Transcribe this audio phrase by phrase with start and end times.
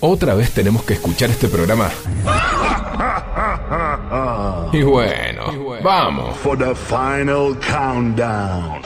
[0.00, 1.90] Otra vez tenemos que escuchar este programa.
[4.72, 6.36] Y bueno, vamos.
[6.38, 8.82] For the final countdown.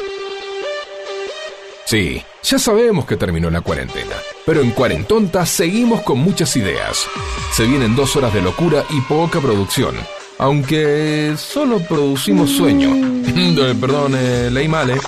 [1.84, 4.16] Sí, ya sabemos que terminó la cuarentena,
[4.46, 7.06] pero en Cuarentonta seguimos con muchas ideas.
[7.52, 9.94] Se vienen dos horas de locura y poca producción,
[10.38, 12.90] aunque solo producimos sueño.
[13.80, 14.98] Perdón, eh, leí mal, ¿eh?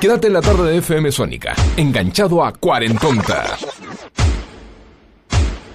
[0.00, 3.58] Quédate en la tarde de FM Sónica, enganchado a Cuarentonta.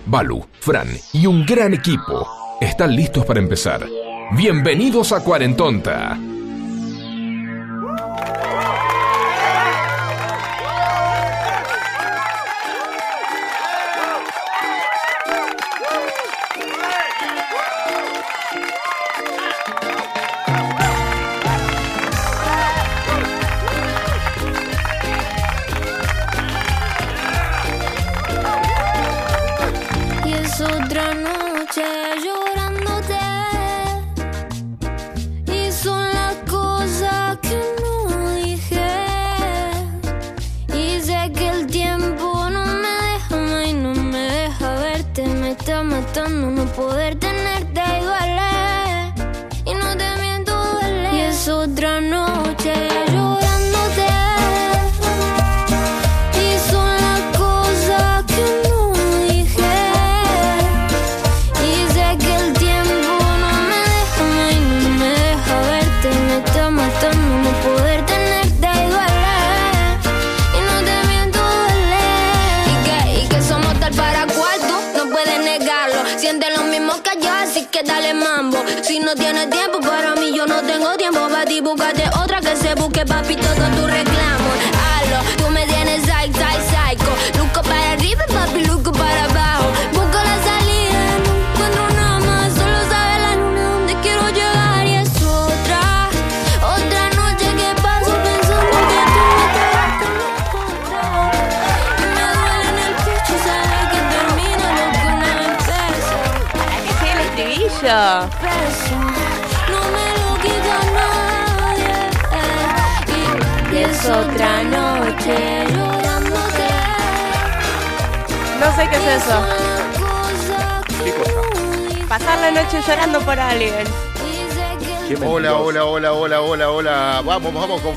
[0.08, 2.28] Balu, Fran y un gran equipo
[2.60, 3.86] están listos para empezar.
[4.32, 6.18] Bienvenidos a Cuarentonta.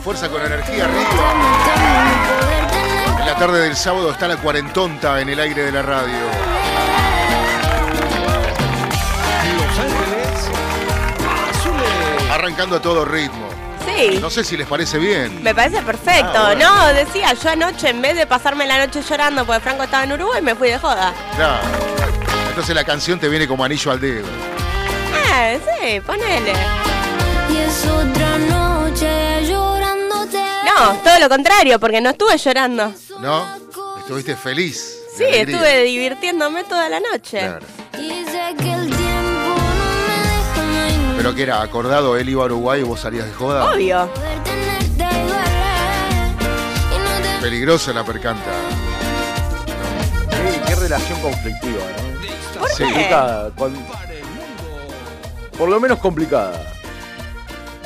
[0.09, 1.05] Fuerza, con energía arriba.
[3.21, 6.17] En la tarde del sábado está la cuarentonta en el aire de la radio.
[9.59, 10.49] Los Ángeles
[11.51, 12.31] Azules.
[12.31, 13.51] Arrancando a todo ritmo.
[13.85, 14.19] Sí.
[14.19, 15.43] No sé si les parece bien.
[15.43, 16.33] Me parece perfecto.
[16.35, 16.75] Ah, bueno.
[16.75, 20.13] No, decía, yo anoche en vez de pasarme la noche llorando porque Franco estaba en
[20.13, 21.13] Uruguay, me fui de joda.
[21.37, 21.69] Claro.
[22.49, 24.27] Entonces la canción te viene como anillo al dedo.
[25.35, 26.55] Eh, sí, ponele.
[27.51, 28.68] Y es otra noche.
[30.81, 32.93] No, todo lo contrario, porque no estuve llorando.
[33.21, 33.47] ¿No?
[33.99, 34.95] Estuviste feliz.
[35.17, 35.57] Sí, alegría.
[35.57, 37.39] estuve divirtiéndome toda la noche.
[37.41, 37.67] Claro.
[41.17, 43.73] Pero que era acordado, él iba a Uruguay y vos salías de joda.
[43.73, 44.09] Obvio.
[47.41, 48.51] Peligrosa la percanta.
[50.31, 51.83] Sí, qué relación conflictiva,
[52.55, 52.61] ¿no?
[52.61, 52.77] ¿Por Sí.
[52.79, 52.85] qué?
[52.85, 53.51] Complicada.
[53.57, 53.77] con-
[55.59, 56.63] Por lo menos complicada.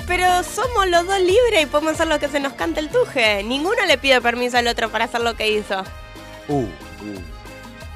[0.07, 3.43] Pero somos los dos libres y podemos hacer lo que se nos cante el tuje.
[3.45, 5.83] Ninguno le pide permiso al otro para hacer lo que hizo.
[6.49, 6.69] Uh, uh.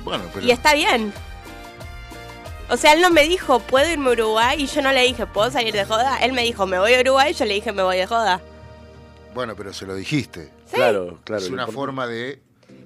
[0.05, 0.47] Bueno, pero.
[0.47, 1.13] Y está bien.
[2.69, 4.63] O sea, él no me dijo, ¿puedo irme a Uruguay?
[4.63, 6.19] Y yo no le dije, ¿puedo salir de joda?
[6.19, 7.31] Él me dijo, ¿me voy a Uruguay?
[7.31, 8.41] Y yo le dije, me voy de joda.
[9.35, 10.51] Bueno, pero se lo dijiste.
[10.67, 10.77] Sí.
[10.77, 11.43] Claro, claro.
[11.43, 12.41] es una forma de.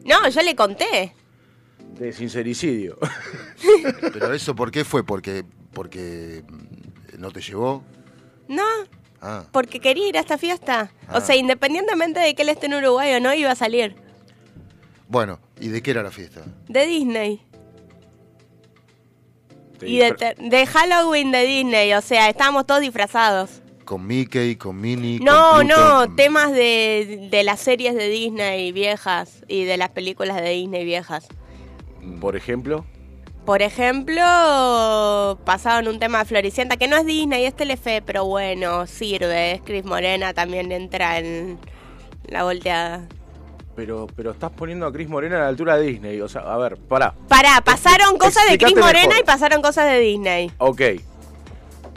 [0.04, 1.14] No, yo le conté.
[1.98, 2.98] De sincericidio.
[4.12, 5.04] Pero eso, ¿por qué fue?
[5.04, 5.44] Porque.
[5.72, 6.42] Porque.
[7.18, 7.84] ¿No te llevó?
[8.48, 8.64] No,
[9.22, 9.44] Ah.
[9.52, 10.90] porque quería ir a esta fiesta.
[11.06, 11.18] Ah.
[11.18, 13.94] O sea, independientemente de que él esté en Uruguay o no, iba a salir.
[15.08, 16.42] Bueno, ¿y de qué era la fiesta?
[16.68, 17.42] De Disney.
[19.82, 21.92] Y de, Halloween de Disney.
[21.94, 23.62] O sea, estábamos todos disfrazados.
[23.84, 25.18] Con Mickey, con Minnie.
[25.20, 29.76] No, con Pluto, no, con- temas de, de las series de Disney viejas y de
[29.76, 31.26] las películas de Disney viejas.
[32.20, 32.84] Por ejemplo.
[33.44, 38.86] Por ejemplo, pasaban un tema de Floricienta, que no es Disney, es Telefe, pero bueno,
[38.86, 39.52] sirve.
[39.52, 41.58] Es Cris Morena, también entra en
[42.28, 43.06] la volteada.
[43.74, 46.20] Pero, pero estás poniendo a Cris Morena a la altura de Disney.
[46.20, 47.14] O sea, a ver, pará.
[47.28, 49.20] Pará, pasaron cosas de Cris Morena mejor.
[49.20, 50.50] y pasaron cosas de Disney.
[50.58, 50.82] Ok.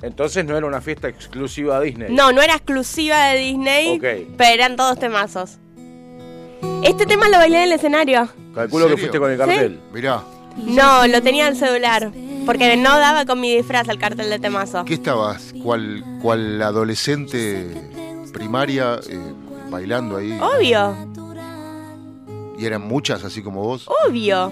[0.01, 2.13] Entonces no era una fiesta exclusiva de Disney.
[2.13, 4.34] No, no era exclusiva de Disney, Ok.
[4.38, 5.60] pero eran todos temazos.
[6.84, 8.28] Este tema lo bailé en el escenario.
[8.56, 9.80] Calculo que fuiste con el cartel.
[9.94, 10.24] Mirá,
[10.57, 12.11] No, lo tenía en el celular.
[12.45, 14.83] Porque no daba con mi disfraz el cartel de temazo.
[14.85, 15.53] ¿qué estabas?
[15.63, 17.67] ¿Cuál, cuál adolescente
[18.33, 19.19] primaria eh,
[19.69, 20.38] bailando ahí?
[20.41, 20.95] Obvio,
[22.59, 23.88] ¿Y eran muchas así como vos?
[24.07, 24.51] obvio.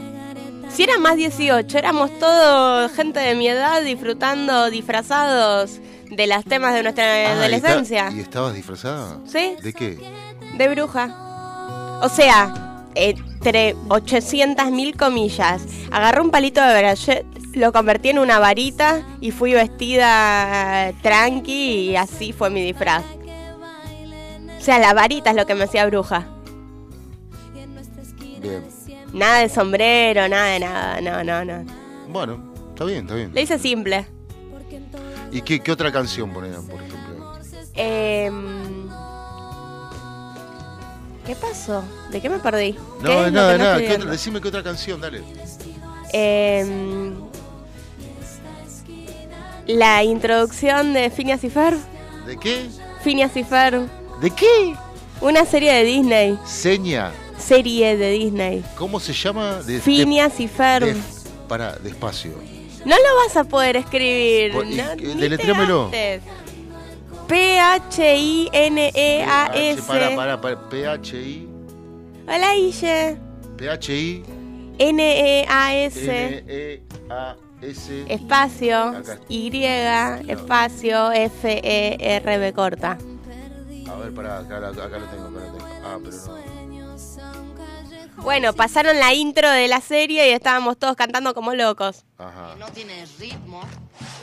[0.69, 6.74] Si eran más 18, éramos todos gente de mi edad disfrutando disfrazados de los temas
[6.74, 8.09] de nuestra Ah, ¿y adolescencia.
[8.15, 9.18] ¿Y estabas disfrazada?
[9.25, 9.56] Sí.
[9.62, 10.00] ¿De qué?
[10.57, 12.00] De bruja.
[12.01, 15.64] O sea, entre 800 mil comillas.
[15.92, 21.96] Agarré un palito de brachet, lo convertí en una varita y fui vestida tranqui y
[21.96, 23.04] así fue mi disfraz.
[24.58, 26.28] O sea, la varita es lo que me hacía bruja.
[28.40, 28.64] Bien.
[29.14, 31.66] Nada de sombrero, nada de nada, no, no, no.
[32.08, 33.32] Bueno, está bien, está bien.
[33.34, 34.06] Le hice simple.
[35.32, 37.02] ¿Y qué, qué otra canción ponían, por ejemplo?
[37.74, 38.81] Em,
[41.31, 41.81] ¿Qué pasó?
[42.10, 42.74] ¿De qué me perdí?
[42.74, 43.78] ¿Qué No, nada, no nada.
[43.80, 45.24] ¿Qué otra- decime qué otra canción, dale.
[46.12, 47.16] Em,
[49.66, 51.78] la introducción de Phineas y Ferb.
[52.28, 52.66] ¿De qué?
[53.01, 53.88] Phineas y Ferb.
[54.19, 54.75] ¿De qué?
[55.22, 56.38] Una serie de Disney.
[56.45, 57.13] Seña.
[57.38, 58.62] Serie de Disney.
[58.77, 59.62] ¿Cómo se llama?
[59.63, 60.86] De, Phineas y Ferb.
[60.88, 61.01] de-
[61.48, 62.34] para, despacio.
[62.84, 64.51] No lo vas a poder escribir.
[64.51, 65.30] Por- y- no, y
[67.31, 68.51] P-H-I-N-E-A-S.
[69.88, 70.57] Para, para, para.
[70.68, 71.48] P-H-I.
[72.28, 73.18] Hola, Ille.
[73.56, 74.24] P-H-I.
[74.78, 76.12] N-E-A-S.
[76.44, 78.06] N-E-A-S.
[78.10, 79.01] Espacio.
[79.30, 79.63] Y.
[80.28, 81.12] Espacio.
[81.13, 82.98] F-E-R-B corta.
[83.88, 85.57] A ver, pará, acá, acá lo tengo, acá lo tengo.
[85.86, 86.61] Ah, pero no.
[88.24, 92.06] Bueno, pasaron la intro de la serie y estábamos todos cantando como locos.
[92.20, 92.56] Ajá.
[92.60, 93.62] No tienes ritmo.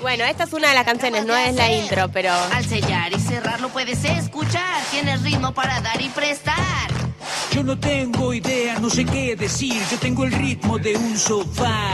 [0.01, 2.33] Bueno, esta es una de las canciones, no es la intro, pero...
[2.33, 4.83] Al sellar y cerrarlo puedes escuchar.
[4.93, 7.08] Tienes ritmo para dar y prestar.
[7.59, 9.83] Yo no tengo idea, no sé qué decir.
[9.91, 11.91] Yo tengo el ritmo de un sofá.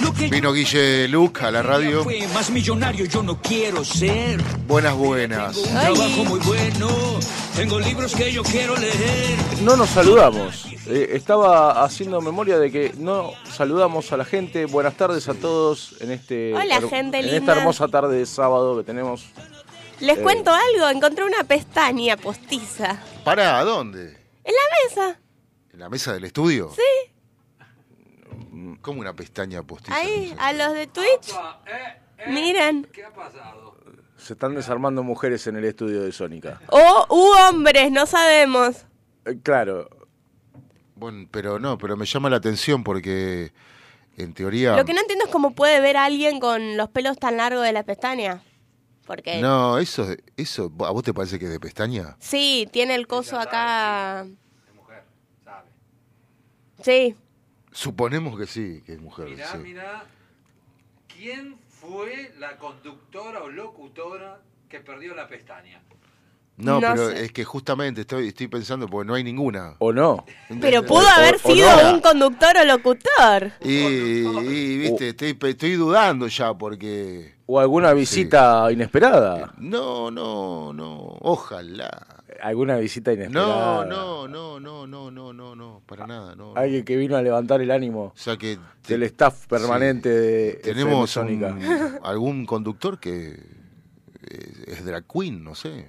[0.00, 2.04] Lo que Vino Guille Luc a la radio.
[2.04, 4.38] fue más millonario, yo no quiero ser.
[4.66, 5.56] Buenas, buenas.
[5.56, 5.94] Un Ay.
[5.94, 6.88] trabajo muy bueno.
[7.56, 9.38] Tengo libros que yo quiero leer.
[9.62, 10.66] No nos saludamos.
[10.86, 14.66] Eh, estaba haciendo memoria de que no saludamos a la gente.
[14.66, 17.38] Buenas tardes a todos en este Hola, her- gente en linda.
[17.38, 19.24] esta hermosa tarde de sábado que tenemos.
[20.00, 20.20] Les Eh.
[20.20, 23.02] cuento algo, encontré una pestaña postiza.
[23.24, 23.58] ¿Para?
[23.58, 24.17] ¿A dónde?
[24.48, 24.60] En la
[25.04, 25.20] mesa,
[25.74, 26.70] ¿En la mesa del estudio?
[26.74, 27.12] sí,
[28.80, 29.94] Como una pestaña postiza.
[29.96, 31.34] ahí, a los de Twitch.
[32.28, 32.88] Miren.
[34.16, 36.60] Se están desarmando mujeres en el estudio de Sónica.
[36.68, 38.84] O u hombres, no sabemos.
[39.26, 39.88] Eh, claro,
[40.96, 43.52] Bueno, pero no, pero me llama la atención porque
[44.16, 44.76] en teoría.
[44.76, 47.62] Lo que no entiendo es cómo puede ver a alguien con los pelos tan largos
[47.64, 48.42] de la pestaña.
[49.08, 50.06] Porque No, eso,
[50.36, 52.14] eso, ¿a vos te parece que es de pestaña?
[52.20, 54.26] sí, tiene el coso acá.
[56.82, 57.16] Sí,
[57.72, 59.28] Suponemos que sí, que es mujer.
[59.30, 59.58] Mirá, sí.
[59.58, 60.04] mirá,
[61.16, 65.80] ¿quién fue la conductora o locutora que perdió la pestaña?
[66.56, 67.24] No, No pero sé.
[67.24, 69.74] es que justamente estoy, estoy pensando, porque no hay ninguna.
[69.78, 70.24] o no.
[70.60, 71.94] pero pudo o- haber o sido no.
[71.94, 73.52] un conductor o locutor.
[73.62, 77.37] Y, y, viste, estoy, estoy dudando ya porque.
[77.50, 79.54] O alguna visita inesperada.
[79.56, 81.16] No, no, no.
[81.20, 81.88] Ojalá.
[82.42, 83.86] Alguna visita inesperada.
[83.86, 86.54] No, no, no, no, no, no, no, no, para nada, no.
[86.54, 90.52] Alguien que vino a levantar el ánimo O sea que te- del staff permanente de
[90.62, 95.88] tenemos un- algún conductor que eh, es drag queen, no sé.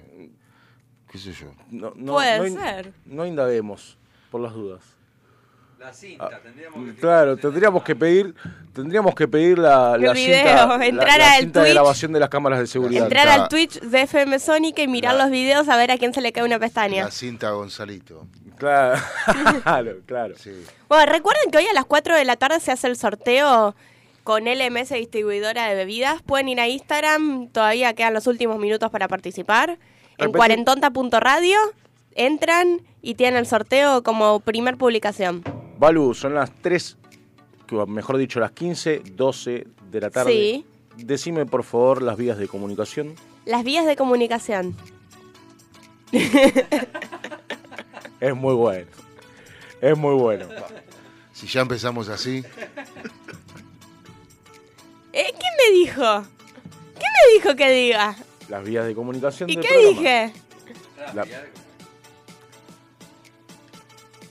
[1.12, 1.52] ¿Qué sé yo?
[1.70, 2.94] No, no- Puede ser.
[3.04, 3.98] No indaguemos,
[4.30, 4.80] por las dudas.
[5.80, 8.00] La cinta, tendríamos que Claro, tendríamos la que cinta.
[8.04, 8.34] pedir,
[8.74, 11.74] tendríamos que pedir la, El la video, cinta, la- entrar la, al cinta de Twitch.
[11.74, 13.04] grabación de las cámaras de seguridad.
[13.04, 16.12] Entrar al Twitch de FM Sónica y mirar La- los videos a ver a quién
[16.12, 17.04] se le cae una pestaña.
[17.04, 18.26] La cinta Gonzalito.
[18.58, 19.00] Claro,
[19.64, 20.34] claro, claro.
[20.36, 20.52] Sí.
[20.88, 23.74] Bueno, recuerden que hoy a las 4 de la tarde se hace el sorteo
[24.22, 26.20] con LMS Distribuidora de Bebidas.
[26.20, 29.78] Pueden ir a Instagram, todavía quedan los últimos minutos para participar.
[30.18, 31.56] En cuarentonta.radio
[32.14, 35.42] entran y tienen el sorteo como primer publicación.
[35.80, 36.96] Balu, son las 3,
[37.66, 40.30] que- mejor dicho, las 15, 12 de la tarde.
[40.32, 40.66] Sí.
[40.98, 43.14] Decime, por favor, las vías de comunicación.
[43.46, 44.76] Las vías de comunicación.
[48.20, 48.86] Es muy bueno.
[49.80, 50.46] Es muy bueno.
[51.32, 52.44] Si ya empezamos así,
[55.14, 56.02] Eh, ¿Qué me dijo?
[56.94, 58.14] ¿Qué me dijo que diga?
[58.50, 59.98] Las vías de comunicación ¿Y del qué programa.
[59.98, 60.32] dije?
[61.14, 61.26] La-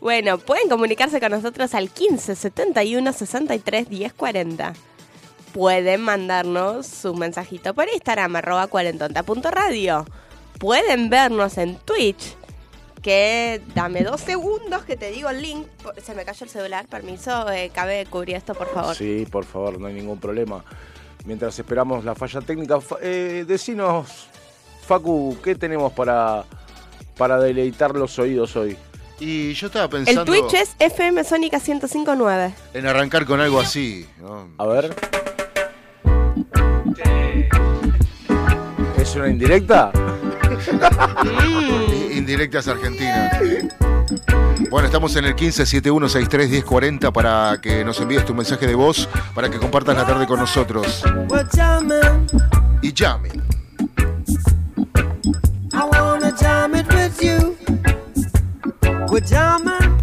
[0.02, 4.74] bueno, pueden comunicarse con nosotros al 15 71 63 10 40.
[5.54, 10.06] Pueden mandarnos su mensajito por Instagram, arroba cuarentonta.radio.
[10.58, 12.36] Pueden vernos en Twitch,
[13.02, 15.68] que dame dos segundos que te digo el link.
[16.02, 18.96] Se me cayó el celular, permiso, eh, cabe cubrir esto, por favor.
[18.96, 20.64] Sí, por favor, no hay ningún problema.
[21.26, 24.28] Mientras esperamos la falla técnica, eh, decinos,
[24.86, 26.46] Facu, ¿qué tenemos para,
[27.18, 28.78] para deleitar los oídos hoy?
[29.20, 30.22] Y yo estaba pensando.
[30.22, 32.54] El Twitch es FM Sónica 1059.
[32.74, 34.06] En arrancar con algo así.
[34.58, 34.96] A ver.
[38.98, 39.92] ¿Es una indirecta?
[42.14, 43.40] Indirectas argentinas.
[44.70, 49.58] Bueno, estamos en el 1571631040 para que nos envíes tu mensaje de voz, para que
[49.58, 51.04] compartas la tarde con nosotros.
[52.82, 53.44] Y llamen.
[55.72, 57.56] I wanna jam it with you.
[59.12, 59.99] We're diamond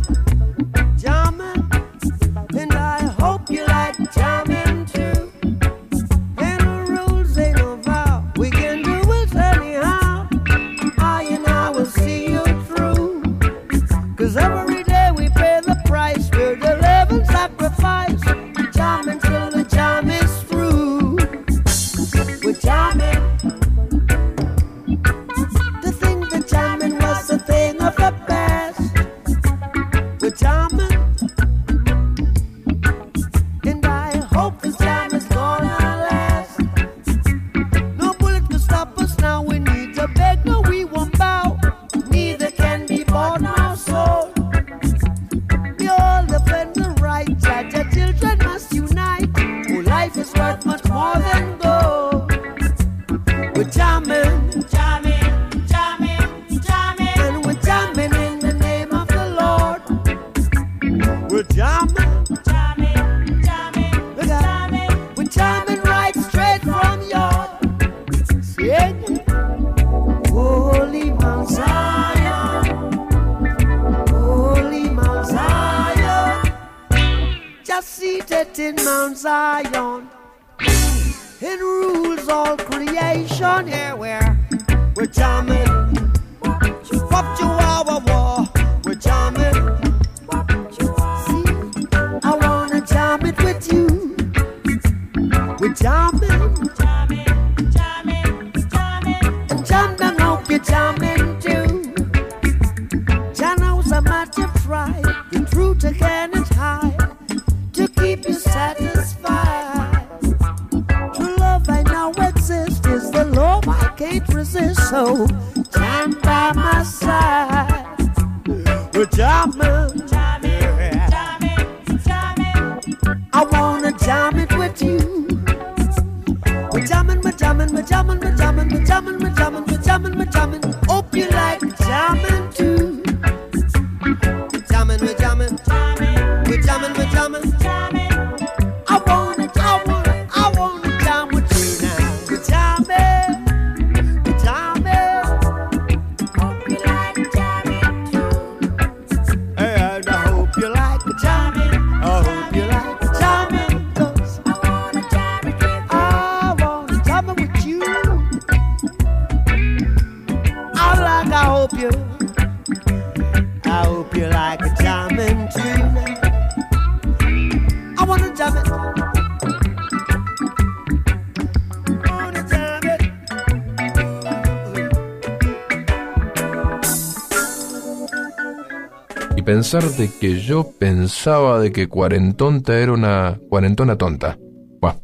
[179.71, 184.39] pensar de que yo pensaba de que cuarentonta era una cuarentona tonta.
[184.81, 185.01] Bueno,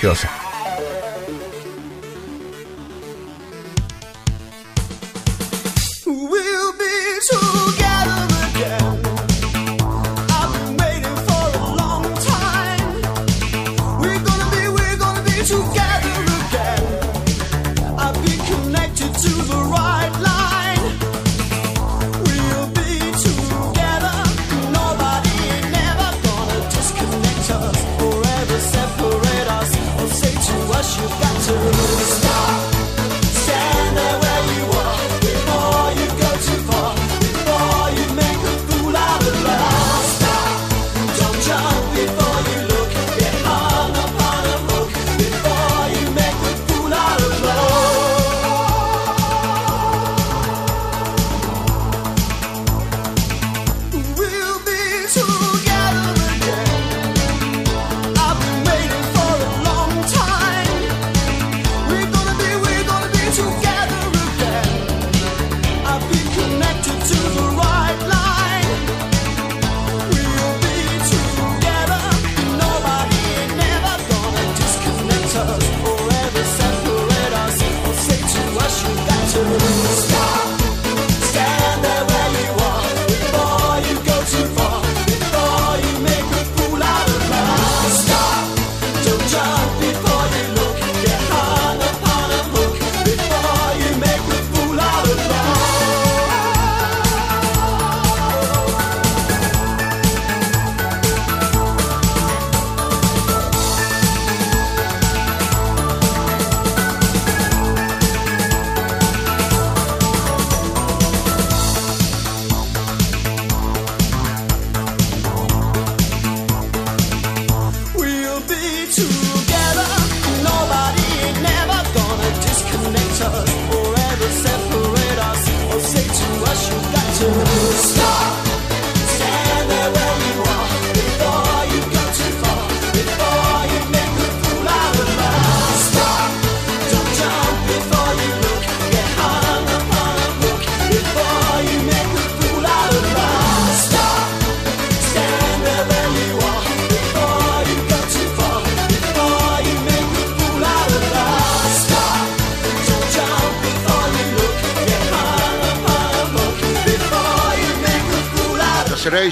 [0.00, 0.45] ¿qué va a?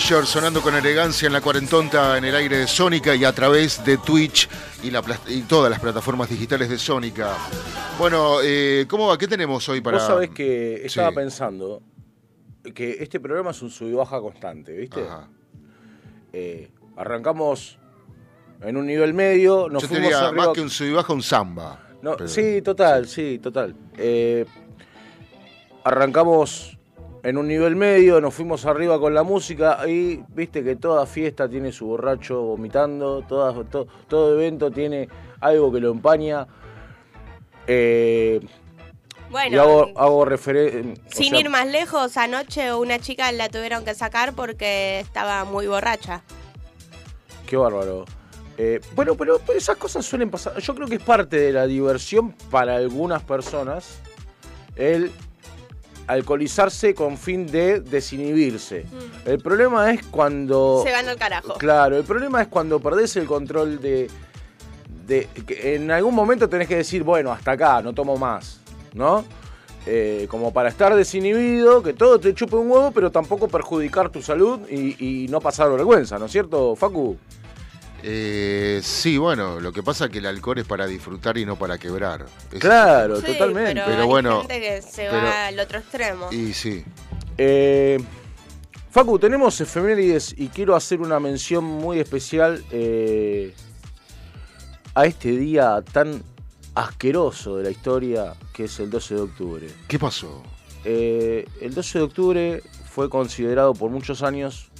[0.08, 3.96] Sonando con elegancia en la cuarentonta en el aire de Sónica y a través de
[3.96, 4.50] Twitch
[4.82, 7.34] y, la plas- y todas las plataformas digitales de Sónica.
[7.98, 9.16] Bueno, eh, ¿cómo va?
[9.16, 9.96] ¿Qué tenemos hoy para...?
[9.96, 11.14] Vos sabés que estaba Sí.
[11.14, 11.82] pensando
[12.74, 15.00] que este programa es un sub y baja constante, ¿viste?
[15.00, 15.26] Ajá.
[16.34, 17.78] Eh, arrancamos
[18.60, 21.12] en un nivel medio, nos Yo fuimos diría, arriba- más que un sub y baja,
[21.14, 21.80] un samba.
[22.02, 23.74] No, Pero- sí, total, sí, total.
[23.96, 24.44] Eh,
[25.82, 26.73] arrancamos
[27.24, 31.48] en un nivel medio, nos fuimos arriba con la música y viste que toda fiesta
[31.48, 35.08] tiene su borracho vomitando, toda- to- todo evento tiene
[35.40, 36.46] algo que lo empaña.
[37.66, 41.02] Eh, y Bueno, hago, hago referencia.
[41.10, 46.22] sin ir más lejos, anoche una chica la tuvieron que sacar porque estaba muy borracha.
[47.46, 48.04] Qué bárbaro.
[48.56, 50.58] Eh, bueno, pero, pero esas cosas suelen pasar.
[50.60, 53.98] Yo creo que es parte de la diversión para algunas personas
[54.76, 55.10] el
[56.06, 58.86] alcoholizarse con fin de desinhibirse.
[59.24, 60.82] El problema es cuando...
[60.84, 61.54] Se van al carajo.
[61.54, 64.10] Claro, el problema es cuando perdés el control de...
[65.06, 68.60] de que en algún momento tenés que decir, bueno, hasta acá, no tomo más,
[68.92, 69.24] ¿no?
[69.86, 74.22] Eh, como para estar desinhibido, que todo te chupe un huevo, pero tampoco perjudicar tu
[74.22, 77.18] salud y, y no pasar vergüenza, ¿no es cierto, Facu?
[78.06, 81.56] Eh, sí, bueno, lo que pasa es que el alcohol es para disfrutar y no
[81.56, 82.26] para quebrar.
[82.58, 83.72] Claro, Sí, totalmente.
[83.74, 86.28] Pero, Pero hay bueno, gente que se pero- va al otro extremo.
[86.30, 86.84] Y sí.
[87.38, 87.98] Eh,
[88.90, 93.54] Facu, tenemos efemérides y quiero hacer una mención muy especial eh,
[94.94, 96.22] a este día tan
[96.74, 99.66] asqueroso de la historia que es el 12 de octubre.
[99.88, 100.42] ¿Qué pasó?
[100.84, 104.70] Eh, el 12 de octubre fue considerado por muchos años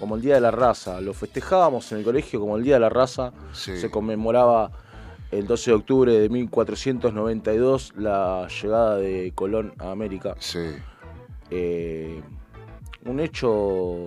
[0.00, 1.00] como el Día de la Raza.
[1.00, 3.32] Lo festejábamos en el colegio como el Día de la Raza.
[3.52, 3.76] Sí.
[3.76, 4.72] Se conmemoraba
[5.30, 10.34] el 12 de octubre de 1492 la llegada de Colón a América.
[10.40, 10.66] Sí.
[11.50, 12.20] Eh,
[13.04, 14.06] un hecho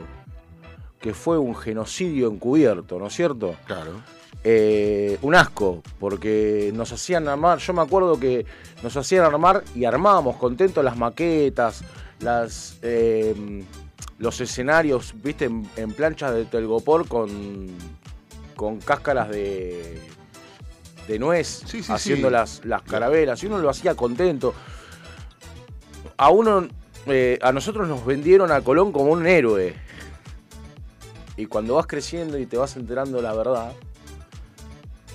[0.99, 3.55] que fue un genocidio encubierto, ¿no es cierto?
[3.65, 4.01] Claro.
[4.45, 8.45] Eh, un asco, porque nos hacían armar, yo me acuerdo que
[8.81, 11.83] nos hacían armar y armábamos contentos las maquetas,
[12.19, 13.63] las eh,
[14.19, 17.67] los escenarios, viste, en, en planchas de telgopor con,
[18.55, 19.99] con cáscaras de,
[21.07, 22.33] de nuez, Sí, sí, haciendo sí.
[22.33, 24.53] las, las carabelas, y uno lo hacía contento.
[26.17, 26.67] A uno,
[27.07, 29.75] eh, a nosotros nos vendieron a Colón como un héroe.
[31.35, 33.73] Y cuando vas creciendo y te vas enterando la verdad,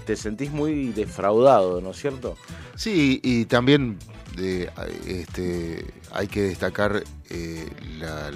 [0.04, 2.36] te sentís muy defraudado, ¿no es cierto?
[2.74, 3.98] Sí, y también
[4.36, 4.70] de,
[5.06, 7.68] este, hay que destacar eh,
[8.00, 8.30] la,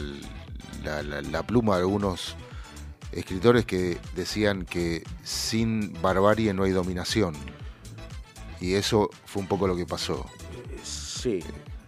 [0.84, 2.36] la- la- la pluma de algunos
[3.12, 7.34] escritores que decían que sin barbarie no hay dominación.
[8.60, 10.24] Y eso fue un poco lo que pasó.
[10.82, 11.40] Sí,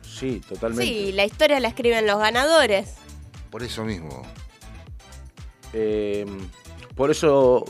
[0.02, 0.84] sí, totalmente.
[0.92, 2.94] Sí, la historia la escriben los ganadores.
[3.50, 4.22] Por eso mismo.
[5.72, 6.26] Eh,
[6.94, 7.64] por eso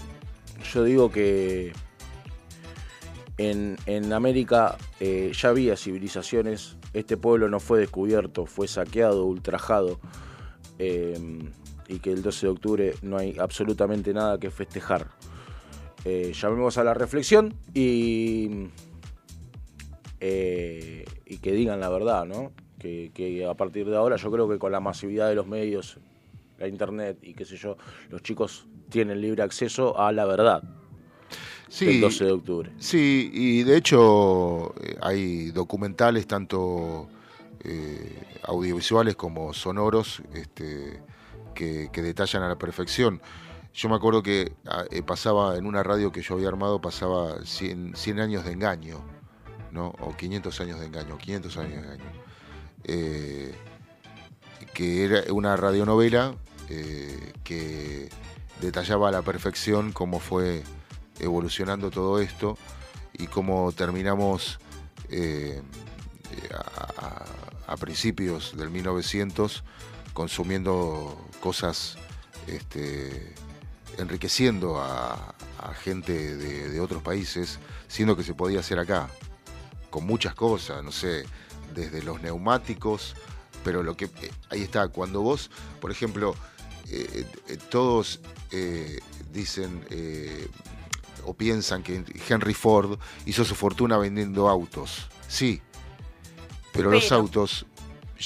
[0.73, 1.73] yo digo que
[3.39, 6.77] en, en América eh, ya había civilizaciones.
[6.93, 9.99] Este pueblo no fue descubierto, fue saqueado, ultrajado.
[10.79, 11.19] Eh,
[11.89, 15.09] y que el 12 de octubre no hay absolutamente nada que festejar.
[16.05, 18.69] Eh, llamemos a la reflexión y,
[20.21, 22.53] eh, y que digan la verdad, ¿no?
[22.79, 25.99] Que, que a partir de ahora yo creo que con la masividad de los medios,
[26.59, 27.77] la internet y qué sé yo,
[28.11, 30.63] los chicos tienen libre acceso a la verdad
[31.75, 32.71] Sí, del 12 de octubre.
[32.79, 37.09] Sí, y de hecho eh, hay documentales tanto
[37.67, 41.01] eh, audiovisuales como sonoros este,
[41.55, 43.23] que, detallan a la perfección.
[43.73, 47.43] Yo me acuerdo que ah, eh, pasaba en una radio que yo había armado, pasaba
[47.43, 49.03] 100, 100 años de engaño,
[49.73, 49.95] ¿no?
[50.01, 52.13] O 500 años de engaño, 500 años de engaño.
[52.85, 53.55] Eh,
[54.75, 56.35] que era una radionovela
[57.45, 58.11] que
[58.61, 60.63] detallaba a la perfección cómo fue
[61.19, 62.59] evolucionando todo esto
[63.15, 64.59] y cómo terminamos
[66.99, 67.25] a,
[67.67, 69.65] a- principios del 1900
[70.13, 71.97] consumiendo cosas,
[72.47, 73.35] este,
[73.99, 75.35] enriqueciendo a,
[75.83, 79.09] gente de, otros países, siendo que se podía hacer acá,
[79.91, 81.25] con muchas cosas, no sé,
[81.75, 83.15] desde los neumáticos,
[83.65, 85.51] pero lo que eh, ahí está, cuando vos,
[85.81, 86.35] por ejemplo,
[86.91, 88.21] eh, eh, todos
[89.33, 89.85] dicen
[91.25, 95.09] o piensan que Henry Ford hizo su fortuna vendiendo autos.
[95.27, 95.61] Sí,
[96.75, 97.17] pero, los Pero.
[97.17, 97.65] autos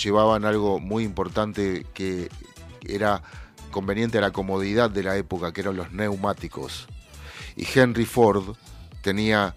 [0.02, 2.28] llevaban algo muy importante que
[2.82, 3.22] era
[3.70, 6.88] conveniente a la comodidad de la época, que eran los neumáticos.
[7.56, 8.56] Y Henry Ford
[9.02, 9.54] tenía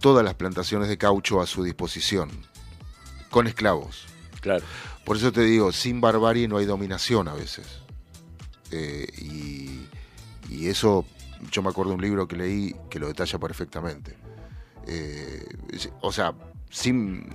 [0.00, 2.30] todas las plantaciones de caucho a su disposición,
[3.30, 4.06] con esclavos.
[4.40, 4.64] Claro.
[5.04, 7.66] Por eso te digo, sin barbarie no hay dominación a veces.
[8.70, 9.86] eh, y,
[10.48, 11.04] y eso,
[11.50, 14.16] yo me acuerdo de un libro que leí que lo detalla perfectamente.
[14.86, 15.44] Eh,
[16.00, 16.34] o sea,
[16.70, 17.26] sin,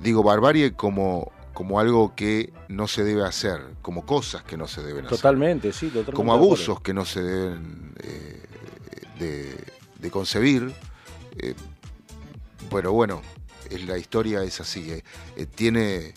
[0.00, 4.82] digo barbarie como, como algo que no se debe hacer, como cosas que no se
[4.82, 5.16] deben hacer.
[5.18, 6.12] Totalmente, sí, totalmente.
[6.12, 8.42] como abusos que no se deben eh,
[9.18, 9.54] de,
[9.98, 10.72] de concebir.
[11.38, 11.54] eh,
[12.70, 13.22] pero bueno,
[13.70, 15.04] es, la historia es así, eh,
[15.36, 16.12] eh, tiene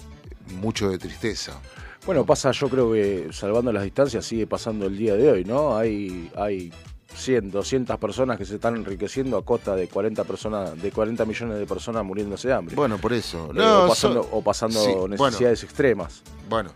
[0.59, 1.59] mucho de tristeza.
[2.05, 5.77] Bueno, pasa, yo creo que salvando las distancias sigue pasando el día de hoy, ¿no?
[5.77, 6.73] Hay, hay
[7.15, 11.59] 100, 200 personas que se están enriqueciendo a costa de 40 personas, de 40 millones
[11.59, 12.75] de personas muriéndose de hambre.
[12.75, 13.49] Bueno, por eso.
[13.51, 15.15] Eh, No, o pasando, so- o pasando sí, bueno.
[15.27, 16.21] necesidades extremas.
[16.49, 16.71] Bueno,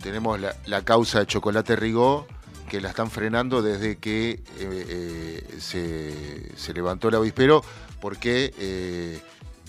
[0.00, 2.26] tenemos la, la causa de Chocolate Rigó,
[2.68, 7.62] que la están frenando desde que eh, eh, se, se levantó el avispero,
[8.00, 9.20] porque eh,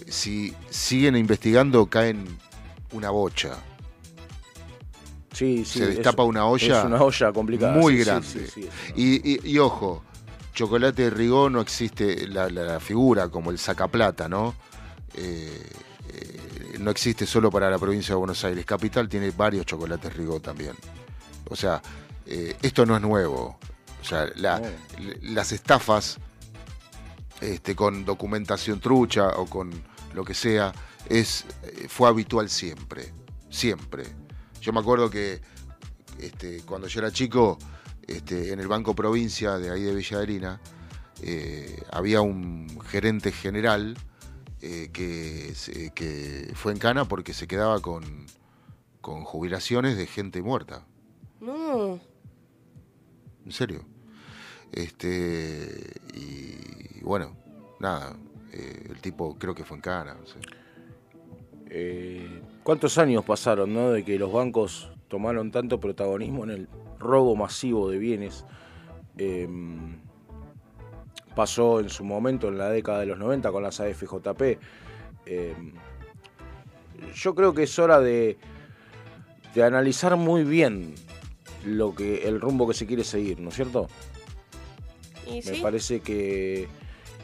[0.08, 2.26] si siguen investigando caen
[2.94, 3.58] una bocha.
[5.36, 5.80] Sí, sí.
[5.80, 6.80] se es- destapa una olla.
[6.80, 7.74] Es una olla complicada.
[7.74, 8.48] Muy sí, grande.
[8.48, 10.04] sí, Y, y- y ojo,
[10.54, 14.56] Chocolate Rigó no existe la, la- la figura como el sacaplata, ¿no?
[15.14, 15.70] Eh,
[16.14, 18.66] eh, no existe solo para la provincia de Buenos Aires.
[18.66, 20.74] Capital tiene varios chocolates Rigó también.
[21.50, 21.82] O sea,
[22.26, 23.60] eh, esto no es nuevo.
[24.02, 24.68] O sea, la- No.
[25.00, 26.18] l- las estafas
[27.42, 29.70] este, con documentación trucha o con
[30.14, 30.72] lo que sea,
[31.10, 31.44] es,
[31.90, 33.12] fue habitual siempre.
[33.50, 34.06] Siempre.
[34.66, 35.42] Yo me acuerdo que
[36.18, 37.60] este, cuando yo era chico,
[38.08, 40.60] este, en el Banco Provincia de ahí de Villaderina,
[41.22, 43.96] eh, había un gerente general
[44.64, 48.26] eh, que, fue en cana porque se quedaba con,
[49.02, 50.84] con jubilaciones de gente muerta.
[51.40, 52.00] No.
[53.46, 53.86] En serio.
[54.72, 57.38] Este, y bueno,
[57.80, 58.18] nada,
[58.52, 60.16] eh, el tipo creo que fue en cana.
[60.16, 60.40] no sé.
[61.68, 63.92] Eh, ¿Cuántos años pasaron, no?
[63.92, 68.44] De que los bancos tomaron tanto protagonismo en el robo masivo de bienes.
[69.20, 69.48] Eh,
[71.36, 74.58] pasó en su momento en la década de los 90 con las AFJP.
[75.28, 75.54] Eh,
[77.14, 78.40] yo creo que es hora de,
[79.54, 80.96] de analizar muy bien
[81.68, 83.88] lo que el rumbo que se quiere seguir, ¿no es cierto?
[85.28, 85.60] ¿Y Me sí?
[85.62, 86.68] parece que,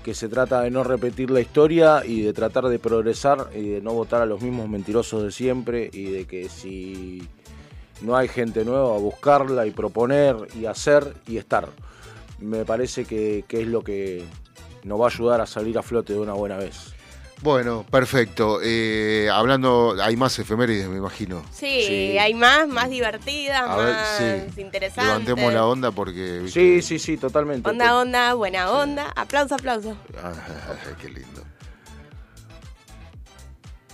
[0.04, 3.82] que se trata de no repetir la historia y de tratar de progresar y de
[3.82, 7.28] no votar a los mismos mentirosos de siempre y de que si
[8.02, 11.70] no hay gente nueva, buscarla y proponer y hacer y estar.
[12.40, 14.24] Me parece que, que es lo que
[14.84, 16.94] nos va a ayudar a salir a flote de una buena vez.
[17.42, 18.60] Bueno, perfecto.
[18.64, 21.42] Eh, hablando, hay más efemérides, me imagino.
[21.52, 22.18] Sí, Sí.
[22.20, 24.18] hay más, más divertidas, A ver, más
[24.56, 24.62] sí.
[24.62, 25.06] interesantes.
[25.26, 26.40] Levantemos la onda porque...
[26.40, 26.60] ¿viste?
[26.60, 27.68] Sí, sí, sí, totalmente.
[27.68, 29.12] Onda, onda, buena onda.
[29.16, 29.98] Aplauso, aplauso.
[30.22, 30.34] Ah,
[31.02, 31.42] qué lindo.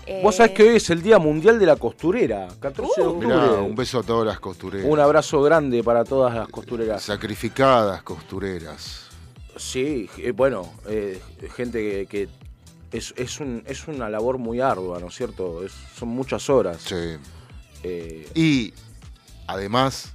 [0.06, 3.12] Eh, Vos sabés que hoy es el Día Mundial de la Costurera, 14 de Uh.
[3.12, 3.28] octubre.
[3.36, 4.88] Mirá, un beso a todas las costureras.
[4.90, 7.02] Un abrazo grande para todas las costureras.
[7.04, 9.08] Sacrificadas costureras.
[9.58, 11.22] Sí, eh, bueno, eh,
[11.56, 12.30] gente que, que
[12.92, 15.64] es, es, un, es una labor muy ardua, ¿no es cierto?
[15.66, 16.82] Es- son muchas horas.
[16.82, 17.18] Sí.
[17.84, 18.74] Eh, Y
[19.48, 20.14] además,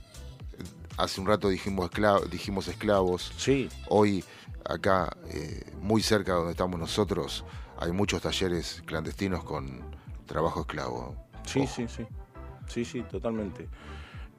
[0.96, 3.32] hace un rato dijimos, escla- dijimos esclavos.
[3.37, 4.24] sí, Hoy,
[4.64, 7.44] acá, eh, muy cerca de donde estamos nosotros,
[7.78, 9.80] hay muchos talleres clandestinos con
[10.26, 11.16] trabajo esclavo.
[11.46, 11.72] sí, Ojo.
[11.74, 12.06] sí, sí.
[12.68, 13.68] Sí, sí, totalmente.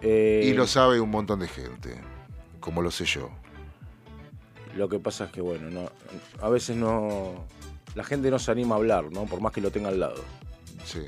[0.01, 2.01] Eh, Y lo sabe un montón de gente,
[2.59, 3.29] como lo sé yo.
[4.75, 5.91] Lo que pasa es que, bueno, no,
[6.41, 7.45] a veces no.
[7.95, 9.25] La gente no se anima a hablar, ¿no?
[9.25, 10.23] Por más que lo tenga al lado.
[10.85, 10.99] Sí.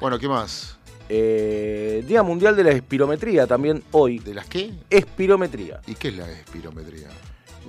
[0.00, 0.76] Bueno, ¿qué más?
[1.08, 4.18] Eh, Día Mundial de la Espirometría también hoy.
[4.18, 4.70] ¿De las qué?
[4.88, 5.80] Espirometría.
[5.86, 7.08] ¿Y qué es la espirometría?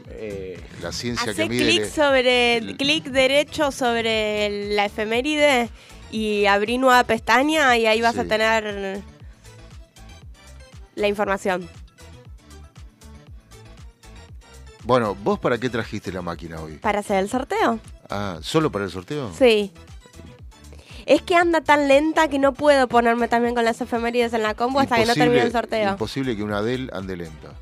[0.10, 1.66] Eh, La ciencia que mide...
[1.66, 5.70] clic el- sobre, el- clic derecho sobre la efeméride
[6.12, 9.02] y abrí nueva pestaña y ahí vas a tener
[10.96, 11.68] la información.
[14.84, 16.78] Bueno, ¿vos para qué trajiste la máquina hoy?
[16.78, 17.80] ¿Para hacer el sorteo?
[18.10, 19.32] Ah, ¿solo para el sorteo?
[19.38, 19.72] Sí.
[21.06, 24.54] Es que anda tan lenta que no puedo ponerme también con las efemérides en la
[24.54, 25.92] compu hasta que no termine el sorteo.
[25.92, 27.54] Imposible que una Dell ande lenta.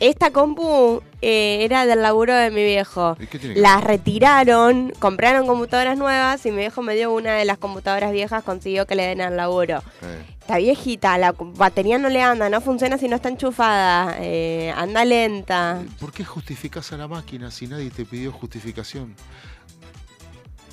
[0.00, 3.16] Esta compu eh, era del laburo de mi viejo.
[3.20, 3.84] ¿Y qué tiene que La ver?
[3.84, 8.86] retiraron, compraron computadoras nuevas y mi viejo me dio una de las computadoras viejas, consiguió
[8.86, 9.82] que le den al laburo.
[10.02, 14.72] Eh, Está viejita, la batería no le anda, no funciona si no está enchufada, eh,
[14.76, 15.82] anda lenta.
[16.00, 19.14] ¿Por qué justificás a la máquina si nadie te pidió justificación?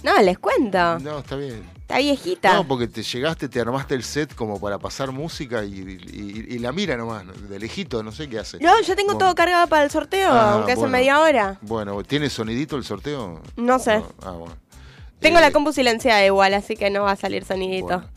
[0.03, 1.63] No, les cuento, No, está bien.
[1.81, 2.53] está viejita.
[2.53, 6.59] No, porque te llegaste, te armaste el set como para pasar música y, y- y
[6.59, 7.33] la mira nomás, ¿no?
[7.33, 8.59] de lejito, no sé qué hace.
[8.59, 9.19] No, yo tengo Bueno.
[9.19, 10.93] todo cargado para el sorteo, Ah, aunque hace bueno.
[10.97, 11.57] media hora.
[11.61, 13.41] Bueno, ¿tiene sonidito el sorteo?
[13.57, 14.01] No sé.
[14.21, 14.55] Ah, bueno.
[15.19, 17.85] Tengo Eh, la compu silenciada igual, así que no va a salir sonidito.
[17.87, 18.09] bueno.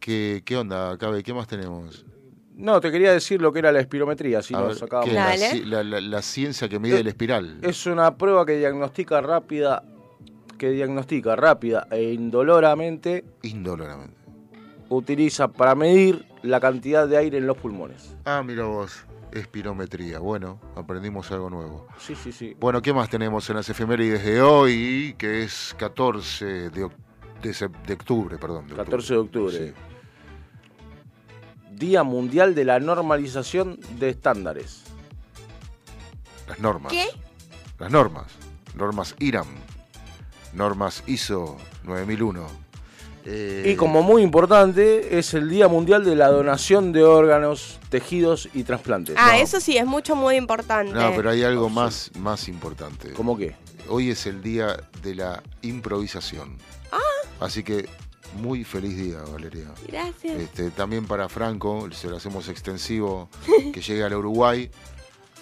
[0.00, 1.22] ¿Qué, ¿Qué onda, Cabe?
[1.22, 2.04] ¿Qué más tenemos?
[2.54, 5.10] No, te quería decir lo que era la espirometría, si nos sacábamos.
[5.10, 5.52] ¿qué es la, Dale.
[5.52, 7.58] ci- la- la- la ciencia que mide Eh, el espiral.
[7.62, 9.84] Es una prueba que diagnostica rápida,
[10.58, 14.14] que diagnostica rápida e indoloramente, Indoloramente.
[14.88, 18.16] utiliza para medir la cantidad de aire en los pulmones.
[18.24, 19.04] Ah, mira vos.
[19.32, 20.18] Espirometría.
[20.20, 21.86] Bueno, aprendimos algo nuevo.
[21.98, 22.56] Sí, sí, sí.
[22.58, 25.14] Bueno, ¿qué más tenemos en las efemérides de hoy?
[25.18, 26.84] Que es 14 de,
[27.92, 28.68] octubre, perdón.
[28.68, 29.56] de 14 de octubre.
[29.68, 29.72] Sí.
[31.76, 34.84] Día Mundial de la Normalización de Estándares.
[36.48, 36.90] Las normas.
[36.90, 37.04] ¿Qué?
[37.78, 38.32] Las normas.
[38.74, 39.46] Normas IRAM.
[40.52, 42.46] Normas ISO 9001.
[43.24, 48.48] Eh, Y como muy importante, es el Día Mundial de la Donación de órganos, tejidos
[48.54, 49.16] y trasplantes.
[49.18, 49.42] Ah, No.
[49.42, 50.92] eso sí, es mucho, muy importante.
[50.94, 53.12] No, pero hay algo más, más importante.
[53.12, 53.54] ¿Cómo qué?
[53.88, 56.56] Hoy es el día de la improvisación.
[56.90, 56.98] Ah.
[57.40, 57.88] Así que
[58.40, 59.66] muy feliz día, Valeria.
[59.86, 60.38] Gracias.
[60.40, 63.28] Este, también para Franco, se lo hacemos extensivo,
[63.74, 64.70] que llegue al Uruguay.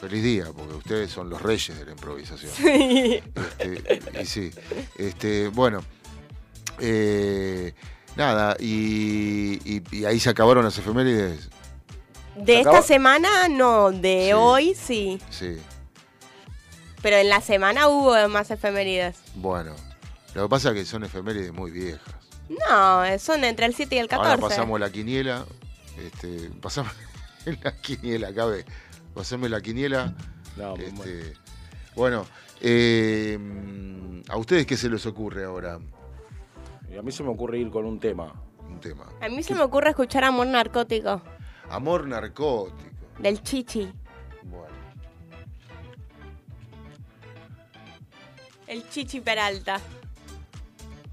[0.01, 2.53] Feliz día, porque ustedes son los reyes de la improvisación.
[2.57, 3.23] Sí.
[3.59, 4.51] Este, y sí,
[4.99, 5.83] este, bueno,
[6.81, 7.73] eh,
[8.17, 11.49] nada, y, y- y ahí se acabaron las efemérides.
[12.37, 12.87] De esta acabó?
[12.87, 14.33] semana no, de Sí.
[14.35, 15.19] hoy sí.
[15.31, 15.57] Sí,
[17.03, 19.17] Pero en la semana hubo más efemérides.
[19.37, 19.75] bueno,
[20.35, 22.15] lo que pasa es que son efemérides muy viejas.
[22.69, 24.31] No, son entre el 7 y el 14.
[24.35, 25.47] Ahora pasamos la quiniela,
[25.99, 26.93] este, pasamos
[27.65, 28.65] la quiniela, cabe,
[29.17, 30.15] pasame la quiniela.
[30.57, 31.33] No, Este,
[31.97, 32.27] bueno,
[32.61, 33.39] eh,
[34.29, 35.79] ¿a ustedes qué se les ocurre ahora?
[36.93, 38.33] Y a mí se me ocurre ir con un tema.
[38.61, 39.07] Un tema.
[39.21, 41.23] A mí se me ocurre escuchar Amor Narcótico,
[41.71, 42.91] Amor narcótico.
[43.19, 43.91] del Chichi.
[44.45, 44.77] Bueno.
[48.67, 49.81] El Chichi Peralta.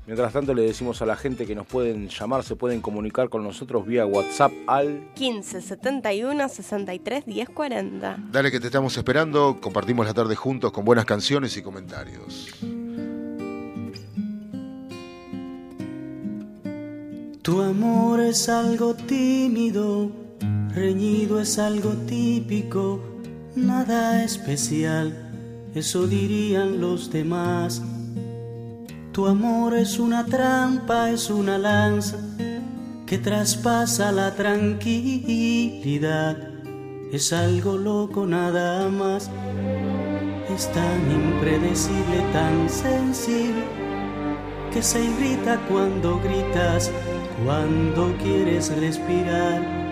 [0.06, 3.42] Mientras tanto le decimos a la gente que nos pueden llamar, se pueden comunicar con
[3.42, 8.18] nosotros vía WhatsApp al 15 71 63 10 40.
[8.30, 12.54] Dale que te estamos esperando, compartimos la tarde juntos con buenas canciones y comentarios.
[17.42, 20.12] Tu amor es algo tímido,
[20.74, 23.02] reñido es algo típico,
[23.56, 25.32] nada especial,
[25.74, 27.82] eso dirían los demás.
[29.14, 32.18] Tu amor es una trampa, es una lanza
[33.06, 36.36] que traspasa la tranquilidad,
[37.12, 39.30] es algo loco nada más,
[40.50, 43.66] es tan impredecible, tan sensible
[44.74, 46.92] que se irrita cuando gritas,
[47.46, 49.83] cuando quieres respirar.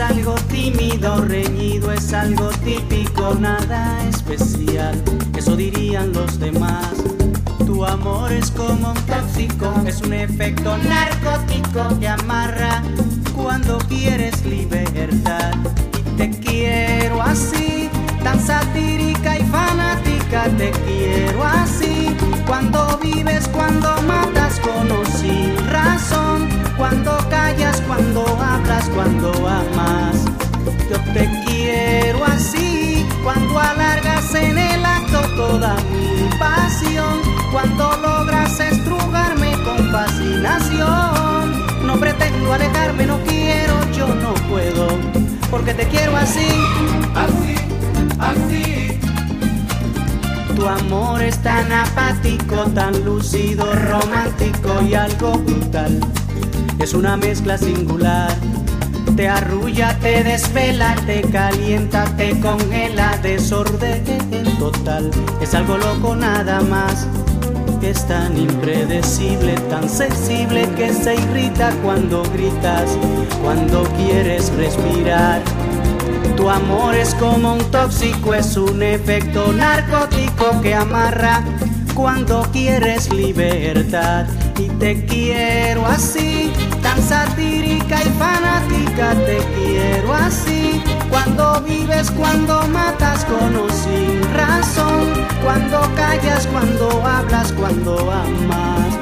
[0.00, 5.00] Algo tímido, reñido, es algo típico, nada especial,
[5.36, 6.90] eso dirían los demás.
[7.66, 12.82] Tu amor es como un tóxico, es un efecto narcótico que amarra
[13.36, 15.54] cuando quieres libertad.
[15.98, 17.88] Y te quiero así,
[18.22, 22.16] tan satírica y fanática, te quiero así.
[22.46, 26.29] Cuando vives, cuando matas con o sin razón,
[26.80, 30.16] cuando callas, cuando hablas, cuando amas.
[30.90, 37.20] Yo te quiero así, cuando alargas en el acto toda mi pasión,
[37.52, 41.86] cuando logras estrugarme con fascinación.
[41.86, 44.88] No pretendo alejarme, no quiero, yo no puedo,
[45.50, 46.48] porque te quiero así,
[47.14, 47.56] así,
[48.18, 48.98] así.
[50.56, 56.00] Tu amor es tan apático, tan lúcido, romántico y algo brutal.
[56.78, 58.30] Es una mezcla singular.
[59.16, 64.04] Te arrulla, te desvela, te calienta, te congela, desorden
[64.58, 65.10] total.
[65.40, 67.06] Es algo loco nada más.
[67.82, 72.96] Es tan impredecible, tan sensible que se irrita cuando gritas,
[73.42, 75.40] cuando quieres respirar.
[76.36, 81.42] Tu amor es como un tóxico, es un efecto narcótico que amarra
[82.00, 84.24] cuando quieres libertad.
[84.58, 86.50] Y te quiero así,
[86.82, 90.82] tan satírica y fanática, te quiero así.
[91.10, 95.12] Cuando vives, cuando matas con o sin razón,
[95.44, 98.98] cuando callas, cuando hablas, cuando amas.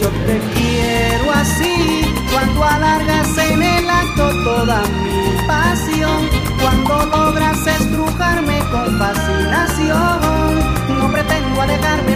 [0.00, 6.28] Yo te quiero así, cuando alargas en el acto toda mi pasión,
[6.60, 10.73] cuando logras estrujarme con fascinación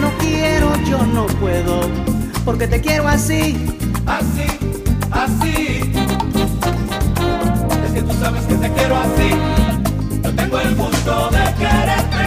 [0.00, 1.80] no quiero, yo no puedo,
[2.44, 3.56] porque te quiero así,
[4.06, 4.46] así,
[5.10, 5.92] así.
[7.84, 9.30] Es que tú sabes que te quiero así,
[10.22, 12.24] yo tengo el gusto de quererte.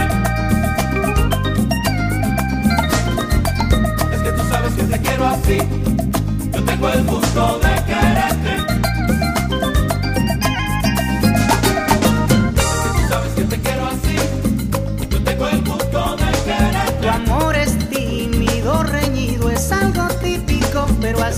[4.13, 5.57] Es que tú sabes que te quiero así,
[6.53, 8.80] yo tengo el gusto de quererte.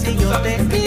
[0.04, 0.83] si yo te pido.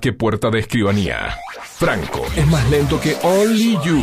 [0.00, 1.38] que puerta de escribanía.
[1.78, 4.02] Franco es más lento que Only You,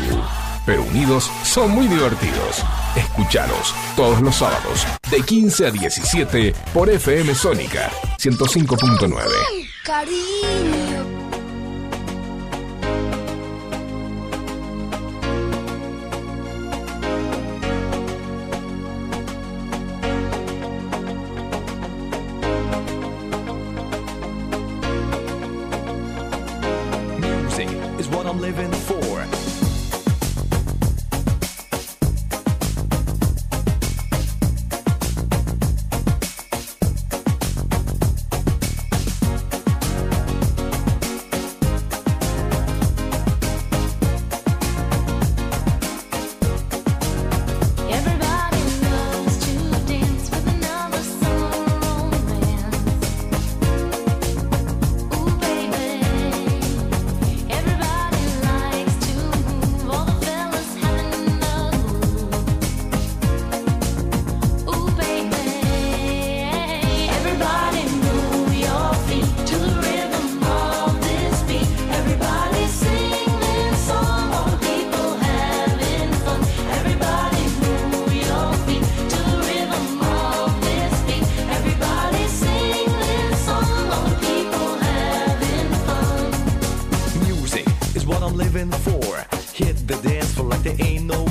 [0.66, 2.64] pero unidos son muy divertidos.
[2.96, 9.24] Escucharos todos los sábados de 15 a 17 por FM Sónica 105.9.
[9.84, 10.97] Cariño.
[89.54, 91.27] Hit the dance floor like there ain't no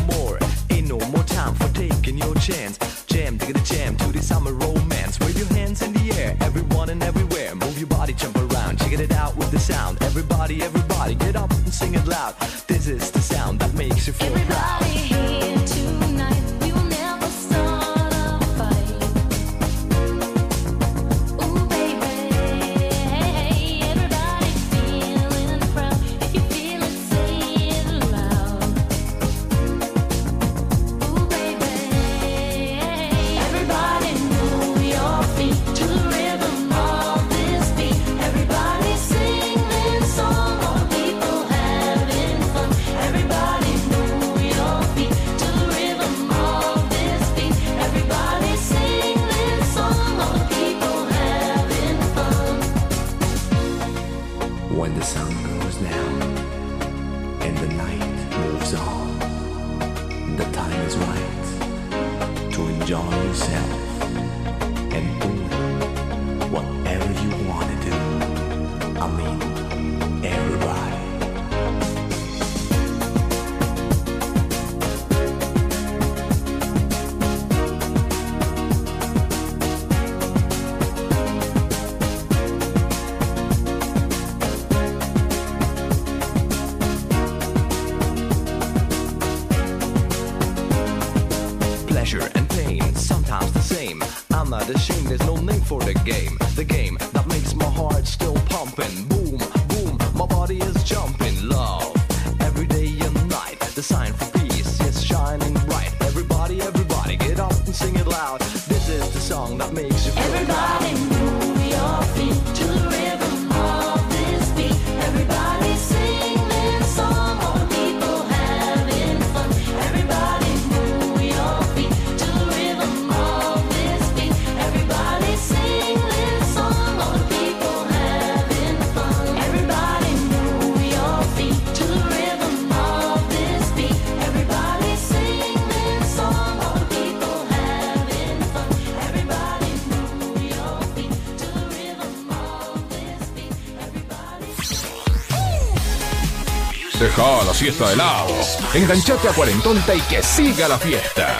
[147.66, 148.28] fiesta de lao.
[148.74, 151.36] Enganchate a Cuarentonta y que siga la fiesta.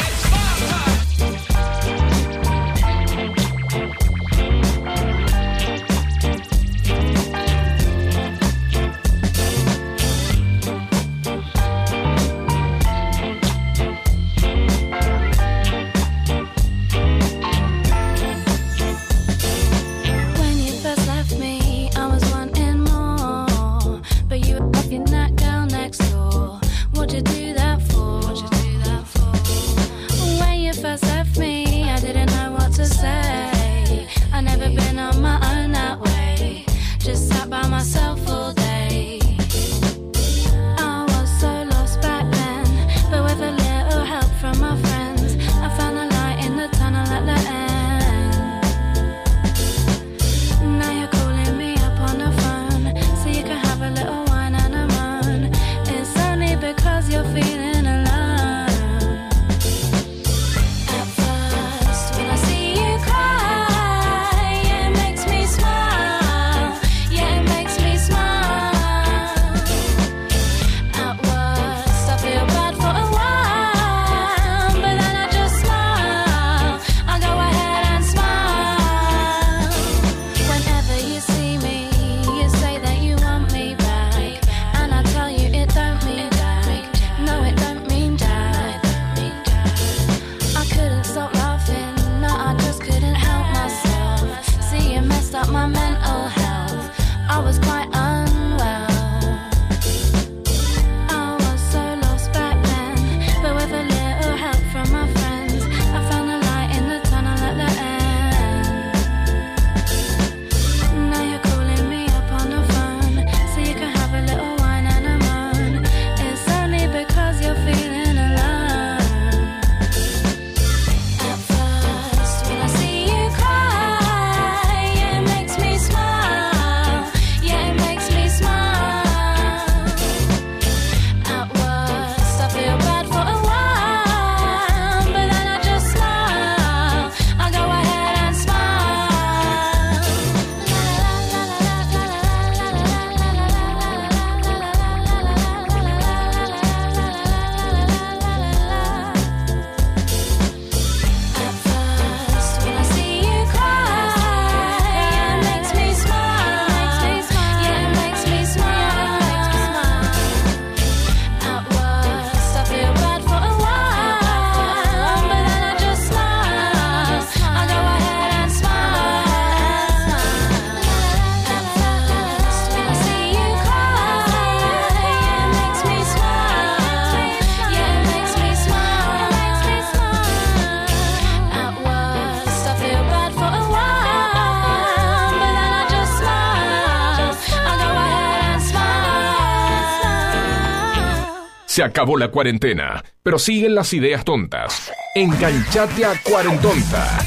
[191.77, 194.91] Se acabó la cuarentena, pero siguen las ideas tontas.
[195.15, 197.19] Enganchate a Cuarentonta.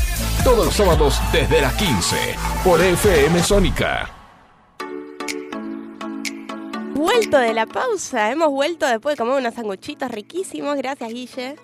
[0.44, 2.16] Todos los sábados desde las 15
[2.64, 4.10] por FM Sónica.
[6.96, 10.76] Vuelto de la pausa, hemos vuelto después de comer unos sanguchitos riquísimos.
[10.78, 11.56] Gracias, Guille.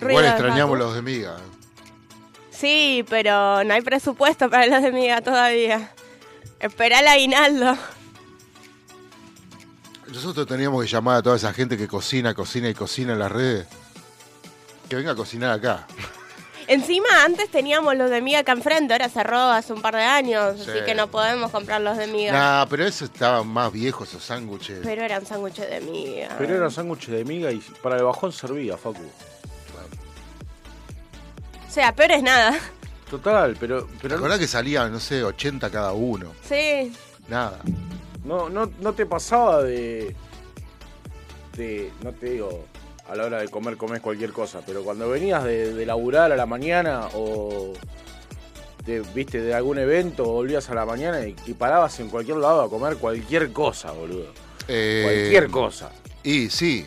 [0.00, 1.36] Ruido Igual extrañamos los de miga.
[2.50, 5.92] Sí, pero no hay presupuesto para los de miga todavía.
[6.58, 7.78] Espera el aguinaldo.
[10.12, 13.32] Nosotros teníamos que llamar a toda esa gente que cocina, cocina y cocina en las
[13.32, 13.66] redes.
[14.88, 15.86] Que venga a cocinar acá.
[16.68, 20.60] Encima, antes teníamos los de miga que enfrente, ahora cerró hace un par de años,
[20.60, 22.32] así que no podemos comprar los de miga.
[22.32, 24.80] Nah, pero eso estaban más viejos, esos sándwiches.
[24.82, 26.34] Pero eran sándwiches de miga.
[26.38, 29.02] Pero eran sándwiches de miga y para el bajón servía, Facu.
[31.68, 32.58] O sea, peor es nada.
[33.10, 33.88] Total, pero...
[34.00, 34.38] pero...
[34.38, 36.32] Que salía, no sé, 80 cada uno.
[36.46, 36.92] Sí.
[37.28, 37.60] Nada
[38.24, 40.14] no, no, no te pasaba de,
[41.56, 42.64] de, no te digo,
[43.08, 46.36] a la hora de comer comés cualquier cosa, pero cuando venías de, de laburar a
[46.36, 47.72] la mañana o
[48.84, 52.38] de, viste de algún evento o volvías a la mañana y, y parabas en cualquier
[52.38, 54.32] lado a comer cualquier cosa, boludo.
[54.68, 55.90] Eh, Cualquier cosa.
[56.22, 56.86] Y sí.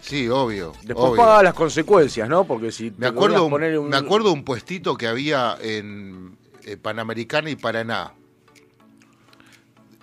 [0.00, 0.72] Sí, obvio.
[0.82, 1.16] Después obvio.
[1.16, 2.44] pagabas las consecuencias, ¿no?
[2.44, 7.56] Porque si Me acuerdo, un, me acuerdo un puestito que había en eh, Panamericana y
[7.56, 8.14] Paraná.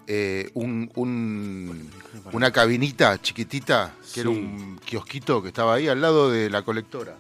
[0.08, 1.89] Eh, un, un-
[2.32, 7.16] una cabinita chiquitita, que era un kiosquito que estaba ahí al lado de la colectora.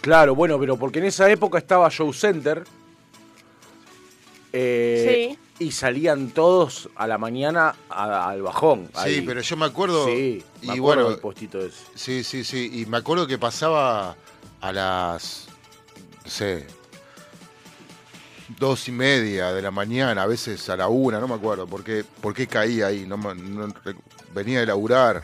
[0.00, 2.64] Claro, bueno, pero porque en esa época estaba Show Center.
[4.52, 8.86] eh, Y salían todos a la mañana a- al bajón.
[8.94, 9.20] Sí, ahí.
[9.22, 10.06] pero yo me acuerdo.
[10.06, 11.76] Sí, me y acuerdo bueno, del postito ese.
[11.94, 12.70] Sí, sí, sí.
[12.80, 14.16] Y me acuerdo que pasaba
[14.60, 15.46] a las.
[16.24, 16.66] No sé.
[18.58, 21.82] Dos y media de la mañana, a veces a la una, no me acuerdo por
[21.84, 23.06] qué, por qué ahí.
[23.06, 23.18] No,
[24.34, 25.22] venía de laburar.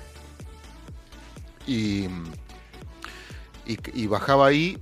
[1.67, 2.05] Y,
[3.67, 4.79] y, y bajaba ahí.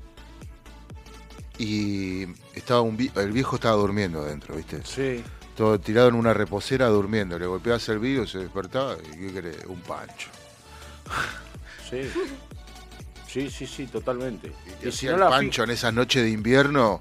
[1.59, 4.83] Y estaba un, el viejo estaba durmiendo adentro, ¿viste?
[4.85, 5.25] Sí.
[5.57, 7.39] Todo tirado en una reposera durmiendo.
[7.39, 9.65] Le golpeabas el vidrio, se despertaba y ¿qué querés?
[9.67, 10.29] Un pancho.
[11.89, 12.03] Sí.
[13.27, 14.53] Sí, sí, sí, totalmente.
[14.83, 17.01] Y Y si no el la pancho en esas noches de invierno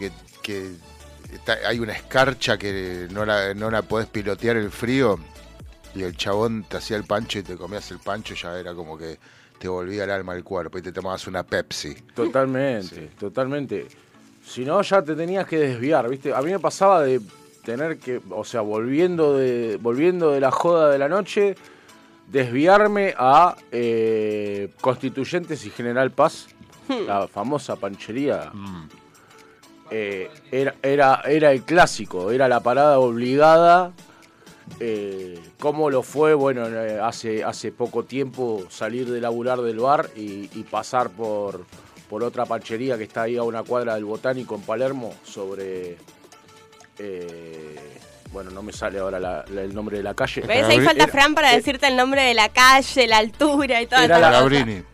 [0.00, 0.10] que,
[0.42, 0.72] que
[1.32, 5.18] está- hay una escarcha que no la, no la podés pilotear el frío
[5.94, 8.96] y el chabón te hacía el pancho y te comías el pancho ya era como
[8.98, 9.18] que
[9.58, 11.94] te volvía el alma al cuerpo y te tomabas una Pepsi.
[12.14, 13.86] Totalmente, totalmente.
[14.44, 16.32] Si no, ya te tenías que desviar, ¿viste?
[16.34, 17.20] A mí me pasaba de
[17.64, 21.54] tener que, o sea, volviendo de, volviendo de la joda de la noche,
[22.26, 26.46] desviarme a eh, Constituyentes y General Paz,
[27.06, 28.50] la famosa panchería.
[29.90, 33.92] Eh, era, era, era el clásico, era la parada obligada.
[34.78, 36.34] Eh, ¿Cómo lo fue?
[36.34, 41.64] Bueno, eh, hace, hace poco tiempo salir de laburar del bar y, y pasar por,
[42.08, 45.96] por otra panchería que está ahí a una cuadra del Botánico en Palermo sobre...
[46.98, 47.76] eh,
[48.32, 50.42] bueno, no me sale ahora la- la- el nombre de la calle.
[50.42, 50.64] ¿Ves?
[50.66, 54.00] Ahí falta Era- Fran para decirte el nombre de la calle, la altura y todo
[54.00, 54.28] era la,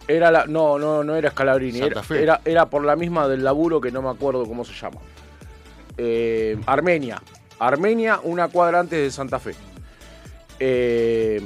[0.08, 1.78] Era la, no, no, no era Scalabrini.
[1.80, 2.22] Santa Era, Fe.
[2.22, 5.00] era, era por la misma del laburo que no me acuerdo cómo se llama.
[5.98, 7.20] Eh, Armenia.
[7.58, 9.54] Armenia, una cuadra antes de Santa Fe.
[10.58, 11.40] Eh,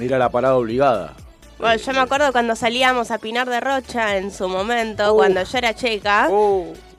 [0.00, 1.14] era la parada obligada.
[1.58, 5.58] Bueno, yo me acuerdo cuando salíamos a Pinar de Rocha en su momento, cuando yo
[5.58, 6.28] era chica.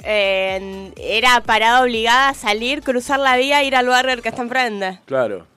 [0.04, 4.42] Eh, era parada obligada a salir, cruzar la vía e ir al barrio que está
[4.42, 5.00] enfrente.
[5.06, 5.48] Claro.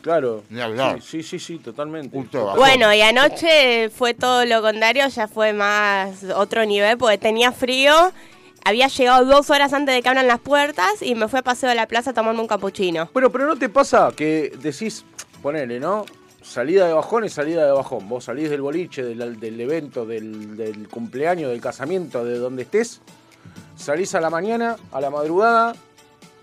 [0.00, 0.44] Claro.
[0.50, 1.00] Ni hablar.
[1.02, 2.16] Sí, sí, sí, sí, totalmente.
[2.56, 7.92] Bueno, y anoche fue todo lo contrario, ya fue más otro nivel, porque tenía frío.
[8.64, 11.68] Había llegado dos horas antes de que abran las puertas y me fui a paseo
[11.68, 13.08] de la plaza a tomarme un capuchino.
[13.12, 15.04] Bueno, pero ¿no te pasa que decís,
[15.42, 16.04] ponele, ¿no?
[16.48, 18.08] Salida de bajón y salida de bajón.
[18.08, 23.00] Vos salís del boliche, del, del evento, del, del cumpleaños, del casamiento, de donde estés.
[23.76, 25.74] Salís a la mañana, a la madrugada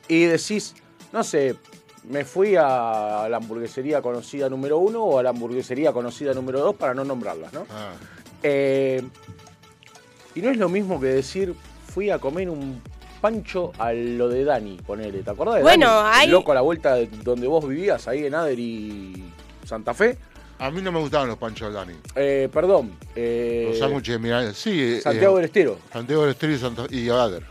[0.08, 0.76] y decís,
[1.12, 1.56] no sé,
[2.08, 6.76] me fui a la hamburguesería conocida número uno o a la hamburguesería conocida número dos
[6.76, 7.66] para no nombrarlas, ¿no?
[7.72, 7.94] Ah.
[8.44, 9.02] Eh,
[10.36, 11.56] y no es lo mismo que decir,
[11.88, 12.80] fui a comer un
[13.22, 15.24] pancho a lo de Dani, ponele.
[15.24, 16.10] ¿Te acordás de Bueno, Dani?
[16.20, 19.24] hay- loco a la vuelta de donde vos vivías, ahí en Ader y
[19.66, 20.18] Santa Fe.
[20.60, 21.94] A mí no me gustaban los panchos Dani.
[22.16, 22.94] Eh, perdón.
[23.16, 24.54] eh, Los sándwiches de milanesa.
[24.54, 24.82] Sí.
[24.96, 25.78] eh, Santiago eh, del Estero.
[25.92, 27.44] Santiago del Estero y, Santa, y Ader.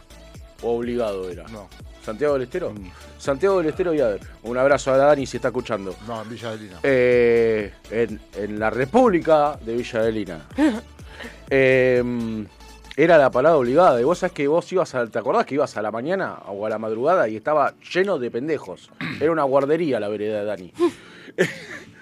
[0.63, 1.45] Obligado era.
[1.49, 1.69] No.
[2.03, 2.73] ¿Santiago del Estero?
[3.19, 4.21] Santiago del Estero y Ader.
[4.45, 5.95] Un abrazo a Dani si está escuchando.
[6.07, 6.81] No, en Villa de Lina.
[6.83, 10.47] Eh, en, en la República de Villa de Lina.
[11.51, 12.03] Eh,
[12.97, 14.01] era la parada obligada.
[14.01, 15.07] Y vos sabés que vos ibas a.
[15.07, 18.31] ¿Te acordás que ibas a la mañana o a la madrugada y estaba lleno de
[18.31, 18.91] pendejos?
[19.21, 20.73] Era una guardería la vereda de Dani.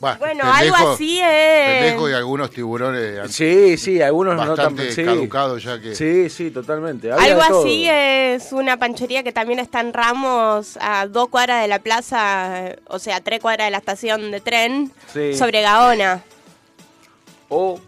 [0.00, 1.80] Bueno, algo así es.
[1.80, 3.32] Pendejo y algunos tiburones.
[3.34, 5.04] Sí, sí, algunos no tan bastante sí.
[5.04, 5.94] caducados ya que.
[5.94, 7.10] Sí, sí, totalmente.
[7.12, 11.68] Había Algo así es una panchería que también está en Ramos, a dos cuadras de
[11.68, 15.34] la plaza, o sea, tres cuadras de la estación de tren, Sí.
[15.34, 16.22] sobre Gaona.
[17.48, 17.80] O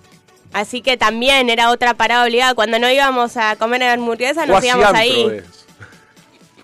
[0.53, 2.55] Así que también era otra parada obligada.
[2.55, 5.43] Cuando no íbamos a comer hamburguesa, nos íbamos ahí.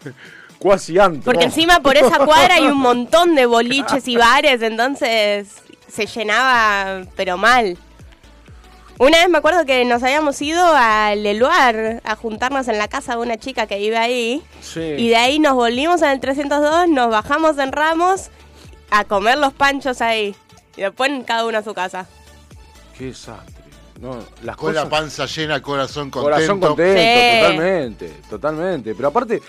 [0.62, 1.22] Cuasi antro.
[1.24, 5.48] Porque encima por esa cuadra hay un montón de boliches y bares, entonces
[5.88, 7.76] se llenaba, pero mal.
[8.98, 13.16] Una vez me acuerdo que nos habíamos ido al Eluar a juntarnos en la casa
[13.16, 14.42] de una chica que vive ahí.
[14.60, 14.80] Sí.
[14.80, 18.30] Y de ahí nos volvimos en el 302, nos bajamos en Ramos
[18.90, 20.36] a comer los panchos ahí.
[20.76, 22.06] Y después cada uno a su casa.
[22.96, 23.62] Qué desastre.
[24.00, 26.34] No, las Con la panza llena, corazón contento.
[26.34, 27.40] Corazón contento, Sí.
[27.40, 28.94] totalmente, totalmente.
[28.94, 29.40] Pero aparte,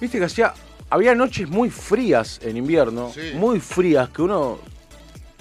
[0.00, 0.52] viste que hacía.
[0.90, 3.32] Había noches muy frías en invierno, Sí.
[3.34, 4.58] muy frías, que uno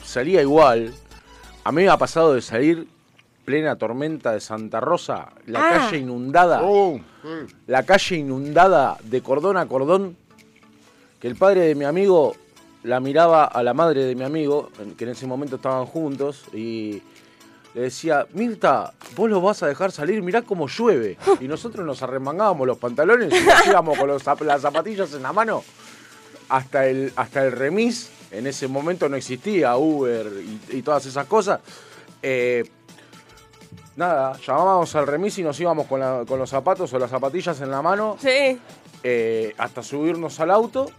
[0.04, 0.94] salía igual.
[1.64, 2.88] A mí me ha pasado de salir
[3.46, 5.72] plena tormenta de Santa Rosa, la Ah.
[5.80, 7.56] calle inundada, Oh, sí.
[7.68, 10.18] la calle inundada de cordón a cordón,
[11.22, 12.36] que el padre de mi amigo
[12.84, 17.02] la miraba a la madre de mi amigo, que en ese momento estaban juntos, y
[17.74, 21.18] le decía, Mirta, vos lo vas a dejar salir, mirá cómo llueve.
[21.40, 25.32] Y nosotros nos arremangábamos los pantalones y nos íbamos con los las zapatillas en la
[25.34, 25.64] mano
[26.50, 28.10] hasta el, hasta el remis.
[28.32, 30.28] En ese momento no existía Uber
[30.72, 31.60] y, y todas esas cosas.
[32.22, 32.70] Eh,
[33.96, 37.60] nada, llamábamos al remis y nos íbamos con, la- con los zapatos o las zapatillas
[37.62, 38.60] en la mano Sí.
[39.04, 40.90] eh, hasta subirnos al auto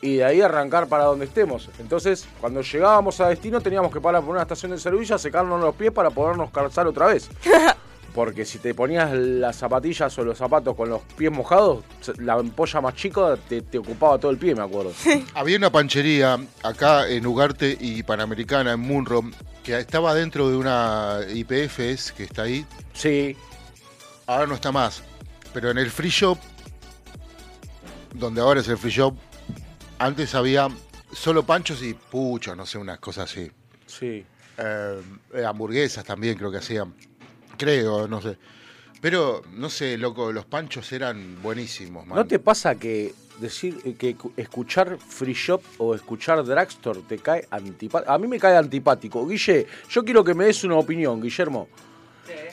[0.00, 1.68] y de ahí arrancar para donde estemos.
[1.78, 5.60] Entonces, cuando llegábamos a destino teníamos que parar por una estación de servicio, a secarnos
[5.60, 7.28] los pies para podernos calzar otra vez.
[8.14, 11.84] Porque si te ponías las zapatillas o los zapatos con los pies mojados,
[12.16, 14.92] la ampolla más chica te, te ocupaba todo el pie, me acuerdo.
[15.34, 19.22] Había una panchería acá en Ugarte y Panamericana, en Munro,
[19.62, 22.66] que estaba dentro de una IPFS que está ahí.
[22.92, 23.36] Sí,
[24.28, 25.02] Ahora no está más.
[25.54, 26.38] Pero en el free shop,
[28.14, 29.16] donde ahora es el free shop,
[29.98, 30.68] antes había
[31.12, 33.50] solo panchos y puchos, no sé, unas cosas así.
[33.86, 34.24] sí.
[34.60, 35.00] Eh,
[35.34, 36.92] eh, hamburguesas también creo que hacían.
[37.56, 38.36] Creo, no sé.
[39.00, 42.16] Pero, no sé, loco, los panchos eran buenísimos, man.
[42.18, 47.18] ¿No te pasa que decir eh, que cu- escuchar free shop o escuchar drugstore te
[47.18, 48.10] cae antipático?
[48.12, 49.24] A mí me cae antipático.
[49.28, 51.68] Guille, yo quiero que me des una opinión, Guillermo.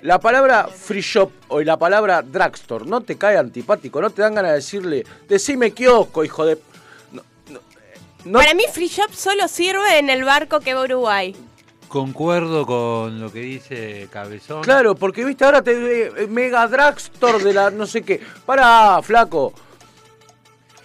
[0.03, 4.35] La palabra free shop o la palabra drugstore no te cae antipático, no te dan
[4.35, 6.59] ganas de decirle, decime kiosco, hijo de.
[8.25, 11.35] No, Para mí Free Shop solo sirve en el barco que va a Uruguay.
[11.87, 14.63] Concuerdo con lo que dice Cabezón.
[14.63, 18.19] Claro, porque viste ahora te eh, mega drugstore de la no sé qué.
[18.45, 19.53] Pará, flaco.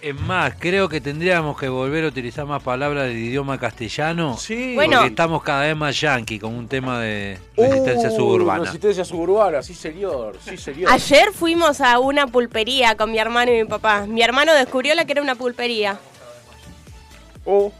[0.01, 4.35] Es más, creo que tendríamos que volver a utilizar más palabras del idioma castellano.
[4.37, 4.73] Sí.
[4.73, 4.97] Bueno.
[4.97, 8.63] Porque estamos cada vez más yankee con un tema de resistencia Uh, suburbana.
[8.65, 10.91] Resistencia suburbana, sí señor, sí señor.
[10.91, 14.05] Ayer fuimos a una pulpería con mi hermano y mi papá.
[14.07, 15.99] Mi hermano descubrió la que era una pulpería.
[17.45, 17.71] Oh,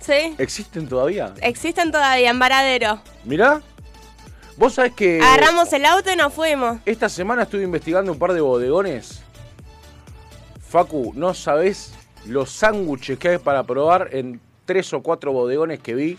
[0.00, 0.34] ¿Sí?
[0.38, 1.34] ¿existen todavía?
[1.42, 3.00] Existen todavía en Varadero.
[3.24, 3.60] Mirá,
[4.56, 6.78] vos sabés que Agarramos el auto y nos fuimos.
[6.86, 9.22] esta semana estuve investigando un par de bodegones.
[10.68, 11.92] Facu, no sabés
[12.26, 16.18] los sándwiches que hay para probar en tres o cuatro bodegones que vi.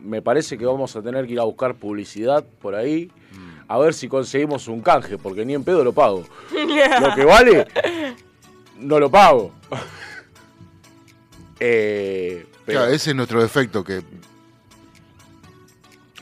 [0.00, 3.10] Me parece que vamos a tener que ir a buscar publicidad por ahí.
[3.68, 6.24] A ver si conseguimos un canje, porque ni en pedo lo pago.
[7.00, 7.66] Lo que vale,
[8.76, 9.52] no lo pago.
[11.64, 14.02] Eh, pero- Claro, ese es nuestro defecto, que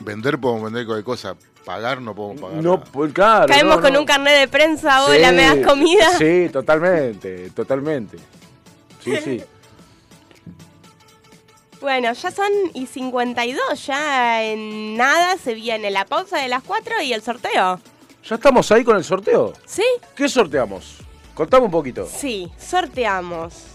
[0.01, 1.35] vender podemos vender cualquier cosa,
[1.65, 2.63] pagar no podemos pagar.
[2.63, 2.83] No, nada.
[2.91, 3.47] pues claro.
[3.47, 3.99] Caemos no, con no.
[4.01, 6.17] un carnet de prensa, hola, Sí, ¿me das comida?
[6.17, 8.17] Sí, totalmente, totalmente.
[9.03, 9.41] Sí, sí.
[11.81, 17.01] Bueno, ya son y 52, ya en nada se viene la pausa de las 4
[17.01, 17.79] y el sorteo.
[18.23, 19.53] ¿Ya estamos ahí con el sorteo?
[19.65, 19.81] ¿Sí?
[20.15, 20.97] ¿Qué sorteamos?
[21.33, 22.05] Contame un poquito.
[22.05, 23.70] Sí, sorteamos.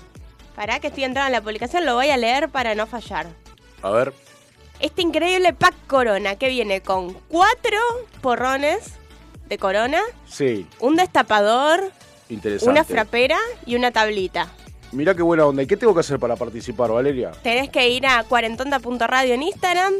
[0.56, 3.26] Para que estoy entrando en la publicación, lo voy a leer para no fallar.
[3.82, 4.12] A ver.
[4.80, 7.78] Este increíble pack Corona que viene con cuatro
[8.20, 8.94] porrones
[9.48, 11.92] de Corona, Sí, un destapador,
[12.28, 12.70] interesante.
[12.70, 14.50] una frapera y una tablita.
[14.92, 15.62] Mirá qué buena onda.
[15.62, 17.32] ¿Y qué tengo que hacer para participar, Valeria?
[17.42, 19.94] Tenés que ir a cuarentonta.radio en Instagram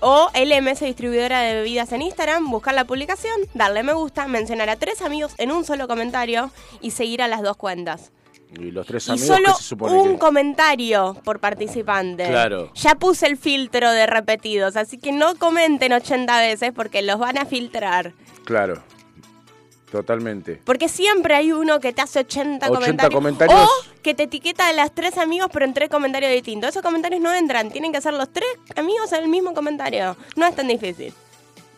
[0.00, 4.76] o LMS Distribuidora de Bebidas en Instagram, buscar la publicación, darle me gusta, mencionar a
[4.76, 6.50] tres amigos en un solo comentario
[6.80, 8.10] y seguir a las dos cuentas.
[8.58, 10.18] Y los tres Y amigos solo que se supone un que...
[10.18, 12.26] comentario por participante.
[12.28, 12.70] Claro.
[12.74, 17.38] Ya puse el filtro de repetidos, así que no comenten 80 veces porque los van
[17.38, 18.12] a filtrar.
[18.44, 18.82] Claro.
[19.90, 20.60] Totalmente.
[20.64, 23.14] Porque siempre hay uno que te hace 80, 80 comentarios.
[23.14, 23.60] comentarios.
[23.60, 26.70] O que te etiqueta a las tres amigos pero en tres comentarios distintos.
[26.70, 30.16] Esos comentarios no entran, tienen que ser los tres amigos en el mismo comentario.
[30.36, 31.14] No es tan difícil.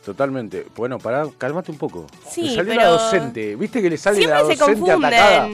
[0.04, 0.66] Totalmente.
[0.76, 2.06] Bueno, pará, cálmate un poco.
[2.30, 3.56] Sí, Le salió pero- la docente.
[3.56, 5.48] ¿Viste que le sale Siempre la se docente atacada?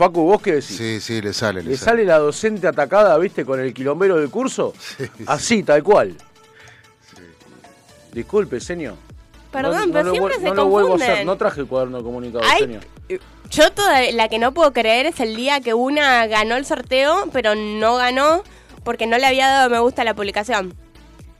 [0.00, 0.78] Facu, ¿vos qué decís?
[0.78, 1.90] Sí, sí, le sale, le, ¿Le sale.
[1.90, 4.72] sale la docente atacada, viste, con el quilombero del curso?
[5.26, 6.16] Así, tal cual.
[8.10, 8.94] Disculpe, señor.
[9.52, 11.06] Perdón, pero lo siempre se no lo vuelvo a hacer.
[11.06, 11.26] confunden.
[11.26, 12.82] No traje el cuaderno de comunicado, Ay, señor.
[13.50, 17.28] Yo toda la que no puedo creer es el día que una ganó el sorteo,
[17.30, 18.42] pero no ganó
[18.84, 20.72] porque no le había dado me gusta a la publicación.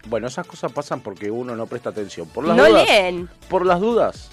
[0.07, 2.29] Bueno, esas cosas pasan porque uno no presta atención.
[2.29, 3.31] Por las No dudas, leen.
[3.49, 4.29] Por las dudas,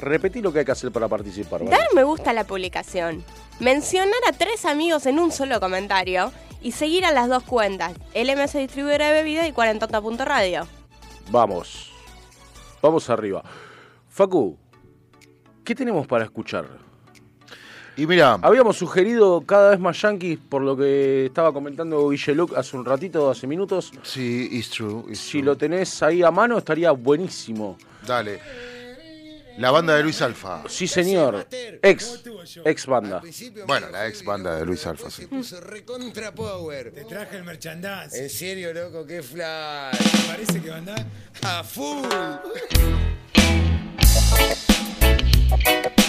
[0.00, 1.60] repetí lo que hay que hacer para participar.
[1.60, 1.70] ¿vale?
[1.70, 3.22] Dar me gusta a la publicación.
[3.60, 6.32] Mencionar a tres amigos en un solo comentario
[6.62, 10.66] y seguir a las dos cuentas, LMS Distribuidora de Bebidas y Cuarentonta.radio.
[11.30, 11.92] Vamos.
[12.82, 13.42] Vamos arriba.
[14.08, 14.56] Facu,
[15.62, 16.66] ¿qué tenemos para escuchar?
[17.96, 22.76] Y mira, Habíamos sugerido cada vez más yankees, por lo que estaba comentando Guilleluc hace
[22.78, 23.92] un ratito, hace minutos.
[24.02, 25.04] Sí, it's true.
[25.08, 25.42] it's Si true.
[25.42, 27.76] lo tenés ahí a mano, estaría buenísimo.
[28.06, 28.40] Dale.
[29.60, 30.62] La banda de Luis Alfa.
[30.70, 31.46] Sí, señor.
[31.82, 32.22] Ex.
[32.64, 33.20] Ex banda.
[33.66, 35.26] Bueno, la ex banda de Luis Alfa, sí.
[35.26, 36.90] puso recontra power.
[36.92, 38.22] Te traje el merchandise.
[38.22, 39.98] En serio, loco, qué flash.
[40.26, 41.06] Parece que va a andar
[41.42, 42.08] A full.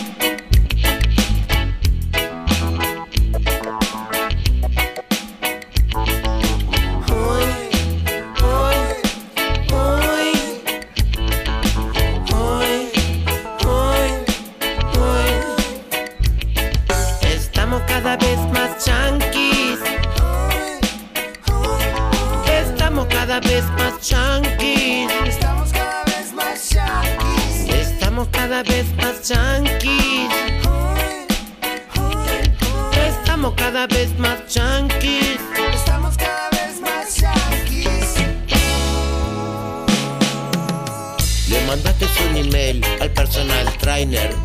[23.32, 25.10] cada vez más chanquis.
[25.26, 27.70] Estamos cada vez más yankees.
[27.70, 30.30] Estamos cada vez más chanquis.
[33.08, 35.40] Estamos cada vez más chanquis.
[35.74, 38.16] Estamos cada vez más yankees.
[41.48, 44.36] Le mandaste un email al personal trainer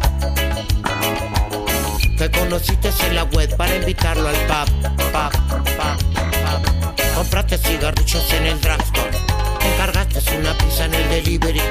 [2.17, 5.36] que conociste en la web para invitarlo al pub, pub.
[7.17, 9.17] Compraste cigarrillos en el drugstore,
[9.73, 11.63] encargaste una pizza en el delivery,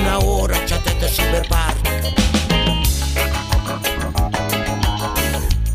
[0.00, 1.74] una hora chateaste cyberbar.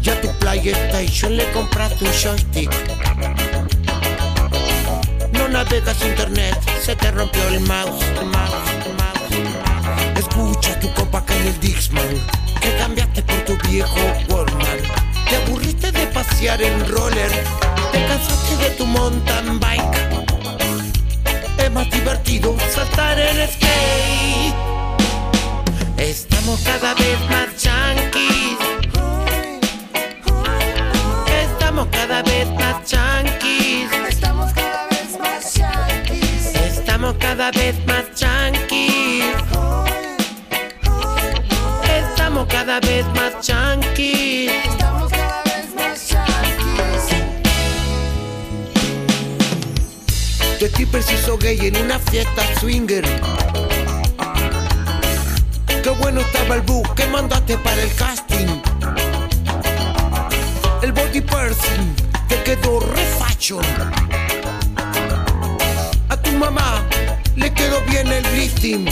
[0.02, 2.72] Ya tu PlayStation le compraste un joystick.
[5.34, 8.54] No navegas internet, se te rompió el mouse, el mouse,
[8.88, 10.18] el mouse, el mouse.
[10.18, 12.10] Escucha a tu compa que en el Dixman,
[12.60, 14.00] que cambiaste por tu viejo
[14.30, 14.80] Walkman.
[15.30, 17.32] Te aburriste de pasear en roller,
[17.96, 19.98] te cansaste de tu mountain bike.
[21.58, 24.56] Es más divertido saltar en skate.
[25.98, 28.58] Estamos cada vez más chanquis.
[31.44, 33.90] Estamos cada vez más chanquis.
[34.10, 36.56] Estamos cada vez más yankees.
[36.70, 39.26] Estamos cada vez más chanquis.
[42.00, 44.85] Estamos cada vez más chanquis.
[50.76, 53.06] Stripper se gay en una fiesta swinger.
[55.82, 58.62] Qué bueno estaba el book que mandaste para el casting.
[60.82, 61.96] El body person
[62.28, 63.64] te quedó re fashion.
[66.10, 66.84] A tu mamá
[67.38, 68.86] le quedó bien el lifting.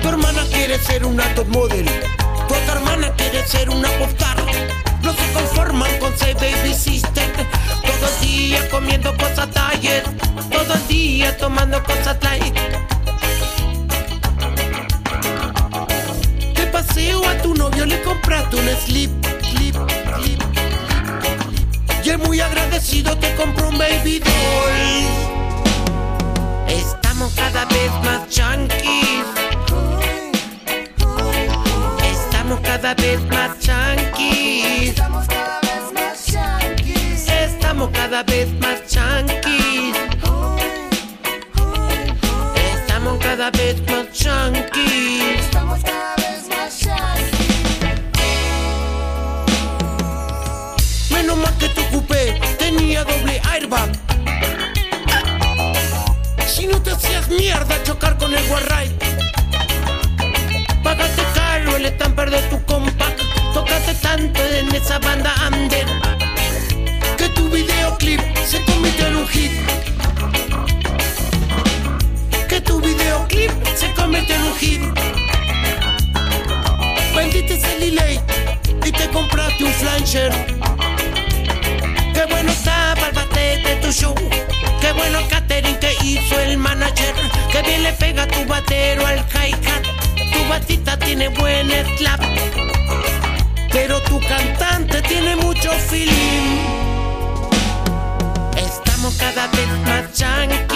[0.00, 1.84] Tu hermana quiere ser una top model.
[2.48, 4.35] Tu otra hermana quiere ser una popstar.
[5.06, 7.32] No se conforman con ser baby sister.
[7.84, 10.04] Todo el día comiendo cosas diet.
[10.50, 12.56] Todo el día tomando cosas light.
[16.56, 19.12] De paseo a tu novio le compraste un slip,
[19.44, 19.76] slip,
[20.16, 20.42] slip.
[22.04, 25.06] Y él muy agradecido te compró un baby doll.
[26.66, 29.24] Estamos cada vez más chunkies.
[32.02, 37.28] Estamos cada vez más Estamos cada vez más yankees.
[37.28, 39.96] Estamos cada vez más chunkies.
[42.54, 45.40] Estamos cada vez más chunkies.
[45.40, 47.90] Estamos cada vez más yankees.
[51.10, 53.90] Menos mal que tu coupé tenía doble airbag.
[56.46, 58.94] Si no te hacías mierda chocar con el Warride.
[60.84, 63.15] Pagaste caro el estamper de tu compact.
[63.94, 65.86] Tanto en esa banda under.
[67.16, 69.52] Que tu videoclip se convirtió en un hit.
[72.48, 74.80] Que tu videoclip se convirtió en un hit.
[77.14, 78.20] Vendiste ese delay
[78.84, 80.32] y te compraste un flanger.
[82.12, 84.14] Qué bueno estaba el de tu show.
[84.80, 87.14] Qué bueno el catering que hizo el manager.
[87.52, 89.82] Qué bien le pega tu batero al hi-hat.
[90.32, 92.20] Tu batita tiene buen slap.
[93.78, 96.14] Pero tu cantante tiene mucho feeling.
[98.56, 100.75] Estamos cada vez más chanquis.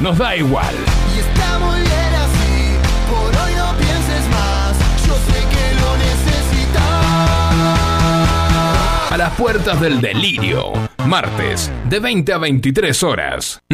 [0.00, 0.74] Nos da igual.
[1.14, 2.76] Y está muy bien así,
[3.08, 4.76] por hoy no pienses más.
[5.06, 7.02] Yo sé que lo necesitas.
[9.10, 10.72] A las puertas del delirio,
[11.06, 13.62] martes, de 20 a 23 horas.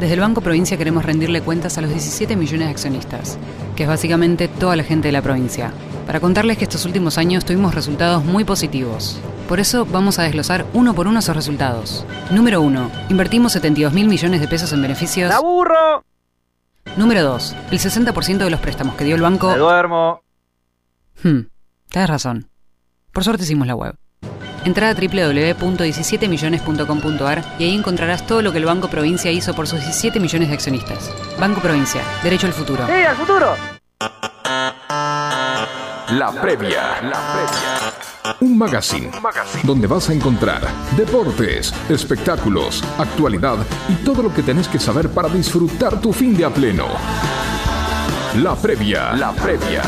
[0.00, 3.38] Desde el Banco Provincia queremos rendirle cuentas a los 17 millones de accionistas,
[3.76, 5.72] que es básicamente toda la gente de la provincia,
[6.06, 9.20] para contarles que estos últimos años tuvimos resultados muy positivos.
[9.52, 12.06] Por eso vamos a desglosar uno por uno esos resultados.
[12.30, 12.90] Número 1.
[13.10, 15.28] Invertimos 72 mil millones de pesos en beneficios.
[15.28, 16.06] ¡La burro!
[16.96, 17.54] Número 2.
[17.70, 19.50] El 60% de los préstamos que dio el banco.
[19.50, 20.22] Me duermo.
[21.22, 21.40] Hmm,
[21.90, 22.48] tenés razón.
[23.12, 23.94] Por suerte hicimos la web.
[24.64, 29.80] Entra a www.17millones.com.ar y ahí encontrarás todo lo que el Banco Provincia hizo por sus
[29.80, 31.12] 17 millones de accionistas.
[31.38, 32.86] Banco Provincia, derecho al futuro.
[32.86, 33.54] ¡Sí, al futuro!
[36.08, 37.02] La previa.
[37.02, 37.81] La previa.
[38.40, 39.10] Un magazine,
[39.64, 40.62] donde vas a encontrar
[40.96, 43.58] deportes, espectáculos, actualidad
[43.88, 46.86] y todo lo que tenés que saber para disfrutar tu fin de a pleno.
[48.40, 49.12] La previa.
[49.14, 49.82] La previa.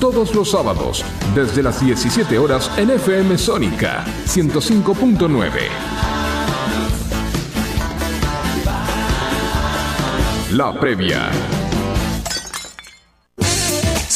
[0.00, 1.04] Todos los sábados,
[1.34, 5.50] desde las 17 horas en FM Sónica 105.9.
[10.52, 11.28] La previa.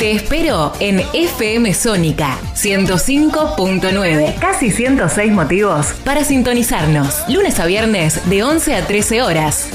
[0.00, 4.38] Te espero en FM Sónica 105.9.
[4.38, 7.28] Casi 106 motivos para sintonizarnos.
[7.28, 9.68] Lunes a viernes de 11 a 13 horas.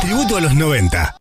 [0.00, 1.18] Tributo a los 90.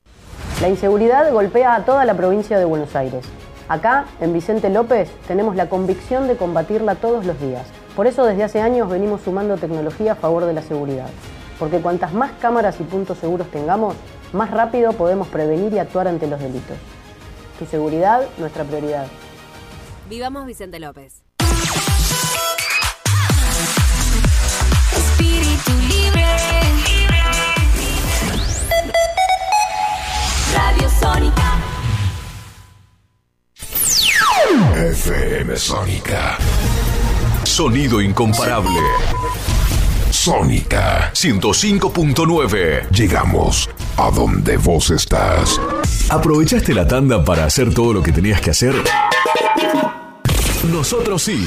[0.62, 3.26] La inseguridad golpea a toda la provincia de Buenos Aires.
[3.68, 7.68] Acá, en Vicente López, tenemos la convicción de combatirla todos los días.
[7.98, 11.10] Por eso desde hace años venimos sumando tecnología a favor de la seguridad.
[11.60, 13.94] Porque cuantas más cámaras y puntos seguros tengamos,
[14.32, 16.78] más rápido podemos prevenir y actuar ante los delitos.
[17.60, 19.08] Tu seguridad, nuestra prioridad.
[20.10, 21.24] Vivamos Vicente López.
[24.98, 26.26] Espíritu libre.
[30.54, 31.56] Radio Sónica.
[34.76, 36.38] FM Sónica.
[37.44, 38.80] Sonido incomparable.
[40.26, 42.90] Sónica 105.9.
[42.90, 45.62] Llegamos a donde vos estás.
[46.10, 48.74] ¿Aprovechaste la tanda para hacer todo lo que tenías que hacer?
[50.72, 51.46] Nosotros sí.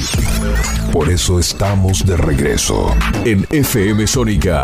[0.93, 2.95] Por eso estamos de regreso.
[3.25, 4.63] En FM Sónica.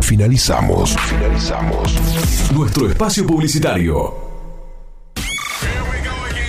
[0.00, 0.96] Finalizamos.
[0.96, 1.94] Finalizamos.
[2.52, 4.32] Nuestro espacio publicitario.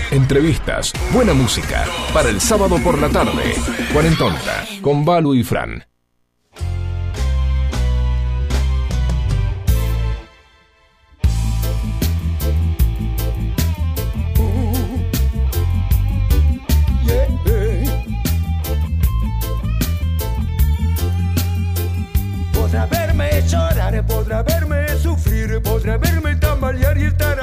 [0.09, 1.86] entrevistas, buena música.
[2.11, 3.53] Para el sábado por la tarde.
[3.93, 5.92] Cuarentonta, con Balu y Fran.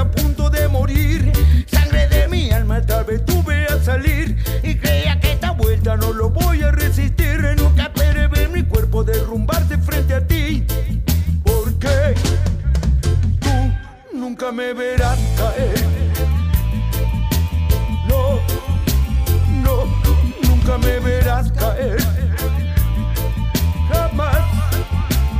[0.00, 1.30] A punto de morir.
[1.66, 6.12] Sangre de mi alma, tal vez tú veas salir y crea que esta vuelta no
[6.12, 7.38] lo voy a resistir.
[7.58, 10.64] Nunca esperé ver mi cuerpo derrumbarse frente a ti.
[11.44, 12.14] Porque
[13.40, 15.84] tú nunca me verás caer.
[18.08, 18.40] No,
[19.64, 19.84] no,
[20.48, 21.98] nunca me verás caer.
[23.92, 24.40] Jamás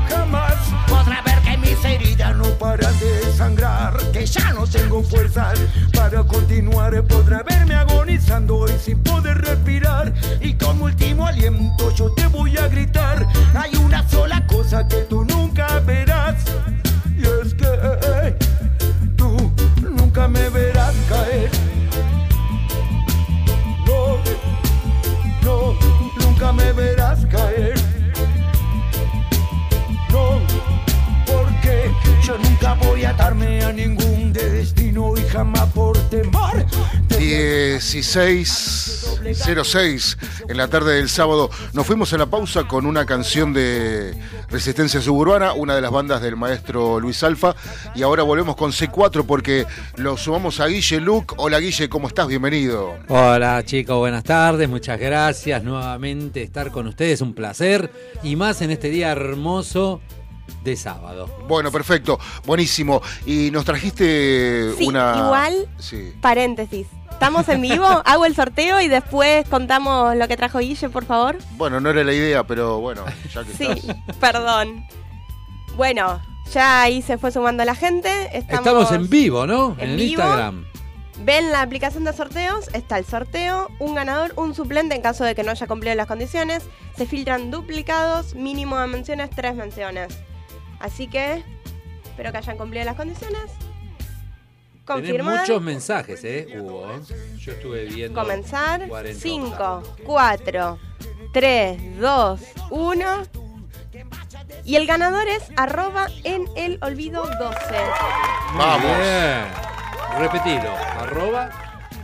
[0.08, 0.56] jamás
[0.88, 3.94] podrá ver que mis heridas no paran de sangrar,
[4.26, 5.58] ya no tengo fuerzas
[5.92, 7.02] para continuar.
[7.04, 10.12] Podrá verme agonizando y sin poder respirar.
[10.40, 15.24] Y como último aliento yo te voy a gritar: hay una sola cosa que tú
[15.24, 15.79] nunca
[38.16, 40.16] 16.06
[40.48, 41.48] en la tarde del sábado.
[41.72, 44.14] Nos fuimos a la pausa con una canción de
[44.48, 47.54] Resistencia Suburbana, una de las bandas del maestro Luis Alfa.
[47.94, 49.64] Y ahora volvemos con C4 porque
[49.96, 51.34] lo sumamos a Guille Luc.
[51.36, 52.26] Hola Guille, ¿cómo estás?
[52.26, 52.98] Bienvenido.
[53.08, 57.92] Hola chicos, buenas tardes, muchas gracias nuevamente estar con ustedes, un placer
[58.22, 60.00] y más en este día hermoso
[60.64, 61.28] de sábado.
[61.48, 63.00] Bueno, perfecto, buenísimo.
[63.24, 65.14] Y nos trajiste Sí, una...
[65.24, 66.12] igual, Sí.
[66.20, 66.86] paréntesis.
[67.20, 71.36] Estamos en vivo, hago el sorteo y después contamos lo que trajo Guille, por favor.
[71.58, 73.04] Bueno, no era la idea, pero bueno,
[73.34, 73.96] ya que Sí, estás.
[74.18, 74.86] perdón.
[75.76, 76.18] Bueno,
[76.50, 78.08] ya ahí se fue sumando la gente.
[78.36, 79.76] Estamos, Estamos en vivo, ¿no?
[79.78, 80.22] en el vivo.
[80.22, 80.64] Instagram.
[81.22, 85.34] Ven la aplicación de sorteos, está el sorteo, un ganador, un suplente en caso de
[85.34, 86.62] que no haya cumplido las condiciones.
[86.96, 90.18] Se filtran duplicados, mínimo de menciones, tres menciones.
[90.78, 91.44] Así que
[92.04, 93.42] espero que hayan cumplido las condiciones.
[94.94, 95.40] Tenés Confirmar.
[95.40, 96.46] muchos mensajes, ¿eh?
[96.58, 96.88] Hugo.
[97.38, 98.20] Yo estuve viendo.
[98.20, 98.88] Comenzar.
[98.88, 99.20] 40.
[99.20, 100.78] 5, 4,
[101.32, 103.22] 3, 2, 1.
[104.64, 107.56] Y el ganador es arroba en el olvido 12.
[108.54, 109.44] Muy bien.
[110.18, 110.74] Repetilo.
[110.98, 111.50] Arroba.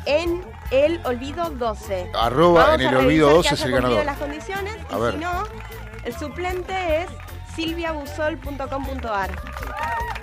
[0.06, 2.10] En el olvido 12.
[2.14, 4.04] Arroba Vamos en el olvido revisar 12 que es el ganador.
[4.04, 4.76] las condiciones.
[4.90, 5.12] A y ver.
[5.14, 5.44] si no,
[6.04, 7.06] el suplente es
[7.56, 9.30] silviabusol.com.ar.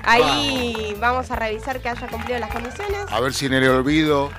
[0.04, 3.06] Ahí vamos a revisar que haya cumplido las condiciones.
[3.10, 4.30] A ver si en el olvido.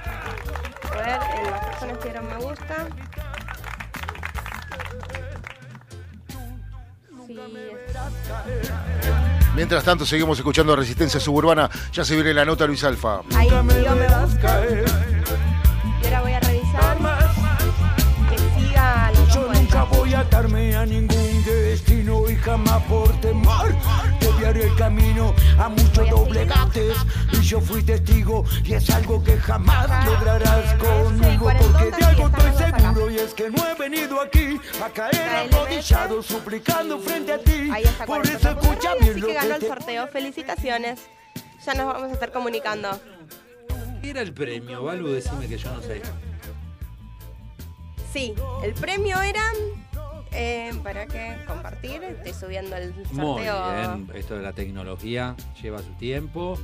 [0.92, 2.86] A ver, en las personas que dieron me gusta.
[7.26, 7.38] Sí,
[9.54, 11.70] Mientras tanto, seguimos escuchando Resistencia Suburbana.
[11.92, 13.20] Ya se viene la nota Luis Alfa.
[13.36, 14.62] Ahí dio me gusta.
[16.02, 16.98] Y ahora voy a revisar
[18.28, 21.23] que siga la Yo nunca voy a atarme a ningún
[22.34, 23.74] y jamás por temor
[24.20, 26.96] desviaré el camino a muchos doblegates
[27.32, 32.52] y yo fui testigo y es algo que jamás lograrás conmigo porque de algo estoy
[32.66, 37.70] seguro y es que no he venido aquí a caer arrodillado suplicando frente a ti
[38.06, 40.08] por eso escucha Así bien lo que ganó que el te sorteo.
[40.08, 41.00] Felicitaciones.
[41.64, 43.00] Ya nos vamos a estar comunicando.
[44.02, 44.84] ¿Qué era el premio?
[44.84, 46.02] Balu, decime que yo no sé.
[48.12, 49.42] Sí, el premio era.
[50.34, 53.74] Eh, para que compartir, estoy subiendo el Muy sorteo.
[53.74, 54.10] bien.
[54.14, 56.58] Esto de la tecnología lleva su tiempo.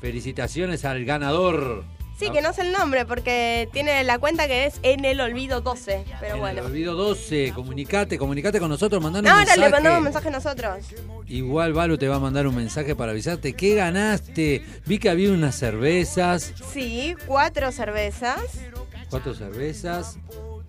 [0.00, 1.84] Felicitaciones al ganador.
[2.18, 5.60] Sí, que no sé el nombre porque tiene la cuenta que es en el olvido
[5.60, 6.02] 12.
[6.18, 6.60] Pero En bueno.
[6.60, 9.60] el olvido 12, comunicate, comunicate con nosotros, mandanos un Ahora mensaje.
[9.60, 10.86] le mandamos mensaje nosotros.
[11.26, 14.64] Igual Balu te va a mandar un mensaje para avisarte que ganaste.
[14.86, 18.40] Vi que había unas cervezas, Sí, cuatro cervezas,
[19.10, 20.16] cuatro cervezas,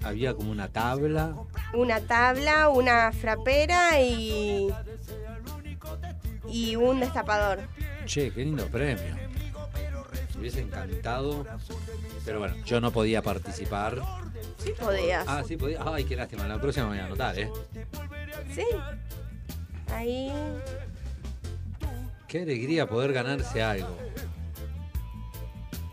[0.08, 1.36] había como una tabla.
[1.74, 4.68] una tabla, una frapera y.
[6.50, 7.60] y un destapador.
[8.06, 9.16] Che, qué lindo premio.
[10.34, 11.46] Me hubiese encantado.
[12.26, 14.02] Pero bueno, yo no podía participar.
[14.58, 15.26] Sí podías.
[15.28, 15.80] Ah, sí podía.
[15.86, 16.48] Ay, qué lástima.
[16.48, 17.50] La próxima me voy a anotar, ¿eh?
[18.54, 18.66] Sí.
[19.94, 20.32] Ahí.
[22.28, 23.98] Qué alegría poder ganarse algo.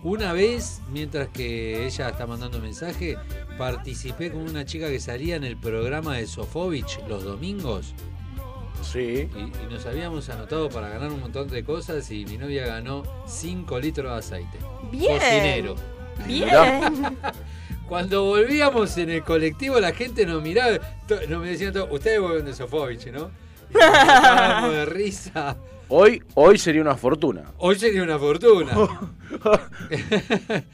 [0.02, 3.16] Una vez, mientras que ella está mandando mensaje,
[3.58, 7.94] participé con una chica que salía en el programa de Sofovich los domingos.
[8.82, 9.28] Sí.
[9.34, 13.02] Y, y nos habíamos anotado para ganar un montón de cosas y mi novia ganó
[13.26, 14.58] 5 litros de aceite.
[14.90, 15.18] Bien.
[15.18, 15.74] Cocinero.
[16.26, 17.18] Bien.
[17.88, 20.78] Cuando volvíamos en el colectivo, la gente nos miraba,
[21.28, 23.30] nos me decían, todo, ustedes vuelven de Sofovich, ¿no?
[23.70, 25.56] Y nos de risa.
[25.88, 27.44] Hoy, hoy sería una fortuna.
[27.58, 28.72] Hoy sería una fortuna.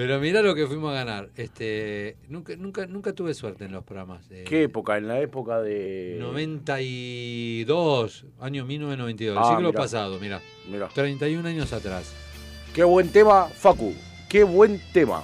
[0.00, 1.28] Pero mirá lo que fuimos a ganar.
[1.36, 4.26] Este, nunca, nunca, nunca tuve suerte en los programas.
[4.30, 4.96] De ¿Qué época?
[4.96, 6.16] En la época de.
[6.20, 9.78] 92, año 1992, Ah, el siglo mirá.
[9.82, 10.40] pasado, mira.
[10.70, 10.88] Mirá.
[10.88, 12.14] 31 años atrás.
[12.74, 13.92] Qué buen tema, Facu.
[14.26, 15.22] Qué buen tema.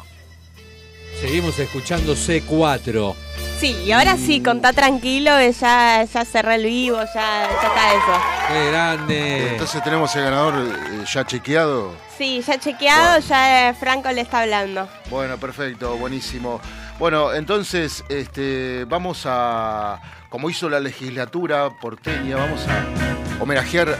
[1.22, 3.14] Seguimos escuchando C4.
[3.58, 8.12] Sí, y ahora sí, contá tranquilo, ya, ya cerré el vivo, ya, ya está eso.
[8.52, 9.52] ¡Qué grande!
[9.52, 11.92] Entonces tenemos el ganador eh, ya chequeado.
[12.16, 14.88] Sí, ya chequeado, ya eh, Franco le está hablando.
[15.10, 16.60] Bueno, perfecto, buenísimo.
[16.98, 20.00] Bueno, entonces, este, vamos a,
[20.30, 23.98] como hizo la legislatura porteña, vamos a homenajear,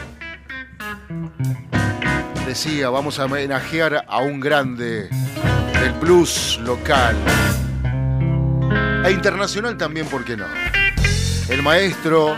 [2.47, 5.11] decía, vamos a homenajear a un grande
[5.79, 7.15] del blues local
[9.05, 10.47] e internacional también, ¿por qué no?
[11.51, 12.35] El maestro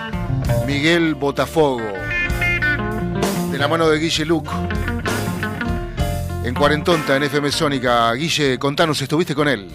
[0.67, 1.87] Miguel Botafogo,
[3.53, 4.51] de la mano de Guille Luc.
[6.45, 8.13] En Cuarentonta, en FM Sónica.
[8.15, 9.69] Guille, contanos, ¿estuviste con él?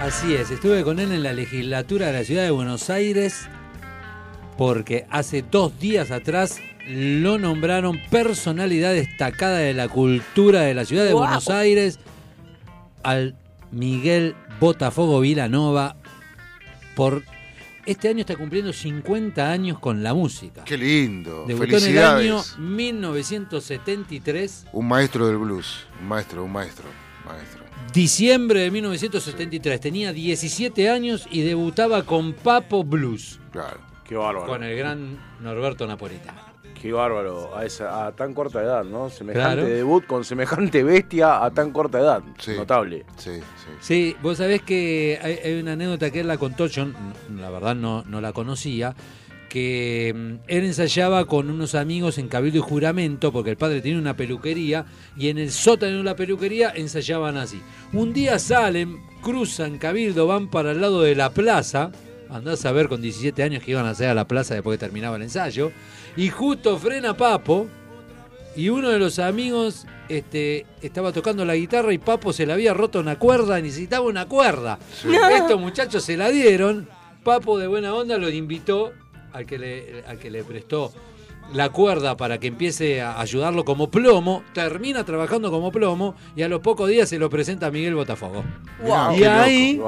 [0.00, 3.48] Así es, estuve con él en la legislatura de la ciudad de Buenos Aires
[4.58, 11.04] porque hace dos días atrás lo nombraron personalidad destacada de la cultura de la ciudad
[11.04, 11.14] de.
[11.14, 11.98] Buenos Aires
[13.02, 13.34] al
[13.70, 15.96] Miguel Botafogo Vilanova
[16.94, 17.22] por
[17.86, 20.64] este año está cumpliendo 50 años con la música.
[20.64, 21.44] Qué lindo.
[21.46, 22.30] Debutó en el Felicidades.
[22.30, 25.86] año 1973 Un maestro del blues.
[26.00, 26.84] Un maestro, un maestro.
[27.24, 27.62] Maestro.
[27.92, 29.80] Diciembre de 1973.
[29.80, 33.38] Tenía 17 años y debutaba con Papo Blues.
[33.52, 33.80] Claro.
[34.04, 34.46] Qué bárbaro.
[34.46, 36.51] Con el gran Norberto Napolitano.
[36.82, 37.56] Qué bárbaro.
[37.56, 39.08] A, esa, a tan corta edad, ¿no?
[39.08, 39.64] Semejante Claro.
[39.68, 42.22] debut con semejante bestia a tan corta edad.
[42.56, 43.04] Notable.
[43.16, 43.70] Sí, sí.
[43.80, 46.86] Sí, vos sabés que hay, hay una anécdota que él la contó, yo
[47.36, 48.96] la verdad no, no la conocía,
[49.48, 53.98] que mm, él ensayaba con unos amigos en Cabildo y Juramento, porque el padre tenía
[53.98, 54.84] una peluquería,
[55.16, 57.62] y en el sótano de la peluquería ensayaban así.
[57.92, 61.92] Un día salen, cruzan Cabildo, van para el lado de la plaza,
[62.30, 64.86] andás a ver con 17 años que iban a hacer a la plaza después que
[64.86, 65.70] terminaba el ensayo,
[66.16, 67.66] y justo frena Papo,
[68.54, 72.74] y uno de los amigos este, estaba tocando la guitarra y Papo se le había
[72.74, 74.78] roto una cuerda, necesitaba una cuerda.
[75.04, 75.28] No.
[75.28, 76.88] Estos muchachos se la dieron,
[77.24, 78.92] Papo de buena onda los invitó
[79.32, 80.92] al que le, al que le prestó
[81.54, 86.48] la cuerda para que empiece a ayudarlo como plomo, termina trabajando como plomo y a
[86.48, 88.44] los pocos días se lo presenta a Miguel Botafogo.
[88.82, 89.80] Y loco, ahí.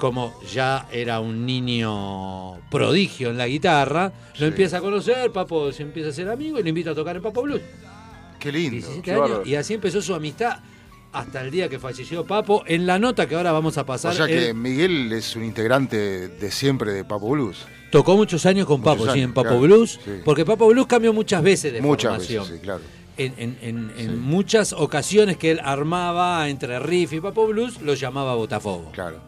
[0.00, 5.82] Como ya era un niño prodigio en la guitarra, lo empieza a conocer, Papo se
[5.84, 7.60] empieza a ser amigo y lo invita a tocar en Papo Blues.
[8.38, 8.70] Qué lindo.
[8.72, 9.46] 17 Qué años, bárbaro.
[9.48, 10.58] y así empezó su amistad
[11.12, 12.62] hasta el día que falleció Papo.
[12.66, 16.28] En la nota que ahora vamos a pasar, O sea que Miguel es un integrante
[16.28, 17.58] de siempre de Papo Blues.
[17.92, 20.10] tocó muchos años con Muchos Papo, sí, años, en Papo claro, Blues, sí.
[20.24, 22.42] porque Papo Blues cambió muchas veces de Muchas formación.
[22.44, 22.80] veces, sí, claro.
[23.16, 27.92] En, en- en- en muchas ocasiones que él armaba entre Riff y Papo Blues, lo
[27.92, 28.90] llamaba Botafogo.
[28.92, 29.20] Claro,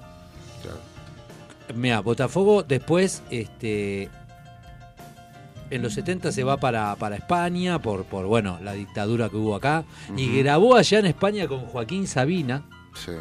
[0.62, 0.78] claro.
[1.74, 4.08] Mira, Botafogo después, este,
[5.70, 9.54] en los 70 se va para, para España por, por, bueno, la dictadura que hubo
[9.54, 9.84] acá.
[10.16, 12.62] Y grabó allá en España con Joaquín Sabina,
[12.94, 13.12] Sí.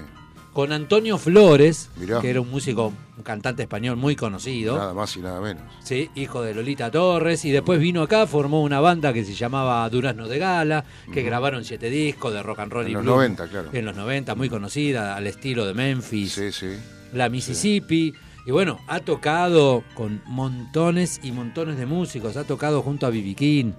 [0.51, 2.19] con Antonio Flores, Mirá.
[2.19, 4.75] que era un músico, un cantante español muy conocido.
[4.77, 5.63] Nada más y nada menos.
[5.81, 9.89] Sí, hijo de Lolita Torres, y después vino acá, formó una banda que se llamaba
[9.89, 13.15] Durazno de Gala, que grabaron siete discos de rock and roll En y los blues.
[13.15, 13.69] 90, claro.
[13.71, 16.75] En los 90, muy conocida, al estilo de Memphis, Sí, sí.
[17.13, 18.13] La Mississippi.
[18.45, 22.37] Y bueno, ha tocado con montones y montones de músicos.
[22.37, 23.35] Ha tocado junto a B.B.
[23.35, 23.73] King,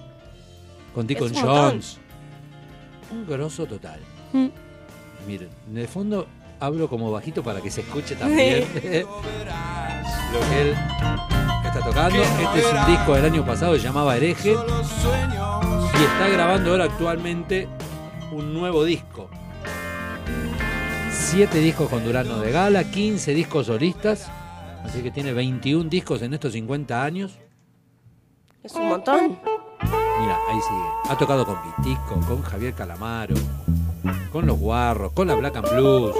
[0.95, 1.33] con Deacon.
[1.35, 1.99] Jones.
[3.11, 4.01] Un grosso total.
[4.33, 4.49] Mm.
[5.27, 6.27] Miren, en el fondo
[6.61, 8.61] hablo como bajito para que se escuche también
[10.33, 10.75] lo que él
[11.65, 12.23] está tocando.
[12.23, 16.85] Este es un disco del año pasado que se llamaba Hereje y está grabando ahora
[16.85, 17.69] actualmente
[18.31, 19.29] un nuevo disco.
[21.33, 24.31] Siete discos con Durano de Gala, 15 discos solistas,
[24.85, 27.39] así que tiene 21 discos en estos 50 años.
[28.63, 29.39] Es un montón.
[29.81, 31.09] Mira, ahí sigue.
[31.09, 33.35] Ha tocado con Vitico, con Javier Calamaro,
[34.31, 36.15] con Los Guarros, con la Black and Blues.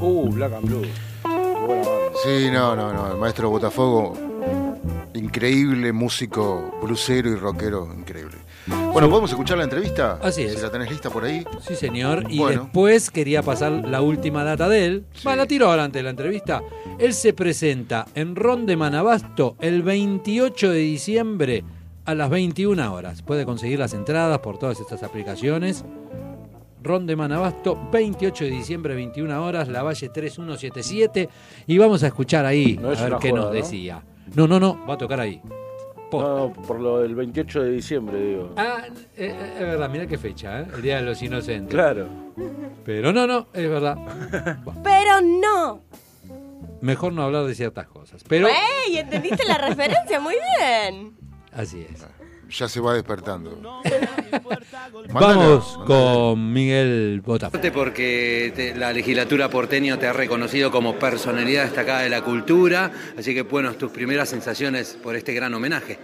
[0.00, 0.82] Uh, Black and Blue.
[0.82, 1.28] Qué
[1.64, 2.18] buena banda.
[2.24, 3.12] Sí, no, no, no.
[3.12, 4.14] El maestro Botafogo,
[5.14, 8.49] increíble músico, blusero y rockero, increíble.
[8.66, 10.18] Bueno, ¿podemos escuchar la entrevista?
[10.22, 10.54] Así es.
[10.54, 11.44] Si la tenés lista por ahí.
[11.66, 12.24] Sí, señor.
[12.28, 12.62] Y Bueno.
[12.64, 15.04] después quería pasar la última data de él.
[15.26, 16.62] Va, la tiro adelante de la entrevista.
[16.98, 21.64] Él se presenta en Ron de Manabasto el 28 de diciembre
[22.04, 23.22] a las 21 horas.
[23.22, 25.84] Puede conseguir las entradas por todas estas aplicaciones.
[26.82, 31.28] Ron de Manabasto, 28 de diciembre, 21 horas, La Valle 3177.
[31.66, 33.54] Y vamos a escuchar ahí, No es a ver qué joda, nos ¿no?
[33.54, 34.02] decía.
[34.34, 35.40] No, no, no, va a tocar ahí.
[36.12, 38.54] No, por lo del 28 de diciembre, digo.
[38.56, 40.66] Ah, eh, eh, es verdad, mira qué fecha, ¿eh?
[40.74, 41.72] El Día de los Inocentes.
[41.72, 42.08] Claro.
[42.84, 43.96] Pero no, no, es verdad.
[44.82, 45.82] Pero no.
[46.80, 48.24] Mejor no hablar de ciertas cosas.
[48.26, 48.98] Pero ¡Ey!
[48.98, 50.18] ¿Entendiste la referencia?
[50.18, 51.14] Muy bien.
[51.52, 52.06] así es.
[52.50, 53.80] Ya se va despertando.
[55.12, 57.50] Vamos con Miguel Bota.
[57.50, 63.34] Porque te- la legislatura porteño te ha reconocido como personalidad destacada de la cultura, así
[63.34, 65.98] que bueno, tus primeras sensaciones por este gran homenaje.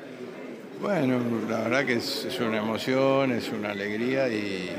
[0.81, 1.19] Bueno,
[1.49, 4.71] la verdad que es, es una emoción, es una alegría y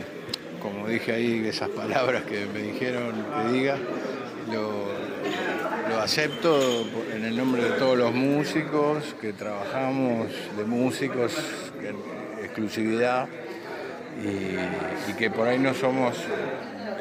[0.62, 3.78] como dije ahí, esas palabras que me dijeron que diga,
[4.52, 4.86] lo,
[5.90, 11.36] lo acepto en el nombre de todos los músicos que trabajamos, de músicos
[11.82, 11.96] en
[12.44, 13.28] exclusividad
[14.24, 16.16] y, y que por ahí no somos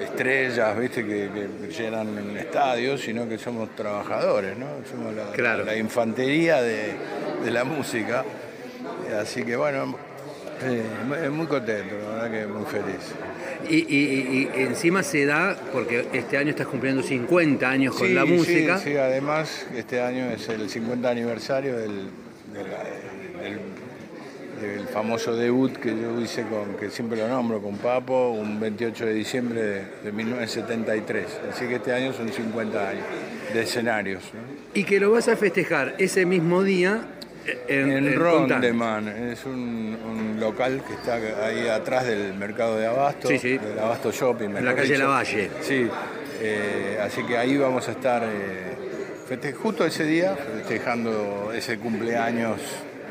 [0.00, 4.66] estrellas, viste, que, que llenan estadios, sino que somos trabajadores, ¿no?
[4.90, 5.64] Somos la, Claro.
[5.64, 6.94] la infantería de,
[7.44, 8.24] de la música.
[9.20, 9.96] Así que bueno,
[10.62, 13.12] eh, muy contento, la verdad que muy feliz.
[13.68, 18.14] Y, y- y encima se da, porque este año estás cumpliendo 50 años con Sí,
[18.14, 18.78] la sí, música.
[18.78, 21.90] Sí, además este año es el 50 aniversario del,
[22.52, 23.60] del- del-
[24.60, 29.04] del famoso debut que yo hice con, que siempre lo nombro, con Papo, un 28
[29.04, 31.26] de diciembre de, de 1973.
[31.52, 33.04] Así que este año son 50 años
[33.52, 34.22] de escenarios.
[34.32, 34.40] ¿no?
[34.72, 37.02] Y que lo vas a festejar ese mismo día
[37.68, 38.60] en, En en Ron Contan.
[38.60, 41.14] de Man, es un, un local que está
[41.44, 43.58] ahí atrás del mercado de Abasto, Sí, sí.
[43.58, 44.56] del Abasto Shopping.
[44.56, 45.02] En la calle dicho.
[45.04, 45.50] Lavalle.
[45.62, 45.88] Sí,
[46.40, 52.60] eh, así que ahí vamos a estar eh, justo ese día festejando ese cumpleaños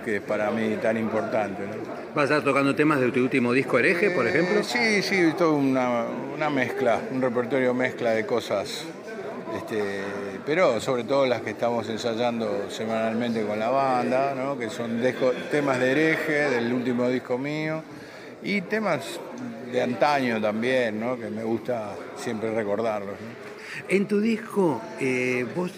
[0.04, 1.64] que es para mí tan importante.
[1.64, 1.74] ¿no?
[2.14, 4.60] ¿Vas a estar tocando temas de tu último disco hereje, por ejemplo?
[4.60, 6.06] Eh, sí, sí, toda una,
[6.36, 8.86] una mezcla, un repertorio mezcla de cosas,
[9.56, 10.02] este,
[10.46, 15.02] pero sobre todo las que estamos ensayando semanalmente con la banda, que son
[15.52, 17.82] temas de hereje del último disco mío
[18.44, 19.20] y temas
[19.72, 21.18] de antaño también, ¿no?
[21.18, 23.16] que me gusta siempre recordarlos.
[23.90, 25.72] En tu disco, eh, vos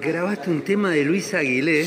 [0.00, 1.86] grabaste un tema de Luis Aguilé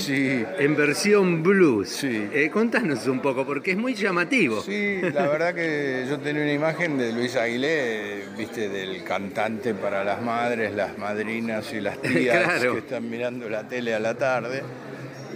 [0.59, 2.03] en versión blues.
[2.03, 4.61] Eh, contanos un poco, porque es muy llamativo.
[4.61, 10.03] Sí, la verdad que yo tenía una imagen de Luis Aguilé, viste, del cantante para
[10.03, 12.73] las madres, las madrinas y las tías Claro.
[12.73, 14.63] que están mirando la tele a la tarde.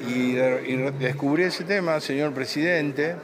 [0.08, 0.34] Y,
[1.00, 3.16] descubrí ese tema, señor presidente,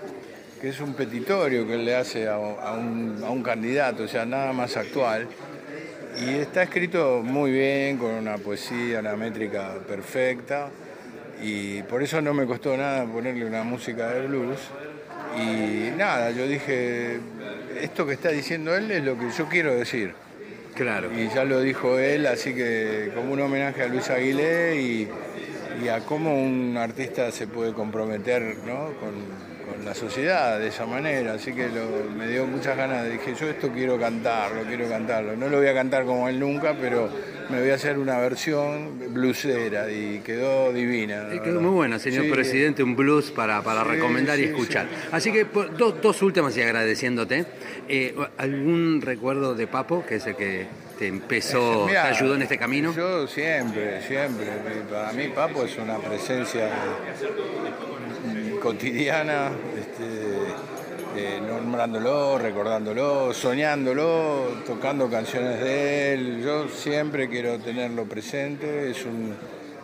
[0.61, 4.07] que es un petitorio que él le hace a, a un, a un candidato, o
[4.07, 5.27] sea, nada más actual.
[6.19, 10.69] Y está escrito muy bien, con una poesía, una métrica perfecta.
[11.41, 14.59] Y por eso no me costó nada ponerle una música de blues.
[15.37, 17.19] Y nada, yo dije,
[17.79, 20.13] esto que está diciendo él es lo que yo quiero decir.
[20.73, 21.11] Claro.
[21.11, 25.07] Y ya lo dijo él, así que como un homenaje a Luis Aguilé y,
[25.83, 28.93] y a cómo un artista se puede comprometer ¿no?
[28.99, 31.33] con, con la sociedad de esa manera.
[31.33, 35.35] Así que lo- me dio muchas ganas, dije, yo esto quiero cantarlo, quiero cantarlo.
[35.35, 37.09] No lo voy a cantar como él nunca, pero
[37.49, 41.27] me voy a hacer una versión blusera y quedó divina.
[41.31, 44.49] Eh, Quedó muy buena, señor Sí, presidente, un blues para, para Sí, recomendar y sí,
[44.49, 44.87] escuchar.
[45.11, 45.45] Así que
[45.77, 47.45] dos, dos últimas y agradeciéndote.
[47.89, 50.65] Eh, ¿Algún recuerdo de Papo, que es el que
[50.99, 52.93] te empezó, Mirá, te ayudó en este camino?
[52.93, 54.47] Yo siempre, siempre.
[54.91, 56.69] Para mí Papo es una presencia
[58.67, 59.49] cotidiana,
[59.79, 66.41] este, eh, nombrándolo, recordándolo, soñándolo, tocando canciones de él.
[66.43, 69.33] Yo siempre quiero tenerlo presente, es, un,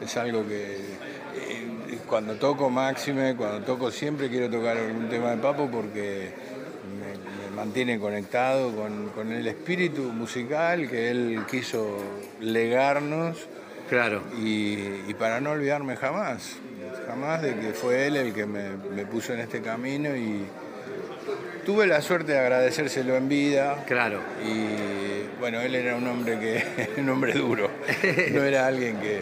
[0.01, 5.37] es algo que eh, cuando toco Máxime, cuando toco siempre quiero tocar algún tema de
[5.37, 6.33] Papo porque
[6.99, 11.99] me, me mantiene conectado con, con el espíritu musical que él quiso
[12.41, 13.47] legarnos.
[13.89, 14.23] Claro.
[14.37, 16.57] Y, y para no olvidarme jamás,
[17.07, 20.45] jamás de que fue él el que me, me puso en este camino y
[21.65, 23.83] tuve la suerte de agradecérselo en vida.
[23.87, 24.19] Claro.
[24.45, 27.69] Y bueno, él era un hombre que, un hombre duro,
[28.31, 29.21] no era alguien que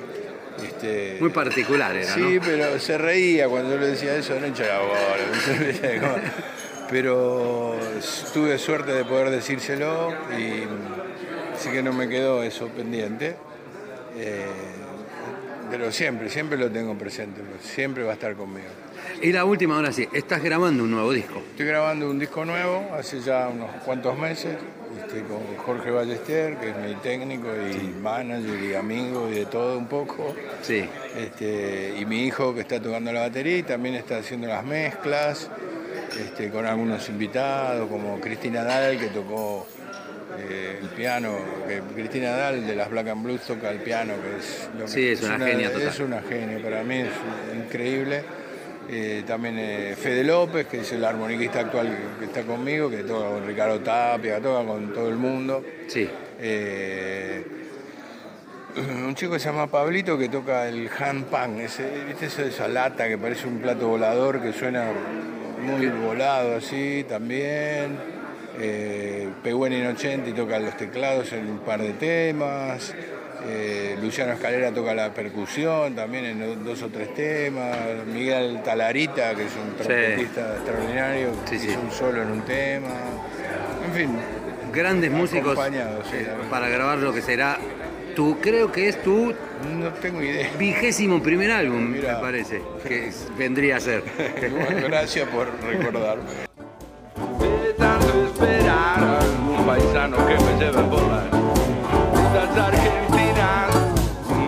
[0.65, 2.41] este, Muy particular era, Sí, ¿no?
[2.43, 6.21] pero se reía cuando yo le decía eso, no hincha la bola.
[6.89, 7.77] pero
[8.33, 10.63] tuve suerte de poder decírselo y
[11.53, 13.35] así que no me quedó eso pendiente.
[14.17, 14.45] Eh,
[15.71, 18.67] pero siempre, siempre lo tengo presente, siempre va a estar conmigo.
[19.21, 21.41] Y la última, ahora sí, estás grabando un nuevo disco.
[21.51, 24.57] Estoy grabando un disco nuevo hace ya unos cuantos meses.
[24.99, 29.77] Estoy con Jorge Ballester, que es mi técnico y manager y amigo y de todo
[29.77, 30.35] un poco.
[30.61, 30.83] Sí.
[31.15, 35.49] Este, y mi hijo que está tocando la batería y también está haciendo las mezclas.
[36.19, 39.65] este, con algunos invitados, como Cristina Dal, que tocó
[40.37, 41.37] eh, el piano,
[41.67, 45.09] que Cristina Dal de las Black and Blues toca el piano, que es, lo Sí,
[45.09, 45.87] es una genia total.
[45.87, 47.09] Es una genia, para mí es
[47.55, 48.23] increíble.
[48.89, 53.03] Eh, también eh, Fede López, que es el armoniquista actual que, que está conmigo, que
[53.03, 55.63] toca con Ricardo Tapia, toca con todo el mundo.
[55.87, 56.09] Sí.
[58.75, 62.67] un chico que se llama Pablito que toca el handpan, ese, ¿viste eso de esa
[62.67, 64.91] lata que parece un plato volador que suena
[65.61, 68.20] muy volado así también.
[68.59, 72.93] Eh, Pehuen Inocenti toca los teclados en un par de temas.
[73.47, 77.75] Eh, Luciano Escalera toca la percusión también en do- dos o tres temas.
[78.13, 82.89] Miguel Talarita, que es un trompetista extraordinario, hizo un solo en un tema.
[83.87, 84.09] En fin.
[84.73, 85.57] Grandes músicos
[86.09, 87.57] sí, eh, para grabar lo que será
[88.15, 89.33] tu, creo que es tu
[89.77, 90.49] no tengo idea.
[90.57, 94.03] vigésimo primer álbum, me parece, que vendría a ser.
[94.51, 96.23] Bueno, gracias por recordarme.
[98.51, 103.71] De tanto esperar a algún paisano que me lleve por las rutas argentinas,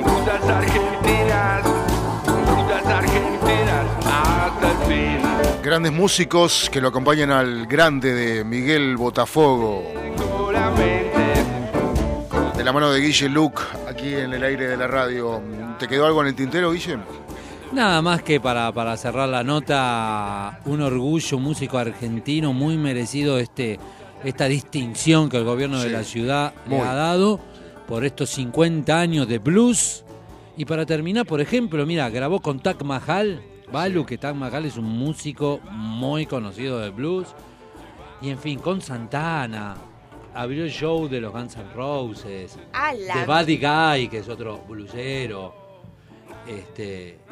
[0.04, 1.64] rutas argentinas,
[2.50, 5.22] rutas argentinas, hasta el fin.
[5.64, 9.84] Grandes músicos que lo acompañan al grande de Miguel Botafogo.
[12.58, 15.42] De la mano de Guille Luc, aquí en el aire de la radio.
[15.80, 16.98] ¿Te quedó algo en el tintero, Guille?
[17.74, 23.40] Nada más que para, para cerrar la nota, un orgullo, un músico argentino muy merecido
[23.40, 23.80] este,
[24.24, 26.78] esta distinción que el gobierno de la ciudad muy.
[26.78, 27.40] le ha dado
[27.88, 30.06] por estos 50 años de blues.
[30.56, 33.42] Y para terminar, por ejemplo, mira, grabó con Tak Mahal,
[33.72, 37.30] Balu, que Tak Mahal es un músico muy conocido del blues.
[38.22, 39.76] Y en fin, con Santana,
[40.36, 43.16] abrió el show de los Guns N' Roses, ¡Ala!
[43.16, 45.56] de Buddy Guy, que es otro blusero.
[46.48, 47.23] Este,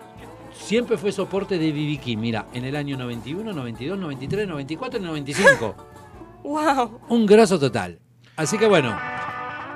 [0.61, 1.97] siempre fue soporte de B.B.
[1.97, 2.17] King.
[2.17, 5.75] Mira, en el año 91, 92, 93, 94 y 95.
[6.43, 7.01] ¡Wow!
[7.09, 7.99] Un grosso total.
[8.37, 8.97] Así que bueno,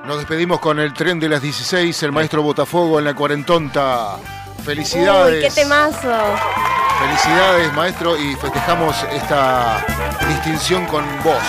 [0.08, 4.18] Nos despedimos con el tren de las 16, el maestro Botafogo en la cuarentonta.
[4.64, 5.44] Felicidades.
[5.44, 6.12] ¡Uy, qué temazo!
[7.00, 9.86] Felicidades, maestro, y festejamos esta
[10.28, 11.44] distinción con vos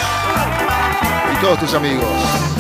[1.33, 2.56] y todos tus amigos.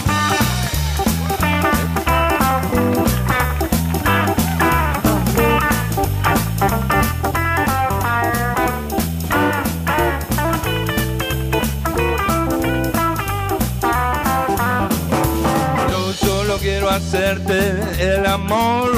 [16.96, 18.92] Hacerte el amor.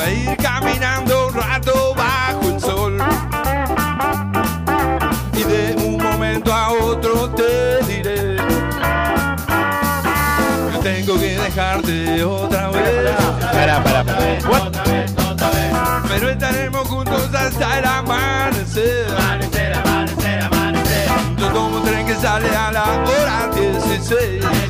[0.00, 2.98] A ir caminando un rato bajo el sol.
[5.32, 8.36] Y de un momento a otro te diré.
[10.72, 13.16] que Tengo que dejarte otra vez.
[13.52, 14.28] Para, para, para.
[16.08, 19.06] Pero estaremos juntos hasta el amanecer.
[19.16, 21.08] Amanecer, amanecer, amanecer.
[21.38, 24.61] Yo tomo un tren que sale a la hora 16.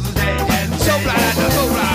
[1.35, 1.92] Manitoba.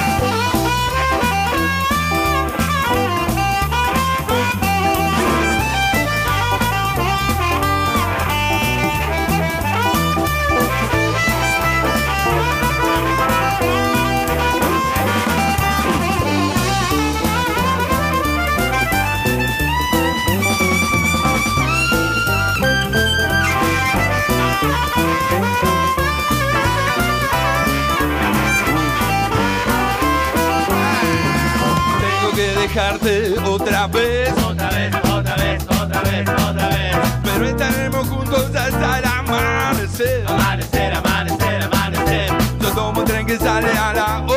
[43.48, 44.37] Tomo un tren que sale a la hora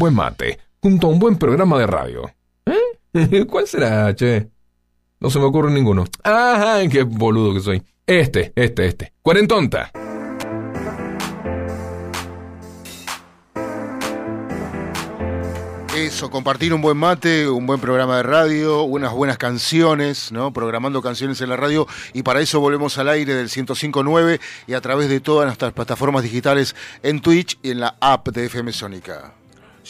[0.00, 2.28] buen mate junto a un buen programa de radio.
[2.66, 3.46] ¿Eh?
[3.48, 4.50] ¿Cuál será, che?
[5.20, 6.06] No se me ocurre ninguno.
[6.24, 7.82] Ajá, qué boludo que soy.
[8.06, 9.12] Este, este, este.
[9.22, 9.92] Cuarentonta.
[15.94, 20.50] Eso, compartir un buen mate, un buen programa de radio, unas buenas canciones, ¿no?
[20.50, 24.80] Programando canciones en la radio y para eso volvemos al aire del 105.9 y a
[24.80, 29.34] través de todas nuestras plataformas digitales en Twitch y en la app de FM Sónica.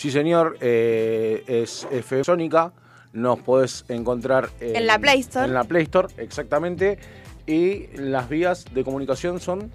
[0.01, 2.73] Sí, señor, eh, es FM Sónica.
[3.13, 5.45] Nos podés encontrar En la Play Store.
[5.47, 6.99] En la Play Store, exactamente.
[7.47, 9.71] Y las vías de comunicación son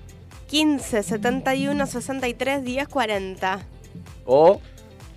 [0.47, 3.59] 15 71 63 10 40.
[4.25, 4.59] o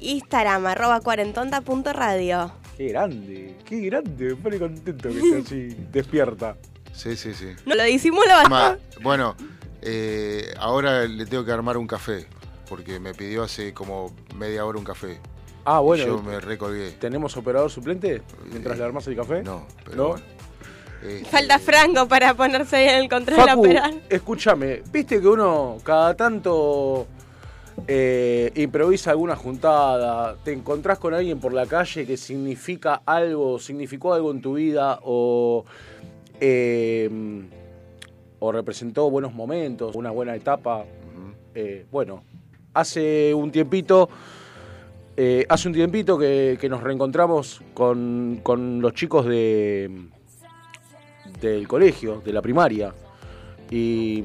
[0.01, 2.53] Instagram, arroba cuarentonta punto radio.
[2.77, 6.55] Qué grande, qué grande, me pone contento que esté así, despierta.
[6.93, 7.47] Sí, sí, sí.
[7.65, 9.03] No lo disimula Ma- bastante.
[9.03, 9.35] bueno,
[9.81, 12.27] eh, ahora le tengo que armar un café,
[12.69, 15.19] porque me pidió hace como media hora un café.
[15.65, 16.03] Ah, bueno.
[16.05, 16.93] Y yo me recolgué.
[16.93, 19.43] ¿Tenemos operador suplente mientras le armas el café?
[19.43, 20.09] No, pero ¿No?
[20.11, 20.25] bueno.
[21.03, 23.95] Este, Falta Franco para ponerse en el control de Facu, operar.
[24.09, 27.07] escúchame, viste que uno cada tanto
[27.87, 34.13] eh, improvisa alguna juntada, te encontrás con alguien por la calle que significa algo, significó
[34.13, 35.65] algo en tu vida o,
[36.41, 37.09] eh,
[38.41, 40.85] o representó buenos momentos, una buena etapa.
[41.55, 42.23] Eh, bueno,
[42.79, 44.09] hace un tiempito,
[45.17, 49.91] eh, hace un tiempito que, que nos reencontramos con, con los chicos de
[51.41, 52.93] del colegio, de la primaria.
[53.71, 54.23] Y.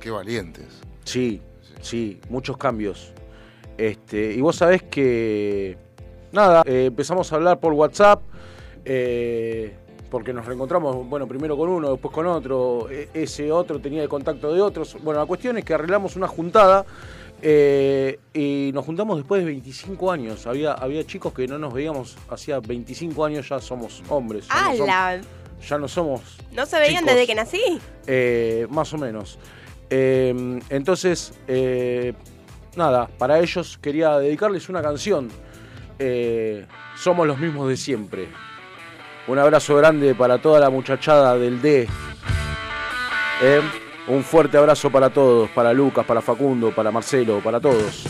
[0.00, 0.80] Qué valientes.
[1.04, 1.40] Sí,
[1.80, 3.12] sí, muchos cambios.
[3.76, 5.76] Este, y vos sabés que.
[6.32, 8.22] Nada, eh, empezamos a hablar por WhatsApp.
[8.84, 9.74] eh,
[10.10, 12.88] porque nos reencontramos, bueno, primero con uno, después con otro.
[12.88, 14.96] e- ese otro tenía el contacto de otros.
[15.02, 16.86] Bueno, la cuestión es que arreglamos una juntada.
[17.42, 20.46] Eh, y nos juntamos después de 25 años.
[20.46, 24.46] Había, había chicos que no nos veíamos hacía 25 años, ya somos hombres.
[24.48, 24.74] Ya
[25.18, 25.24] no
[25.66, 26.20] ya no somos
[26.52, 27.14] ¿No se veían chicos.
[27.14, 27.62] desde que nací?
[28.06, 29.38] eh, más o menos.
[29.88, 32.12] Eh, entonces, eh,
[32.76, 35.30] nada, para ellos quería dedicarles una canción.
[36.96, 38.28] Somos los mismos de siempre.
[39.26, 41.88] Un abrazo grande para toda la muchachada del D.
[44.06, 48.04] Un fuerte abrazo para todos, para Lucas, para Facundo, para Marcelo, para todos.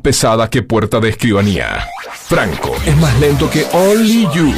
[0.00, 1.86] Pesada que puerta de escribanía.
[2.28, 4.52] Franco es más lento que Only You.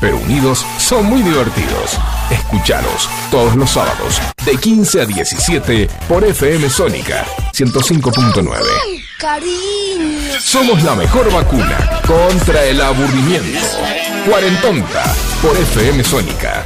[0.00, 1.98] Pero unidos son muy divertidos.
[2.30, 8.58] Escucharos todos los sábados de 15 a 17 por FM Sónica 105.9.
[9.18, 10.40] Cariño.
[10.40, 13.60] Somos la mejor vacuna contra el aburrimiento.
[14.28, 16.61] Cuarentonta por FM Sónica.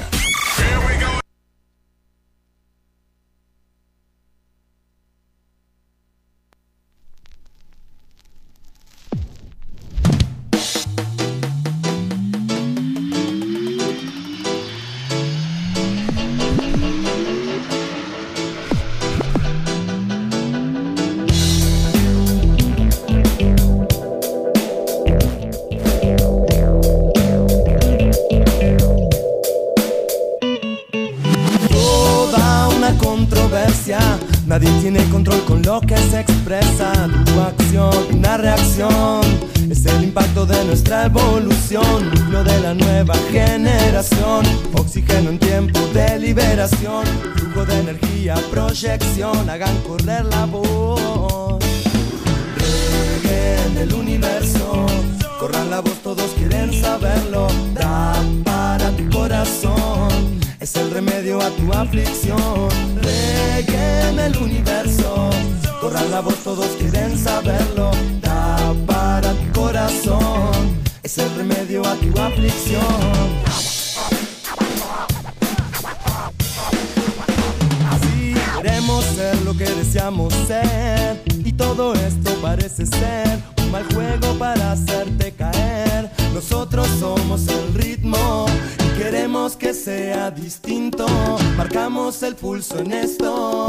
[43.96, 51.58] Oxígeno en tiempo de liberación, flujo de energía, proyección, hagan correr la voz.
[52.58, 54.84] Reggae del universo,
[55.40, 57.46] corran la voz, todos quieren saberlo.
[57.72, 58.12] Da
[58.44, 62.68] para tu corazón, es el remedio a tu aflicción.
[63.00, 65.30] Reggae en el universo,
[65.80, 67.92] corran la voz, todos quieren saberlo.
[68.20, 73.75] Da para tu corazón, es el remedio a tu aflicción.
[79.46, 86.10] Lo que deseamos ser y todo esto parece ser un mal juego para hacerte caer.
[86.34, 88.46] Nosotros somos el ritmo
[88.84, 91.06] y queremos que sea distinto.
[91.56, 93.68] Marcamos el pulso en esto.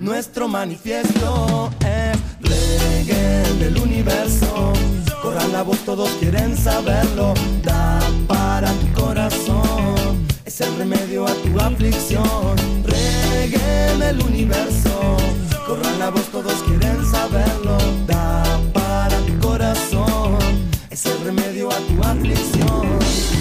[0.00, 4.72] Nuestro manifiesto es reggae del universo.
[5.22, 7.34] Corran la voz, todos quieren saberlo.
[7.62, 10.26] Da para tu corazón.
[10.44, 12.78] Es el remedio a tu aflicción.
[13.54, 15.16] En el universo.
[15.66, 17.78] Corran la voz, todos quieren saberlo.
[18.06, 18.42] Da
[18.72, 20.38] para tu corazón.
[20.90, 23.37] Es el remedio a tu aflicción.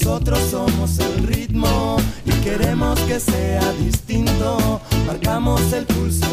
[0.00, 4.80] Nosotros somos el ritmo y queremos que sea distinto.
[5.06, 6.23] Marcamos el pulso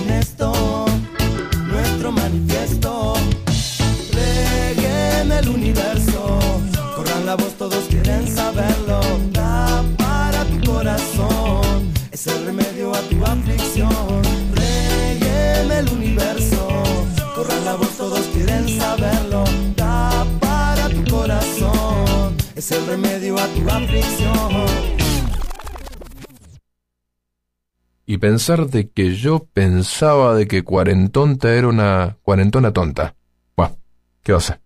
[28.22, 33.15] pensar de que yo pensaba de que cuarentonta era una cuarentona tonta.
[33.57, 33.72] Buah,
[34.22, 34.61] ¿qué va a hacer?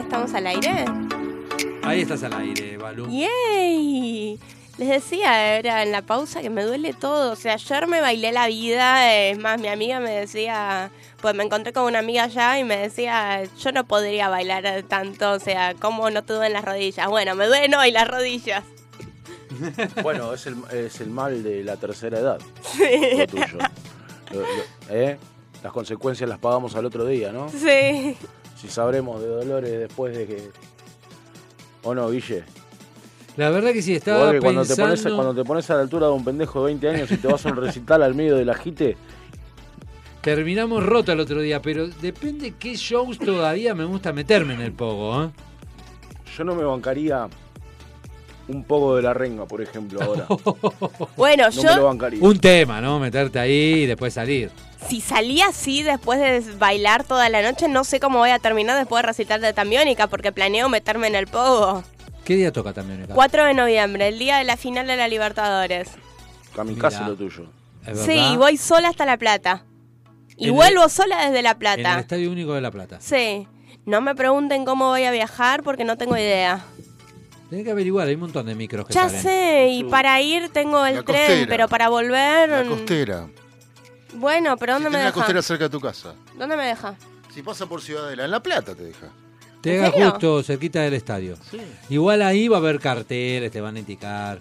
[0.00, 0.84] ¿Estamos al aire?
[1.84, 3.06] Ahí estás al aire, Balú.
[3.08, 4.40] ¡Yay!
[4.78, 7.32] Les decía, era en la pausa que me duele todo.
[7.32, 9.14] O sea, ayer me bailé la vida.
[9.14, 10.90] Es más, mi amiga me decía,
[11.20, 15.32] pues me encontré con una amiga allá y me decía, yo no podría bailar tanto.
[15.32, 17.06] O sea, ¿cómo no te duelen las rodillas?
[17.06, 18.64] Bueno, me duelen hoy las rodillas.
[20.02, 22.38] Bueno, es el, es el mal de la tercera edad.
[22.62, 22.84] Sí.
[23.18, 23.58] Lo tuyo.
[24.32, 24.46] Lo- lo-
[24.94, 25.18] ¿eh?
[25.62, 27.48] Las consecuencias las pagamos al otro día, ¿no?
[27.48, 28.16] Sí.
[28.60, 30.50] Si sabremos de dolores después de que.
[31.82, 32.44] ¿O no, Guille?
[33.36, 36.06] La verdad que sí, estaba que cuando, te pones, cuando te pones a la altura
[36.08, 38.50] de un pendejo de 20 años y te vas a un recital al medio del
[38.50, 38.96] ajite,
[40.20, 44.72] Terminamos roto el otro día, pero depende qué shows todavía me gusta meterme en el
[44.72, 45.30] pogo, ¿eh?
[46.36, 47.28] yo no me bancaría
[48.48, 50.26] un poco de la renga, por ejemplo, ahora.
[51.16, 52.20] Bueno, No yo, me lo bancaría.
[52.22, 52.98] Un tema, ¿no?
[52.98, 54.50] Meterte ahí y después salir.
[54.88, 58.78] si salí así después de bailar toda la noche, no sé cómo voy a terminar
[58.78, 61.82] después de recitar de Tambiónica, porque planeo meterme en el pogo.
[62.24, 63.14] ¿Qué día toca también acá?
[63.14, 65.90] 4 de noviembre, el día de la final de la Libertadores.
[66.54, 67.44] Kamikaze lo tuyo.
[67.86, 69.64] ¿Es Sí, voy sola hasta La Plata.
[70.36, 71.98] Y En el- vuelvo sola desde La En el Plata.
[72.00, 72.98] Estadio Único de La Plata.
[73.00, 73.46] Sí.
[73.86, 76.64] No me pregunten cómo voy a viajar porque no tengo idea.
[77.50, 79.22] Tenés que averiguar, hay un montón de micros que Ya salen.
[79.22, 81.46] sé, y para ir tengo el La tren, costera.
[81.48, 82.48] pero para volver...
[82.50, 83.26] La costera.
[84.14, 85.14] Bueno, pero ¿dónde me Tenés la deja?
[85.14, 86.14] costera cerca de tu casa.
[86.36, 86.94] ¿Dónde me deja?
[87.34, 89.08] Si pasa por Ciudadela, en La Plata te deja.
[89.62, 90.10] Te ¿En haga serio?
[90.10, 91.36] justo cerquita del estadio.
[91.88, 94.38] Igual ahí va a haber carteles, te van a indicar.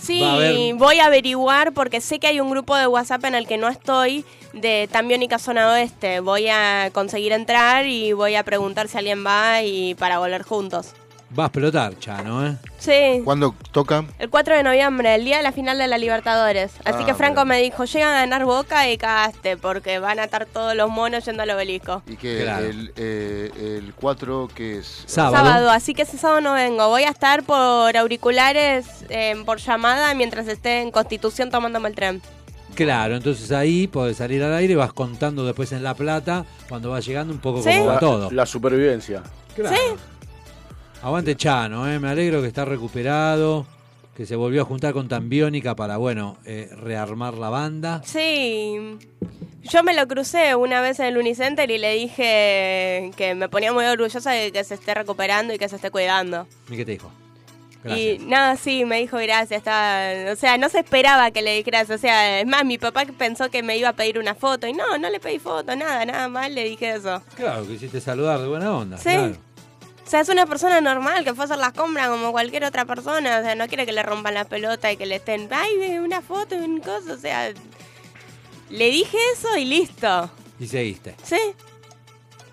[0.00, 3.24] Sí, Va a haber- voy a averiguar porque sé que hay un grupo de WhatsApp
[3.24, 6.20] en el que no estoy de Tambiónica Zona Oeste.
[6.20, 10.94] Voy a conseguir entrar y voy a preguntar si alguien va y para volver juntos.
[11.38, 12.56] Va a explotar, Chano, ¿eh?
[12.78, 13.20] Sí.
[13.24, 14.04] ¿Cuándo toca?
[14.18, 16.72] El 4 de noviembre, el día de la final de la Libertadores.
[16.84, 20.24] Así Ah, que Franco me dijo, llega a ganar Boca y cagaste, porque van a
[20.24, 22.02] estar todos los monos yendo al obelisco.
[22.06, 22.64] Y que Claro.
[22.66, 23.50] el, eh,
[23.84, 25.02] el 4, que es...
[25.06, 25.70] Sábado.
[25.70, 26.88] así que ese sábado no vengo.
[26.88, 32.22] Voy a estar por auriculares, eh, por llamada, mientras esté en Constitución tomándome el tren.
[32.74, 36.90] Claro, entonces ahí podés salir al aire y vas contando después en La Plata, cuando
[36.90, 37.70] va llegando un poco ¿Sí?
[37.70, 38.30] cómo va todo.
[38.30, 39.22] La supervivencia.
[39.54, 39.74] Claro.
[41.06, 42.00] Aguante Chano, ¿eh?
[42.00, 43.64] me alegro que está recuperado,
[44.16, 48.02] que se volvió a juntar con Tambiónica para, bueno, eh, rearmar la banda.
[48.04, 48.98] Sí.
[49.62, 53.72] Yo me lo crucé una vez en el Unicenter y le dije que me ponía
[53.72, 56.48] muy orgullosa de que se esté recuperando y que se esté cuidando.
[56.68, 57.12] ¿Y qué te dijo?
[57.84, 59.58] Y nada, sí, me dijo gracias.
[59.58, 62.00] Estaba, o sea, no se esperaba que le dijera gracias.
[62.00, 64.72] O sea, es más, mi papá pensó que me iba a pedir una foto y
[64.72, 67.22] no, no le pedí foto, nada, nada más le dije eso.
[67.36, 68.98] Claro, quisiste saludar de buena onda.
[68.98, 69.10] Sí.
[69.10, 69.45] claro.
[70.06, 72.84] O sea, es una persona normal que fue a hacer las compras como cualquier otra
[72.84, 73.38] persona.
[73.40, 76.22] O sea, no quiere que le rompan la pelota y que le estén, ay, una
[76.22, 77.12] foto, una cosa.
[77.14, 77.52] O sea,
[78.70, 80.30] le dije eso y listo.
[80.60, 81.16] Y seguiste.
[81.24, 81.38] Sí.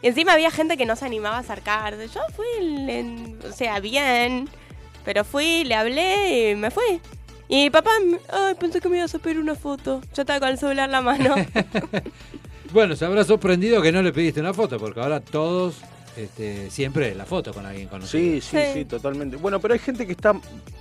[0.02, 2.08] Y encima había gente que no se animaba a acercarse.
[2.08, 2.46] Yo fui,
[2.92, 4.50] en- o sea, bien.
[5.06, 7.00] Pero fui, le hablé y me fui.
[7.50, 7.92] Y mi papá,
[8.32, 10.02] ay, pensé que me ibas a pedir una foto.
[10.16, 11.36] Yo estaba con el celular en la mano.
[12.72, 15.76] Bueno, se habrá sorprendido que no le pediste una foto, porque ahora todos,
[16.18, 18.22] este, siempre la foto con alguien conocido.
[18.24, 19.38] Sí, sí, sí, totalmente.
[19.38, 20.34] Bueno, pero hay gente que está,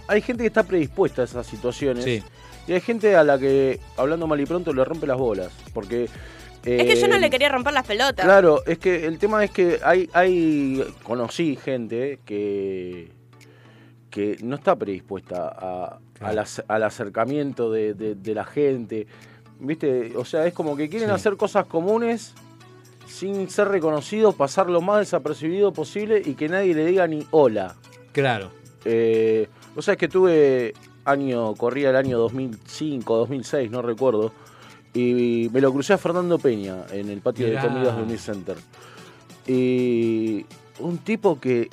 [0.09, 2.05] hay gente que está predispuesta a esas situaciones.
[2.05, 2.23] Sí.
[2.67, 5.51] Y hay gente a la que, hablando mal y pronto, le rompe las bolas.
[5.75, 6.05] Porque.
[6.65, 8.25] es que yo no eh, le quería romper las pelotas.
[8.25, 13.11] Claro, es que el tema es que hay, hay conocí gente que,
[14.11, 19.07] que no está predispuesta a, al, ac- al acercamiento de, de- de la gente.
[19.59, 20.13] ¿Viste?
[20.17, 21.15] O sea, es como que quieren Sí.
[21.15, 22.35] hacer cosas comunes
[23.13, 27.77] sin ser reconocidos, pasar lo más desapercibido posible y que nadie le diga ni hola.
[28.13, 28.51] Claro.
[28.85, 30.73] Eh, o sea, es que tuve
[31.05, 34.33] año, corría el año 2005, 2006, no recuerdo,
[34.95, 37.63] y me lo crucé a Fernando Peña en el patio Mirá.
[37.63, 38.57] de comidas de Unicenter.
[39.47, 40.47] Y
[40.81, 41.69] un tipo que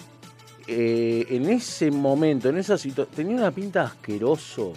[0.68, 4.74] eh, en ese momento, en esa situación, tenía una pinta asqueroso.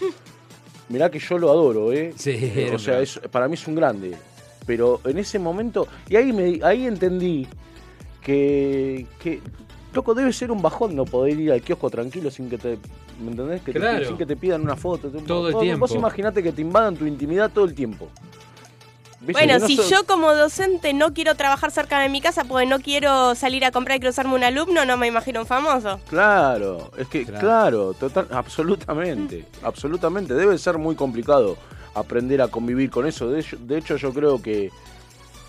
[0.88, 2.12] Mirá que yo lo adoro, ¿eh?
[2.16, 4.16] Sí, o sea, es- para mí es un grande.
[4.66, 7.46] Pero en ese momento, y ahí, me, ahí entendí
[8.22, 9.40] que, que,
[9.94, 12.78] loco, debe ser un bajón no poder ir al kiosco tranquilo sin que te,
[13.22, 13.62] ¿me entendés?
[13.62, 15.08] Que te- sin que te pidan una foto.
[15.10, 15.86] Todo el Vos- tiempo.
[15.86, 18.08] Vos imaginate que te invadan tu intimidad todo el tiempo.
[19.32, 22.64] Bueno, no si sos- yo como docente no quiero trabajar cerca de mi casa porque
[22.64, 26.00] no quiero salir a comprar y cruzarme un alumno, no me imagino un famoso.
[26.08, 27.40] Claro, es que, Claro.
[27.40, 30.32] claro, total, absolutamente, absolutamente.
[30.32, 31.58] Debe ser muy complicado
[31.94, 33.30] aprender a convivir con eso.
[33.30, 34.70] De hecho, de hecho yo creo que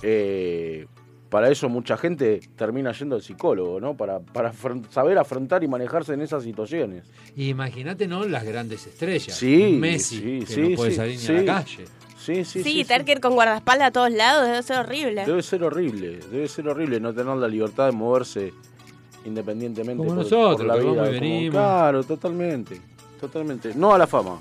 [0.03, 0.87] eh,
[1.29, 3.95] para eso mucha gente termina yendo al psicólogo, ¿no?
[3.95, 4.51] Para, para
[4.89, 7.05] saber afrontar y manejarse en esas situaciones.
[7.35, 8.25] Y imagínate, ¿no?
[8.25, 9.35] Las grandes estrellas.
[9.37, 11.31] Sí, Messi, sí, que sí, no puede sí, salir sí.
[11.31, 11.85] ni a la calle.
[12.17, 12.85] Sí, sí, Sí, sí.
[12.85, 15.25] tener que ir con guardaespaldas a todos lados debe ser horrible.
[15.25, 18.53] Debe ser horrible, debe ser horrible no tener la libertad de moverse
[19.25, 20.89] independientemente Como por, nosotros, por la que vida.
[20.91, 21.51] como- venimos.
[21.51, 22.81] claro, totalmente,
[23.19, 23.73] totalmente.
[23.75, 24.39] No a la fama.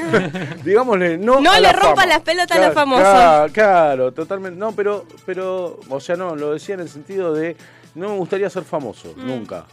[0.64, 2.06] Digámosle, no, No a le la rompan fama.
[2.06, 3.04] las pelotas a los famosos.
[3.08, 4.58] Claro, claro, totalmente.
[4.58, 7.56] No, pero, pero, o sea, no, lo decía en el sentido de
[7.94, 9.26] no me gustaría ser famoso, Mm.
[9.26, 9.66] nunca.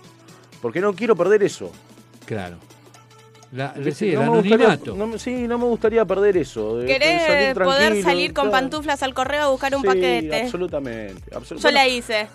[0.62, 1.72] Porque no quiero perder eso.
[2.26, 2.58] Claro.
[3.94, 4.96] Sí, el no me gustaría- anonimato.
[4.96, 6.78] no me- sí, no me gustaría perder eso.
[6.78, 8.52] de- de Querés salir poder salir con claro.
[8.52, 10.44] pantuflas al correo a buscar un Sí, paquete.
[10.44, 11.32] absolutamente.
[11.36, 12.30] absolu- Yo la hice.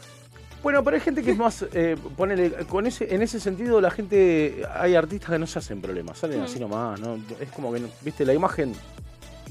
[0.67, 3.89] Bueno, pero hay gente que es más, eh, ponele, con ese, en ese sentido la
[3.93, 6.45] gente, hay artistas que no se hacen problemas, salen Mm.
[6.45, 7.21] así nomás, ¿no?
[7.41, 8.73] Es como que, viste, la imagen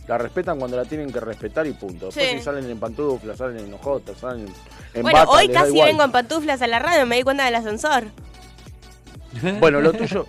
[0.10, 2.08] la respetan cuando la tienen que respetar y punto.
[2.08, 2.38] Después Sí.
[2.40, 4.54] si salen en pantuflas, salen en hojotas, salen en,
[4.94, 5.88] en Bueno, bata, hoy les da casi igual.
[5.92, 8.04] vengo en pantuflas a la radio, me di cuenta del ascensor.
[9.62, 10.26] Bueno, lo tuyo,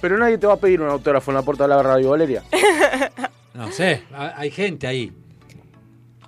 [0.00, 2.42] pero nadie te va a pedir un autógrafo en la puerta de la radio, Valeria.
[3.52, 5.12] No sé, ha- hay gente ahí.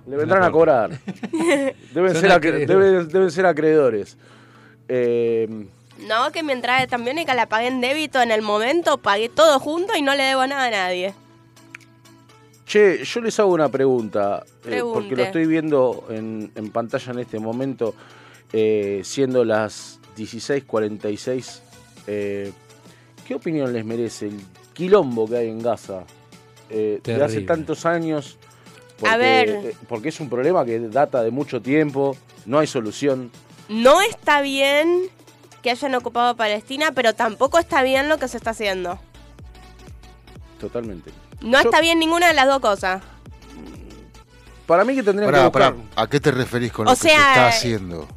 [0.07, 0.91] Le vendrán a cobrar.
[1.93, 4.17] Deben, ser, acre- deben, deben ser acreedores.
[4.87, 5.47] Eh,
[6.07, 9.59] No, que mi entrada de Tambiónica la pagué en débito en el momento, pagué todo
[9.59, 11.13] junto y no le debo nada a nadie.
[12.65, 17.19] Che, yo les hago una pregunta, eh, porque lo estoy viendo en, en pantalla en
[17.19, 17.95] este momento,
[18.51, 21.59] eh, siendo las 16.46.
[22.07, 22.51] eh,
[23.25, 24.39] ¿Qué opinión les merece el
[24.73, 26.03] quilombo que hay en Gaza?
[26.69, 28.37] Eh, de hace tantos años.
[28.99, 29.49] Porque, A ver.
[29.49, 33.31] eh, porque es un problema que data de mucho tiempo, no hay solución.
[33.69, 35.03] No está bien
[35.61, 38.99] que hayan ocupado Palestina, pero tampoco está bien lo que se está haciendo.
[40.59, 41.11] Totalmente.
[41.41, 43.03] No Yo- está bien ninguna de las dos cosas.
[44.65, 45.73] Para mí que tendrían Pará, que buscar...
[45.75, 48.07] pará, ¿A qué te referís con O lo que se está haciendo?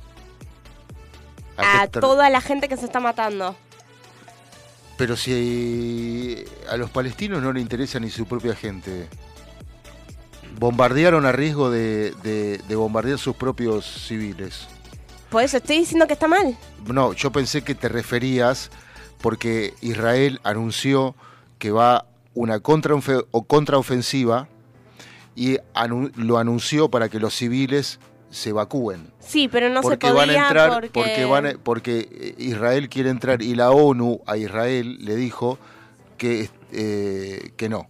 [1.56, 3.54] ¿A A qué te- toda la gente que se está matando.
[4.96, 9.08] Pero si a los palestinos no le interesa ni su propia gente.
[10.60, 14.68] Bombardearon a riesgo de, de- de bombardear sus propios civiles.
[15.30, 16.58] Por eso estoy diciendo que está mal.
[16.86, 18.70] No, yo pensé que te referías
[19.22, 21.14] porque Israel anunció
[21.58, 22.04] que va
[22.34, 24.48] una contraofe- o contraofensiva
[25.34, 27.98] y anu- lo anunció para que los civiles
[28.30, 29.10] se evacúen.
[29.18, 30.90] Sí, pero no porque se podía van a entrar porque...
[30.90, 35.58] porque van a- porque eh, Israel quiere entrar y la ONU a Israel le dijo
[36.18, 37.88] que eh, que no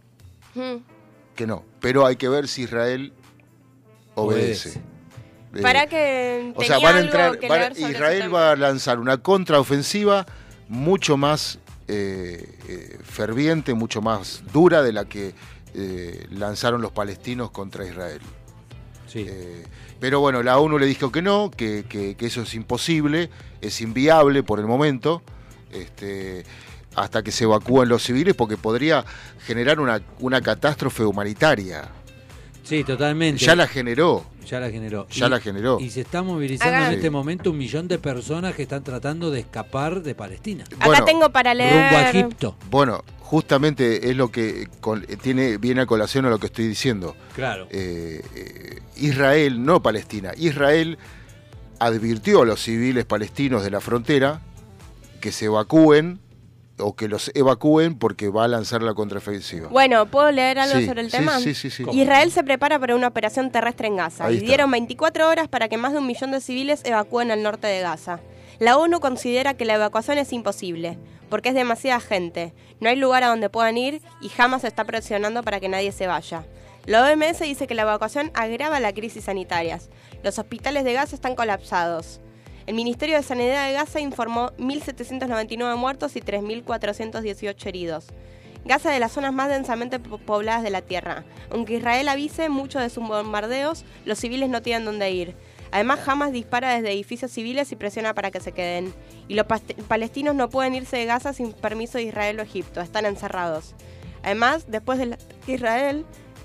[1.35, 3.13] que no pero hay que ver si Israel
[4.15, 4.81] obedece,
[5.53, 9.01] Eh, Para que o sea van a algo entrar que van Israel va a lanzar
[9.01, 10.25] una contraofensiva
[10.69, 11.59] mucho más
[11.89, 15.35] eh, eh, ferviente mucho más dura de la que
[15.75, 18.21] eh, lanzaron los palestinos contra Israel.
[19.15, 19.65] Eh,
[19.99, 23.29] pero bueno, la ONU le dijo que no, que, que- que eso es imposible,
[23.61, 25.23] es inviable por el momento,
[25.73, 26.45] este,
[26.95, 29.05] hasta que se evacúen los civiles, porque podría
[29.47, 31.89] generar una, una catástrofe humanitaria.
[32.63, 33.45] Sí, totalmente.
[33.45, 34.27] Ya la generó.
[34.47, 35.07] Ya la generó.
[35.09, 35.79] Ya la generó.
[35.81, 39.41] Y se está movilizando en este momento un millón de personas que están tratando de
[39.41, 40.65] escapar de Palestina.
[40.79, 41.73] Acá tengo para leer...
[41.73, 42.57] Rumbo a Egipto.
[42.71, 44.69] Bueno, justamente es lo que
[45.23, 47.17] tiene, viene a colación a lo que estoy diciendo.
[47.35, 47.69] Claro.
[47.71, 50.99] Eh, eh, Israel, no Palestina, Israel
[51.79, 54.43] advirtió a los civiles palestinos de la frontera
[55.21, 56.21] que se evacúen
[56.81, 59.69] o que los evacúen porque va a lanzar la contraofensiva.
[59.69, 61.39] Bueno, ¿puedo leer algo Sí, sobre el sí, tema?
[61.41, 61.85] sí, sí, sí.
[61.93, 64.47] Israel se prepara para una operación terrestre en Gaza Ahí y está.
[64.49, 67.81] dieron 24 horas para que más de un millón de civiles evacúen al norte de
[67.81, 68.21] Gaza.
[68.59, 70.99] La ONU considera que la evacuación es imposible,
[71.31, 74.85] porque es demasiada gente, no hay lugar a donde puedan ir y jamás se está
[74.85, 76.45] presionando para que nadie se vaya.
[76.87, 79.79] La OMS dice que la evacuación agrava la crisis sanitaria.
[80.23, 82.21] Los hospitales de Gaza están colapsados.
[82.67, 88.07] El Ministerio de Sanidad de Gaza informó 1.799 muertos y 3.418 heridos.
[88.65, 91.25] Gaza es de las zonas más densamente po- pobladas de la Tierra.
[91.51, 95.35] Aunque Israel avise muchos de sus bombardeos, los civiles no tienen dónde ir.
[95.73, 98.93] Además, Hamas dispara desde edificios civiles y presiona para que se queden.
[99.29, 99.47] Y los
[99.89, 103.75] palestinos no pueden irse de Gaza sin permiso de Israel o Egipto, están encerrados.
[104.23, 105.17] Además, después de
[105.47, 106.05] Israel,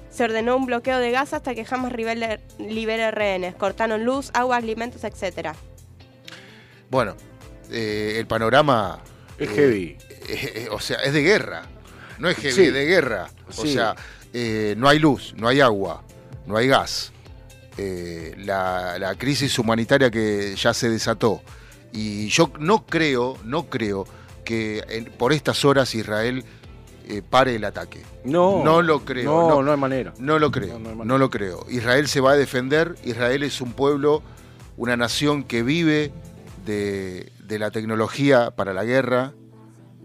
[0.10, 3.56] se ordenó un bloqueo de Gaza hasta que Hamas libere, rehenes.
[3.56, 5.54] Cortaron luz, agua, alimentos, etcétera.
[6.90, 7.16] Bueno,
[7.72, 9.00] eh, el panorama...
[9.38, 9.98] Es eh, heavy.
[10.28, 11.64] eh, eh, o sea, es de guerra.
[12.20, 12.64] No es heavy, Sí.
[12.64, 13.28] es de guerra.
[13.50, 13.74] O Sí.
[13.74, 13.96] sea,
[14.78, 16.04] no hay luz, no hay agua,
[16.46, 17.12] no hay gas.
[17.78, 21.42] La, la crisis humanitaria que ya se desató.
[21.92, 24.06] Y yo no creo, no creo
[24.44, 26.44] que en- por estas horas Israel
[27.08, 28.02] eh, pare el ataque.
[28.24, 28.64] No.
[28.64, 29.26] No lo creo.
[29.50, 30.14] No, no hay manera.
[30.18, 30.80] No lo creo.
[30.80, 31.66] No, no no lo creo.
[31.70, 32.96] Israel se va a defender.
[33.04, 34.24] Israel es un pueblo,
[34.78, 36.12] una nación que vive
[36.66, 39.34] de, de la tecnología para la guerra,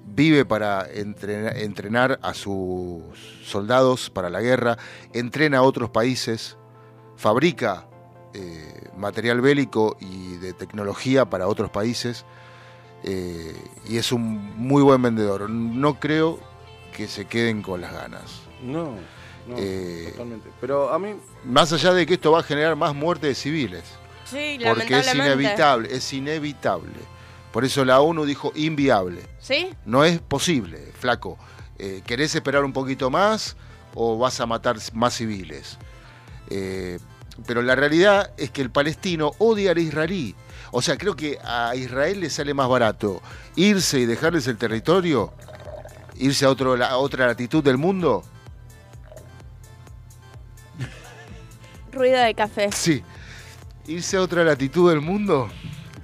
[0.07, 3.03] vive para entrenar, entrenar a sus
[3.45, 4.77] soldados para la guerra,
[5.13, 6.57] entrena a otros países,
[7.17, 7.87] fabrica
[8.35, 12.25] eh, material bélico y de tecnología para otros países
[13.03, 13.55] eh,
[13.89, 15.49] y es un muy buen vendedor.
[15.49, 16.39] No creo
[16.97, 18.43] que se queden con las ganas.
[18.63, 18.95] No,
[19.47, 20.51] no, Eh, totalmente.
[20.61, 21.15] Pero a mí,
[21.45, 23.85] Más allá de que esto va a generar más muertes de civiles.
[24.31, 26.93] Sí, Porque es inevitable, es inevitable.
[27.53, 29.23] Por eso la ONU dijo inviable.
[29.41, 29.71] ¿Sí?
[29.85, 31.39] No es posible, flaco.
[31.79, 33.57] Eh, ¿Querés esperar un poquito más
[33.95, 35.79] o vas a matar más civiles?
[36.49, 36.99] Eh,
[37.47, 40.35] pero la realidad es que el palestino odia al israelí.
[40.73, 43.21] O sea, creo que a Israel le sale más barato
[43.57, 45.33] irse y dejarles el territorio,
[46.17, 48.23] irse a, otro, a otra latitud del mundo.
[51.93, 52.71] Ruido de café.
[52.71, 53.03] Sí,
[53.91, 55.49] irse a otra latitud del mundo.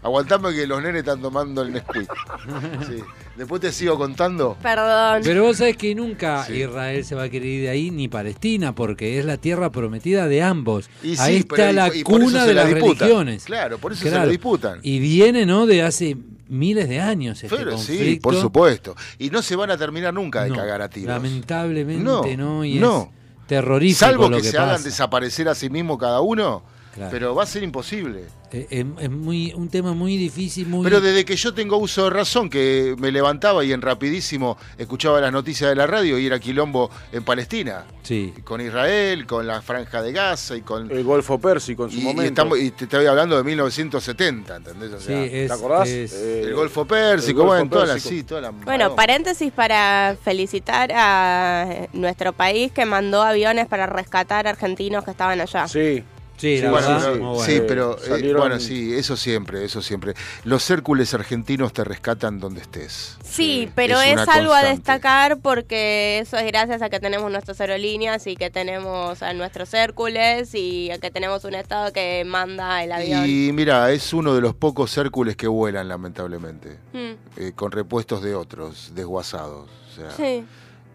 [0.02, 2.08] Aguantame que los nenes están tomando el Nesquik.
[2.86, 3.02] Sí.
[3.36, 4.56] Después te sigo contando.
[4.62, 5.20] Perdón.
[5.24, 6.54] Pero vos sabés que nunca Sí.
[6.62, 10.26] Israel se va a querer ir de ahí ni Palestina, porque es la tierra prometida
[10.28, 10.88] de ambos.
[11.02, 12.98] Y ahí sí, está la y cuna de la las disputan.
[12.98, 13.44] religiones.
[13.44, 14.78] Claro, por eso se la disputan.
[14.82, 15.66] Y viene, ¿no?
[15.66, 16.16] De hace
[16.48, 18.22] miles de años este Pero sí, conflicto.
[18.22, 18.96] por supuesto.
[19.18, 21.08] Y no se van a terminar nunca de No, cagar a tiros.
[21.08, 22.64] Lamentablemente, No, ¿no?
[22.64, 23.10] Y no.
[23.42, 26.62] es terrorífico Salvo lo que, que, se hagan desaparecer a sí mismo cada uno.
[26.96, 27.10] Claro.
[27.12, 28.24] pero va a ser imposible.
[28.52, 30.82] Eh, es, es muy, un tema muy difícil, muy...
[30.82, 35.20] Pero desde que yo tengo uso de razón, que me levantaba y en rapidísimo escuchaba
[35.20, 37.84] las noticias de la radio y era quilombo en Palestina.
[38.02, 38.32] Sí.
[38.44, 40.90] Con Israel, con la franja de Gaza y con...
[40.90, 42.22] El Golfo Pérsico en su y, y momento.
[42.28, 44.92] estamos- y te estoy hablando de 1970, ¿entendés?
[44.92, 45.88] O sea, Sí, es- ¿Te acordás?
[45.88, 48.14] es- Eh, el Golfo Pérsico, el Golfo bueno, toda la, Pérsico.
[48.14, 53.86] sí, toda la Bueno, paréntesis para felicitar a eh, nuestro país que mandó aviones para
[53.86, 55.68] rescatar argentinos que estaban allá.
[55.68, 56.02] Sí.
[56.36, 57.44] Sí, la bueno, verdad, pero- muy bueno.
[57.52, 60.14] sí, pero eh, salieron- bueno, sí, eso siempre, eso siempre.
[60.44, 63.16] Los Hércules argentinos te rescatan donde estés.
[63.24, 68.26] Sí, pero es algo a destacar porque eso es gracias a que tenemos nuestras aerolíneas
[68.26, 72.92] y que tenemos a nuestros Hércules y a que tenemos un Estado que manda el
[72.92, 73.24] avión.
[73.26, 78.22] Y mira, es uno de los pocos Hércules que vuelan, lamentablemente, Mm, eh, con repuestos
[78.22, 79.68] de otros, desguazados.
[79.92, 80.44] O sea, sí.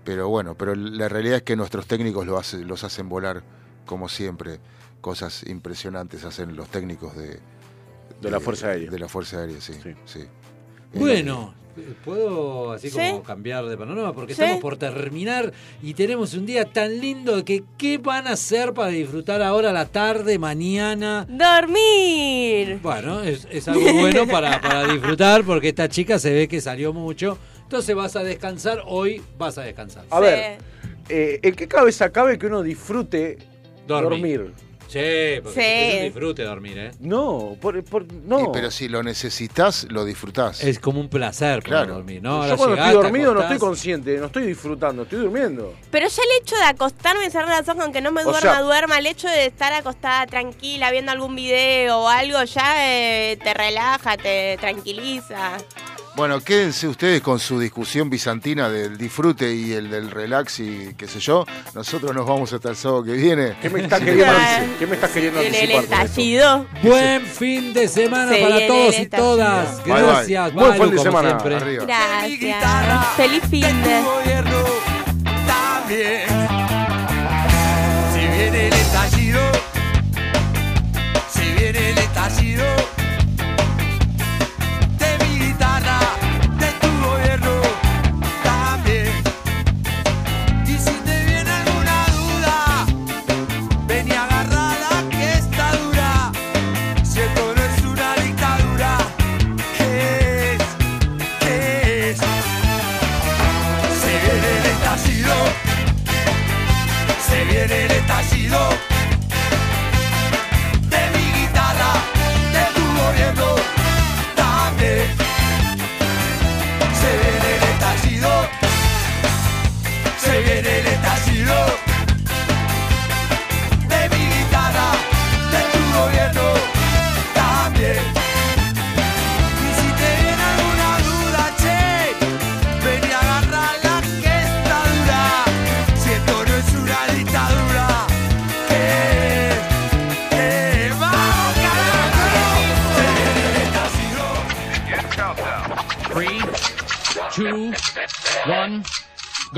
[0.04, 3.44] Pero bueno, pero la realidad es que nuestros técnicos lo hace- los hacen volar,
[3.86, 4.60] como siempre.
[5.02, 7.40] Cosas impresionantes hacen los técnicos de,
[8.22, 8.90] De la Fuerza Aérea.
[8.92, 9.74] De la Fuerza Aérea, sí.
[10.06, 10.22] sí.
[10.94, 11.54] Bueno,
[12.06, 12.98] ¿puedo así ¿Sí?
[12.98, 14.14] como cambiar de panorama?
[14.14, 14.42] Porque ¿Sí?
[14.42, 15.52] estamos por terminar
[15.82, 19.86] y tenemos un día tan lindo que ¿qué van a hacer para disfrutar ahora la
[19.88, 21.26] tarde, mañana?
[21.30, 22.80] ¡Dormir!
[22.84, 26.94] Bueno, es, es algo bueno para, para disfrutar porque esta chica se ve que salió
[26.94, 27.38] mucho.
[27.64, 30.04] Entonces vas a descansar, hoy vas a descansar.
[30.10, 30.58] A ver,
[31.08, 33.38] eh, ¿en qué cabeza cabe que uno disfrute
[33.88, 34.40] Dormir.
[34.40, 34.71] dormir?
[34.92, 35.62] Sí, porque Sí.
[35.66, 36.92] es un disfrute dormir, ¿eh?
[37.00, 38.42] No, por, por- no.
[38.42, 40.64] Y, pero si lo necesitas, lo disfrutás.
[40.64, 41.94] Es como un placer poder Claro.
[41.96, 42.46] dormir, ¿no?
[42.48, 43.60] Yo cuando llegás, estoy te dormido no estoy acostás.
[43.60, 45.74] consciente, no estoy disfrutando, estoy durmiendo.
[45.92, 48.42] Pero ya el hecho de acostarme y cerrar los ojos, aunque no me O duerma,
[48.42, 53.38] sea- duerma, el hecho de estar acostada tranquila viendo algún video o algo ya eh,
[53.42, 55.58] te relaja, te tranquiliza.
[56.14, 61.08] Bueno, quédense ustedes con su discusión bizantina del disfrute y el del relax y qué
[61.08, 61.46] sé yo.
[61.74, 63.56] Nosotros nos vamos hasta el sábado que viene.
[63.62, 64.34] ¿Qué me estás queriendo,
[64.78, 65.82] qué me estás queriendo En el esto?
[65.94, 66.66] estallido.
[66.84, 69.84] Buen fin de semana Se para todos el y todas.
[69.86, 70.02] Bye, bye.
[70.04, 71.38] Gracias, Buen fin de semana.
[71.44, 73.06] Gracias.
[73.16, 74.02] Feliz fin de.
[74.02, 74.64] gobierno
[75.48, 76.41] también.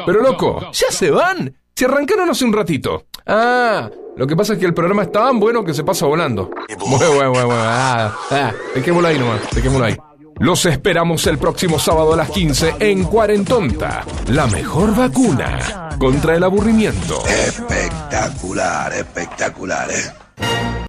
[0.05, 1.55] Pero loco, ¿ya se van?
[1.75, 3.05] Se arrancaron hace un ratito.
[3.25, 6.49] Ah, lo que pasa es que el programa es tan bueno que se pasa volando.
[6.79, 7.63] Bueno, bueno, bueno, bueno.
[7.63, 9.97] Ah, ah, dejémoslo ahí nomás, dejémoslo ahí.
[10.39, 14.03] Los esperamos el próximo sábado a las 15 en Cuarentonta.
[14.27, 17.23] La mejor vacuna contra el aburrimiento.
[17.27, 20.82] Espectacular, espectacular, ¿eh?